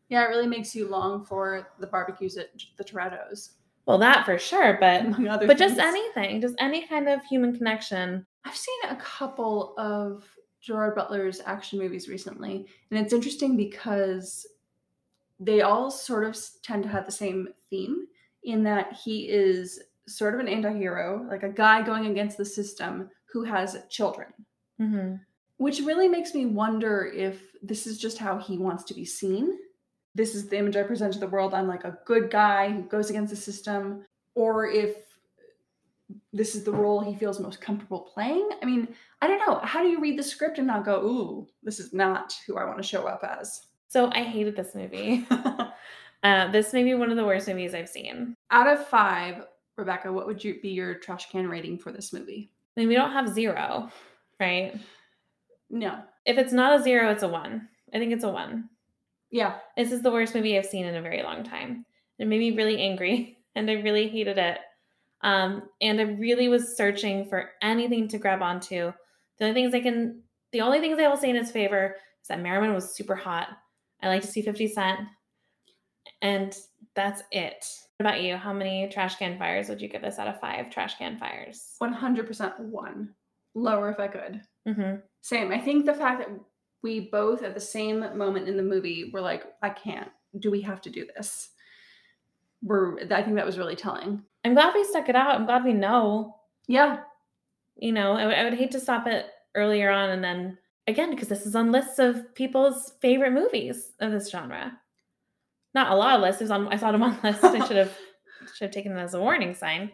Yeah, 0.10 0.24
it 0.24 0.28
really 0.28 0.46
makes 0.46 0.76
you 0.76 0.88
long 0.88 1.26
for 1.26 1.70
the 1.80 1.88
barbecues 1.88 2.38
at 2.38 2.50
the 2.78 2.84
Toretto's. 2.84 3.54
Well, 3.88 3.98
that 3.98 4.24
for 4.24 4.38
sure, 4.38 4.78
but 4.80 5.10
but 5.24 5.40
things. 5.48 5.60
just 5.60 5.80
anything, 5.80 6.42
just 6.42 6.56
any 6.60 6.86
kind 6.86 7.10
of 7.10 7.24
human 7.24 7.58
connection. 7.58 8.24
I've 8.46 8.56
seen 8.56 8.80
a 8.88 8.98
couple 8.98 9.74
of 9.80 10.26
Gerard 10.62 10.94
Butler's 10.94 11.42
action 11.44 11.80
movies 11.80 12.08
recently, 12.08 12.68
and 12.92 13.00
it's 13.00 13.14
interesting 13.14 13.58
because 13.58 14.46
they 15.42 15.62
all 15.62 15.92
sort 15.92 16.24
of 16.24 16.38
tend 16.64 16.84
to 16.84 16.90
have 16.90 17.06
the 17.06 17.12
same 17.12 17.50
theme 17.70 18.08
in 18.44 18.64
that 18.64 18.94
he 18.94 19.28
is 19.28 19.82
sort 20.08 20.34
of 20.34 20.40
an 20.40 20.48
anti-hero, 20.48 21.26
like 21.30 21.44
a 21.44 21.50
guy 21.50 21.82
going 21.82 22.06
against 22.06 22.38
the 22.38 22.46
system 22.46 23.10
who 23.26 23.44
has 23.44 23.78
children. 23.90 24.28
Mm-hmm. 24.80 25.16
Which 25.58 25.82
really 25.82 26.08
makes 26.08 26.34
me 26.34 26.46
wonder 26.46 27.12
if 27.14 27.42
this 27.62 27.86
is 27.86 28.00
just 28.00 28.18
how 28.18 28.38
he 28.38 28.58
wants 28.58 28.84
to 28.86 28.94
be 28.94 29.06
seen 29.06 29.58
this 30.14 30.36
is 30.36 30.48
the 30.48 30.58
image 30.58 30.76
I 30.76 30.84
present 30.84 31.14
to 31.14 31.20
the 31.20 31.28
world. 31.28 31.54
I'm 31.54 31.68
like 31.68 31.86
a 31.86 31.98
good 32.06 32.30
guy 32.30 32.70
who 32.70 32.82
goes 32.84 33.10
against 33.10 33.32
the 33.32 33.38
system, 33.38 34.06
or 34.36 34.68
if 34.68 34.98
this 36.34 36.56
is 36.56 36.64
the 36.64 36.72
role 36.72 37.00
he 37.00 37.16
feels 37.16 37.40
most 37.40 37.62
comfortable 37.62 38.02
playing. 38.14 38.50
I 38.62 38.66
mean, 38.66 38.90
I 39.22 39.28
don't 39.28 39.40
know. 39.40 39.60
How 39.64 39.82
do 39.82 39.88
you 39.88 40.02
read 40.02 40.20
the 40.20 40.24
script 40.24 40.58
and 40.58 40.68
not 40.68 40.84
go, 40.84 41.02
ooh, 41.02 41.48
this 41.64 41.80
is 41.80 41.94
not 41.94 42.36
who 42.46 42.58
I 42.58 42.66
want 42.66 42.78
to 42.78 42.84
show 42.84 43.06
up 43.06 43.24
as? 43.24 43.68
So 43.92 44.10
I 44.14 44.24
hated 44.24 44.56
this 44.56 44.74
movie. 44.74 45.28
uh, 46.24 46.50
this 46.50 46.72
may 46.72 46.82
be 46.82 46.94
one 46.94 47.12
of 47.12 47.18
the 47.18 47.26
worst 47.26 47.50
movies 47.50 47.74
I've 47.74 47.90
seen. 47.90 48.38
Out 48.50 48.66
of 48.66 48.88
five, 48.88 49.44
Rebecca, 49.76 50.14
what 50.14 50.28
would 50.28 50.42
you 50.42 50.62
be 50.62 50.70
your 50.70 50.96
trash 50.96 51.30
can 51.30 51.50
rating 51.50 51.78
for 51.78 51.92
this 51.92 52.14
movie? 52.14 52.54
I 52.78 52.80
mean, 52.80 52.88
we 52.88 52.96
don't 52.96 53.12
have 53.12 53.28
zero, 53.28 53.92
right? 54.40 54.80
No. 55.70 56.04
If 56.26 56.38
it's 56.38 56.54
not 56.54 56.80
a 56.80 56.82
zero, 56.82 57.12
it's 57.12 57.24
a 57.24 57.28
one. 57.28 57.68
I 57.94 58.00
think 58.00 58.14
it's 58.14 58.24
a 58.24 58.30
one. 58.30 58.70
Yeah. 59.30 59.58
This 59.76 59.92
is 59.92 60.02
the 60.02 60.12
worst 60.12 60.36
movie 60.36 60.58
I've 60.58 60.66
seen 60.66 60.86
in 60.86 60.96
a 60.96 61.02
very 61.02 61.22
long 61.22 61.44
time. 61.44 61.86
It 62.18 62.30
made 62.30 62.40
me 62.40 62.56
really 62.56 62.82
angry 62.82 63.40
and 63.56 63.70
I 63.70 63.74
really 63.74 64.08
hated 64.08 64.38
it. 64.38 64.60
Um, 65.20 65.64
and 65.82 66.00
I 66.00 66.04
really 66.04 66.48
was 66.48 66.78
searching 66.78 67.26
for 67.26 67.50
anything 67.62 68.08
to 68.08 68.18
grab 68.18 68.42
onto. 68.42 68.94
The 69.38 69.46
only 69.48 69.54
things 69.54 69.76
I 69.76 69.82
can, 69.82 70.22
the 70.54 70.62
only 70.62 70.80
things 70.80 70.98
I 70.98 71.10
will 71.10 71.18
say 71.18 71.30
in 71.30 71.36
its 71.36 71.52
favor 71.52 71.98
is 72.22 72.30
that 72.30 72.40
Merrimen 72.40 72.74
was 72.74 72.96
super 72.96 73.16
hot. 73.16 73.50
I 74.02 74.08
like 74.08 74.22
to 74.22 74.28
see 74.28 74.42
50 74.42 74.68
Cent. 74.68 75.00
And 76.22 76.56
that's 76.96 77.24
it. 77.32 77.66
What 77.98 78.08
about 78.08 78.22
you? 78.22 78.36
How 78.36 78.54
many 78.54 78.90
trash 78.90 79.16
can 79.18 79.38
fires 79.38 79.70
would 79.70 79.82
you 79.82 79.88
give 79.88 80.02
this 80.02 80.20
out 80.20 80.28
of 80.28 80.40
five 80.40 80.70
trash 80.70 80.98
can 80.98 81.18
fires? 81.18 81.76
100% 81.82 82.60
one. 82.60 83.14
Lower 83.54 83.92
if 83.92 84.00
I 84.00 84.08
could. 84.08 84.42
Mm-hmm. 84.68 84.96
Same. 85.22 85.52
I 85.52 85.60
think 85.60 85.86
the 85.86 85.94
fact 85.94 86.20
that 86.20 86.30
we 86.84 87.10
both 87.12 87.44
at 87.44 87.54
the 87.54 87.60
same 87.60 88.18
moment 88.18 88.48
in 88.48 88.58
the 88.58 88.64
movie 88.64 89.12
were 89.14 89.22
like, 89.22 89.44
I 89.62 89.70
can't. 89.70 90.10
Do 90.40 90.50
we 90.50 90.62
have 90.62 90.82
to 90.82 90.90
do 90.90 91.06
this? 91.16 91.50
We're 92.64 93.00
I 93.12 93.22
think 93.24 93.36
that 93.36 93.46
was 93.46 93.58
really 93.58 93.76
telling. 93.76 94.24
I'm 94.46 94.54
glad 94.54 94.74
we 94.74 94.84
stuck 94.84 95.10
it 95.10 95.16
out. 95.16 95.36
I'm 95.36 95.46
glad 95.46 95.64
we 95.64 95.74
know. 95.74 96.36
Yeah. 96.68 97.00
You 97.76 97.92
know, 97.92 98.14
I, 98.14 98.22
w- 98.22 98.40
I 98.40 98.44
would 98.44 98.54
hate 98.54 98.72
to 98.72 98.80
stop 98.80 99.08
it 99.08 99.28
earlier 99.56 99.90
on 99.90 100.10
and 100.12 100.24
then 100.24 100.58
again, 100.88 101.12
because 101.12 101.28
this 101.28 101.46
is 101.46 101.56
on 101.56 101.72
lists 101.72 102.00
of 102.00 102.34
people's 102.36 102.94
favorite 103.02 103.34
movies 103.34 103.92
of 104.00 104.12
this 104.12 104.30
genre. 104.30 104.78
Not 105.74 105.92
a 105.92 105.96
lot 105.96 106.16
of 106.16 106.22
lists. 106.22 106.42
It 106.42 106.46
was 106.46 106.52
on 106.52 106.68
I 106.68 106.78
saw 106.78 106.92
them 106.92 107.04
on 107.04 107.18
lists. 107.24 107.44
I 107.44 107.66
should 107.66 107.78
have 107.78 107.96
should 108.56 108.66
have 108.66 108.72
taken 108.72 108.92
it 108.92 109.00
as 109.02 109.14
a 109.14 109.20
warning 109.20 109.54
sign. 109.54 109.92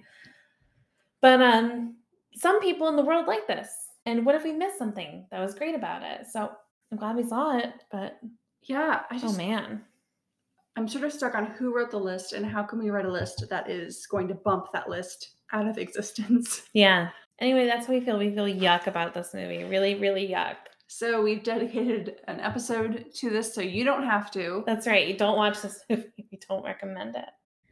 But 1.21 1.41
um 1.41 1.95
some 2.35 2.61
people 2.61 2.87
in 2.87 2.95
the 2.95 3.05
world 3.05 3.27
like 3.27 3.47
this. 3.47 3.69
And 4.05 4.25
what 4.25 4.35
if 4.35 4.43
we 4.43 4.53
missed 4.53 4.77
something 4.77 5.25
that 5.31 5.39
was 5.39 5.53
great 5.53 5.75
about 5.75 6.01
it? 6.03 6.27
So 6.31 6.49
I'm 6.91 6.97
glad 6.97 7.15
we 7.15 7.23
saw 7.23 7.57
it, 7.57 7.73
but 7.91 8.19
yeah, 8.63 9.01
I 9.09 9.15
oh, 9.15 9.19
just, 9.19 9.35
oh 9.35 9.37
man, 9.37 9.81
I'm 10.77 10.87
sort 10.87 11.03
of 11.03 11.11
stuck 11.11 11.35
on 11.35 11.47
who 11.47 11.75
wrote 11.75 11.91
the 11.91 11.99
list 11.99 12.33
and 12.33 12.45
how 12.45 12.63
can 12.63 12.79
we 12.79 12.89
write 12.89 13.05
a 13.05 13.11
list 13.11 13.43
that 13.49 13.69
is 13.69 14.05
going 14.05 14.27
to 14.29 14.35
bump 14.35 14.67
that 14.73 14.89
list 14.89 15.31
out 15.51 15.67
of 15.67 15.77
existence. 15.79 16.63
Yeah. 16.73 17.09
Anyway, 17.39 17.65
that's 17.65 17.87
how 17.87 17.93
we 17.93 17.99
feel. 17.99 18.17
We 18.17 18.33
feel 18.33 18.45
yuck 18.45 18.87
about 18.87 19.13
this 19.13 19.33
movie. 19.33 19.63
Really, 19.63 19.95
really 19.95 20.27
yuck. 20.27 20.55
So 20.87 21.21
we've 21.21 21.43
dedicated 21.43 22.21
an 22.27 22.39
episode 22.39 23.05
to 23.15 23.29
this, 23.29 23.53
so 23.53 23.61
you 23.61 23.83
don't 23.83 24.05
have 24.05 24.31
to. 24.31 24.63
That's 24.65 24.87
right. 24.87 25.07
You 25.07 25.17
don't 25.17 25.37
watch 25.37 25.61
this 25.61 25.83
movie. 25.89 26.27
We 26.31 26.39
don't 26.47 26.63
recommend 26.63 27.15
it. 27.15 27.29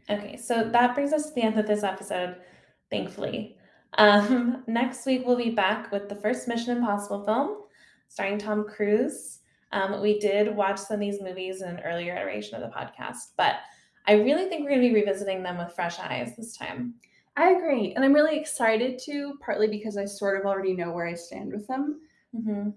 Okay, 0.10 0.38
so 0.38 0.70
that 0.72 0.94
brings 0.94 1.14
us 1.14 1.30
to 1.30 1.34
the 1.34 1.42
end 1.42 1.58
of 1.58 1.66
this 1.66 1.84
episode, 1.84 2.36
thankfully. 2.92 3.58
Um, 3.98 4.64
next 4.68 5.06
week 5.06 5.24
we'll 5.26 5.38
be 5.38 5.50
back 5.50 5.92
with 5.92 6.10
the 6.10 6.16
first 6.16 6.48
Mission 6.48 6.78
Impossible 6.78 7.24
film 7.24 7.58
starring 8.08 8.38
Tom 8.38 8.66
Cruise. 8.66 9.40
Um, 9.72 10.02
we 10.02 10.20
did 10.20 10.56
watch 10.56 10.78
some 10.78 10.96
of 10.96 11.00
these 11.00 11.22
movies 11.22 11.62
in 11.62 11.70
an 11.70 11.80
earlier 11.84 12.16
iteration 12.16 12.56
of 12.56 12.62
the 12.62 12.76
podcast, 12.76 13.32
but 13.36 13.56
I 14.08 14.14
really 14.14 14.46
think 14.46 14.64
we're 14.64 14.70
going 14.70 14.82
to 14.82 14.88
be 14.88 14.94
revisiting 14.94 15.42
them 15.42 15.58
with 15.58 15.74
fresh 15.74 16.00
eyes 16.00 16.36
this 16.38 16.56
time. 16.56 16.94
I 17.36 17.50
agree. 17.52 17.94
And 17.94 18.06
I'm 18.06 18.14
really 18.14 18.38
excited 18.38 19.00
to, 19.06 19.38
partly 19.44 19.68
because 19.68 19.98
I 19.98 20.06
sort 20.06 20.40
of 20.40 20.46
already 20.46 20.74
know 20.74 20.92
where 20.92 21.08
I 21.08 21.16
stand 21.16 21.52
with 21.52 21.68
them. 21.68 22.00
Mm-hmm. 22.34 22.70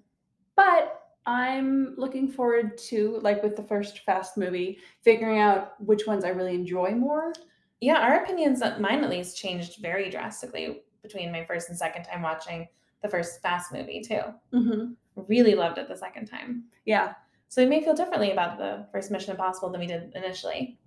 But 0.59 1.01
I'm 1.25 1.95
looking 1.97 2.29
forward 2.29 2.77
to, 2.89 3.19
like 3.23 3.43
with 3.43 3.57
the 3.57 3.63
first 3.63 4.01
Fast 4.01 4.37
movie, 4.37 4.79
figuring 5.03 5.39
out 5.39 5.81
which 5.81 6.07
ones 6.07 6.25
I 6.25 6.31
really 6.31 6.55
enjoy 6.55 6.91
more. 6.91 7.33
Yeah, 7.81 7.99
our 7.99 8.25
opinions, 8.25 8.61
mine 8.81 9.05
at 9.05 9.11
least, 9.11 9.39
changed 9.39 9.81
very 9.81 10.11
drastically 10.11 10.83
between 11.03 11.31
my 11.31 11.45
first 11.45 11.69
and 11.69 11.79
second 11.79 12.05
time 12.05 12.23
watching 12.23 12.67
the 13.03 13.09
first 13.09 13.41
Fast 13.41 13.73
movie, 13.73 14.03
too. 14.03 14.23
Mm-hmm 14.53 14.93
really 15.27 15.55
loved 15.55 15.79
it 15.79 15.89
the 15.89 15.97
second 15.97 16.27
time. 16.27 16.65
Yeah. 16.85 17.15
So 17.49 17.63
we 17.63 17.69
may 17.69 17.83
feel 17.83 17.95
differently 17.95 18.33
about 18.33 18.59
the 18.59 18.87
first 18.93 19.11
Mission 19.11 19.33
Impossible 19.33 19.71
than 19.71 19.81
we 19.81 19.87
did 19.87 20.13
initially. 20.15 20.79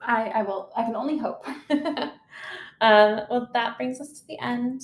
I, 0.00 0.26
I 0.28 0.42
will. 0.42 0.70
I 0.76 0.84
can 0.84 0.96
only 0.96 1.18
hope. 1.18 1.46
um, 1.70 3.20
well, 3.30 3.50
that 3.52 3.76
brings 3.76 4.00
us 4.00 4.20
to 4.20 4.26
the 4.26 4.38
end. 4.40 4.82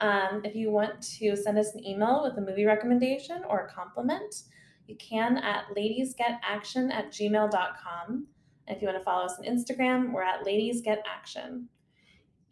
Um, 0.00 0.42
if 0.44 0.54
you 0.54 0.70
want 0.70 1.00
to 1.18 1.36
send 1.36 1.58
us 1.58 1.74
an 1.74 1.86
email 1.86 2.22
with 2.22 2.36
a 2.36 2.40
movie 2.40 2.64
recommendation 2.64 3.42
or 3.48 3.66
a 3.66 3.72
compliment, 3.72 4.42
you 4.86 4.96
can 4.96 5.38
at 5.38 5.64
ladiesgetaction 5.76 6.92
at 6.92 7.10
gmail.com. 7.10 8.26
And 8.66 8.76
if 8.76 8.82
you 8.82 8.88
want 8.88 8.98
to 8.98 9.04
follow 9.04 9.24
us 9.24 9.38
on 9.38 9.44
Instagram, 9.44 10.12
we're 10.12 10.22
at 10.22 10.44
ladiesgetaction. 10.44 11.64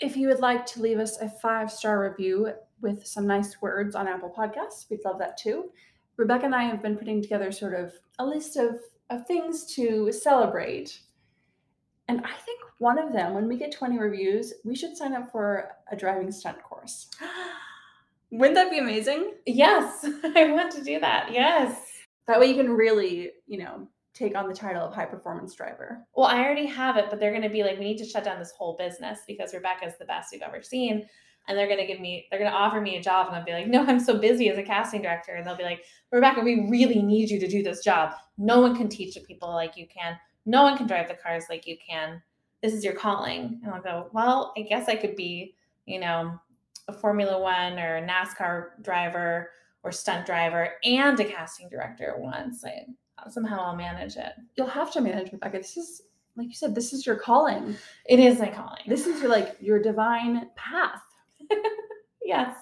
If 0.01 0.17
you 0.17 0.29
would 0.29 0.41
like 0.41 0.67
to 0.67 0.83
leave 0.83 0.99
us 0.99 1.21
a 1.21 1.29
five 1.29 1.71
star 1.71 2.01
review 2.01 2.53
with 2.85 3.05
some 3.07 3.27
nice 3.27 3.61
words 3.61 3.97
on 3.97 4.07
Apple 4.07 4.33
Podcasts. 4.37 4.89
We'd 4.91 5.05
love 5.05 5.19
that 5.19 5.37
too. 5.37 5.71
Rebecca 6.17 6.45
and 6.45 6.55
I 6.55 6.65
have 6.65 6.83
been 6.83 6.97
putting 6.97 7.21
together 7.21 7.51
sort 7.51 7.75
of 7.75 7.93
a 8.19 8.25
list 8.25 8.57
of, 8.57 8.77
of 9.11 9.27
things 9.27 9.65
to 9.75 10.13
celebrate. 10.13 11.01
And 12.07 12.21
I 12.21 12.33
think 12.45 12.61
one 12.79 12.99
of 12.99 13.13
them, 13.13 13.35
when 13.35 13.49
we 13.49 13.57
get 13.57 13.73
20 13.73 13.99
reviews, 13.99 14.53
we 14.65 14.77
should 14.77 14.97
sign 14.97 15.15
up 15.15 15.33
for 15.33 15.71
a 15.91 15.97
driving 15.97 16.31
stunt 16.31 16.63
course. 16.63 16.74
Wouldn't 18.31 18.57
that 18.57 18.71
be 18.71 18.79
amazing? 18.79 19.35
Yes, 19.47 20.05
I 20.37 20.51
want 20.53 20.73
to 20.73 20.83
do 20.83 20.99
that. 21.01 21.33
Yes. 21.33 21.79
That 22.27 22.41
way 22.41 22.47
you 22.47 22.57
can 22.57 22.73
really, 22.73 23.31
you 23.47 23.59
know, 23.59 23.87
take 24.13 24.37
on 24.37 24.49
the 24.49 24.55
title 24.55 24.83
of 24.83 24.95
high 24.95 25.05
performance 25.05 25.55
driver. 25.55 26.05
Well, 26.17 26.27
I 26.27 26.43
already 26.45 26.67
have 26.67 26.97
it, 26.97 27.07
but 27.11 27.21
they're 27.21 27.33
going 27.33 27.43
to 27.43 27.49
be 27.49 27.63
like, 27.63 27.79
we 27.79 27.85
need 27.85 27.99
to 27.99 28.05
shut 28.05 28.25
down 28.25 28.39
this 28.39 28.53
whole 28.57 28.77
business 28.77 29.21
because 29.27 29.55
Rebecca's 29.55 29.95
the 29.99 30.05
best 30.05 30.31
we've 30.33 30.43
ever 30.43 30.63
seen 30.63 31.07
and 31.47 31.59
they're 31.59 31.69
gonna 31.69 31.87
give 31.87 32.01
me 32.01 32.27
they're 32.31 32.39
gonna 32.39 32.55
offer 32.55 32.81
me 32.81 32.97
a 32.97 33.03
job 33.03 33.27
and 33.27 33.37
I'll 33.37 33.45
be 33.45 33.53
like, 33.53 33.67
no, 33.67 33.85
I'm 33.85 34.01
so 34.01 34.19
busy 34.19 34.49
as 34.49 34.59
a 34.59 34.63
casting 34.63 35.03
director. 35.03 35.33
And 35.33 35.47
they'll 35.47 35.57
be 35.57 35.65
like, 35.65 35.85
Rebecca, 36.11 36.41
we 36.41 36.67
really 36.71 37.03
need 37.03 37.31
you 37.31 37.39
to 37.41 37.49
do 37.49 37.63
this 37.63 37.85
job. 37.85 38.13
No 38.39 38.61
one 38.61 38.77
can 38.77 38.89
teach 38.89 39.15
the 39.15 39.21
people 39.21 39.53
like 39.53 39.77
you 39.77 39.87
can. 39.87 40.17
No 40.47 40.63
one 40.63 40.77
can 40.77 40.87
drive 40.87 41.09
the 41.09 41.15
cars 41.15 41.45
like 41.49 41.67
you 41.67 41.77
can. 41.87 42.23
This 42.63 42.73
is 42.73 42.85
your 42.85 42.95
calling. 42.95 43.61
And 43.63 43.75
I'll 43.75 43.83
go, 43.83 44.09
well, 44.13 44.53
I 44.57 44.63
guess 44.63 44.89
I 44.89 44.97
could 44.97 45.17
be, 45.17 45.55
you 45.87 46.01
know, 46.01 46.39
a 46.89 46.93
Formula 46.93 47.41
One 47.41 47.79
or 47.79 47.97
a 47.97 48.07
NASCAR 48.07 48.83
driver 48.83 49.51
or 49.83 49.93
stunt 49.93 50.27
driver 50.27 50.71
and 50.85 51.19
a 51.21 51.25
casting 51.25 51.69
director 51.69 52.11
at 52.11 52.19
once. 52.19 52.65
I 52.65 52.87
somehow 53.31 53.61
I'll 53.61 53.77
manage 53.77 54.17
it. 54.17 54.33
You'll 54.57 54.67
have 54.67 54.93
to 54.93 55.01
manage 55.01 55.33
Rebecca. 55.33 55.59
This 55.59 55.77
is 55.77 56.03
like 56.37 56.49
you 56.49 56.55
said, 56.55 56.75
this 56.75 56.93
is 56.93 57.07
your 57.07 57.17
calling. 57.17 57.77
It 58.07 58.19
is 58.19 58.41
my 58.41 58.49
calling. 58.49 58.83
This 58.89 59.07
is 59.07 59.21
your 59.21 59.31
like 59.31 59.57
your 59.61 59.81
divine 59.81 60.49
path 60.57 61.01
yes. 62.25 62.57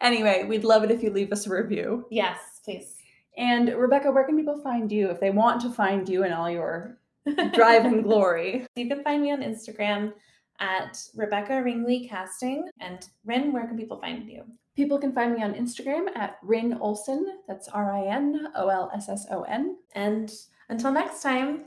Anyway, 0.00 0.44
we'd 0.46 0.64
love 0.64 0.84
it 0.84 0.90
if 0.90 1.02
you 1.02 1.10
leave 1.10 1.32
us 1.32 1.46
a 1.46 1.50
review. 1.50 2.06
Yes, 2.10 2.60
please. 2.64 2.96
And 3.36 3.68
Rebecca, 3.68 4.10
where 4.10 4.24
can 4.24 4.36
people 4.36 4.60
find 4.62 4.90
you 4.90 5.10
if 5.10 5.20
they 5.20 5.30
want 5.30 5.60
to 5.62 5.70
find 5.70 6.08
you 6.08 6.24
in 6.24 6.32
all 6.32 6.50
your 6.50 6.98
driving 7.52 8.02
glory? 8.02 8.66
You 8.76 8.88
can 8.88 9.02
find 9.02 9.22
me 9.22 9.32
on 9.32 9.42
Instagram 9.42 10.12
at 10.60 10.98
Rebecca 11.14 11.62
Ringley 11.62 12.08
Casting. 12.08 12.68
And 12.80 13.06
Rin, 13.24 13.52
where 13.52 13.66
can 13.66 13.76
people 13.76 14.00
find 14.00 14.28
you? 14.28 14.44
People 14.74 14.98
can 14.98 15.12
find 15.12 15.34
me 15.34 15.42
on 15.42 15.54
Instagram 15.54 16.14
at 16.16 16.38
Rin 16.42 16.78
Olsson. 16.78 17.24
That's 17.48 17.68
R 17.68 17.94
I 17.94 18.06
N 18.06 18.48
O 18.56 18.68
L 18.68 18.90
S 18.94 19.08
S 19.08 19.26
O 19.30 19.42
N. 19.42 19.76
And 19.94 20.32
until 20.68 20.92
next 20.92 21.22
time, 21.22 21.66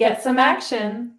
Get 0.00 0.22
some 0.22 0.38
action. 0.38 1.18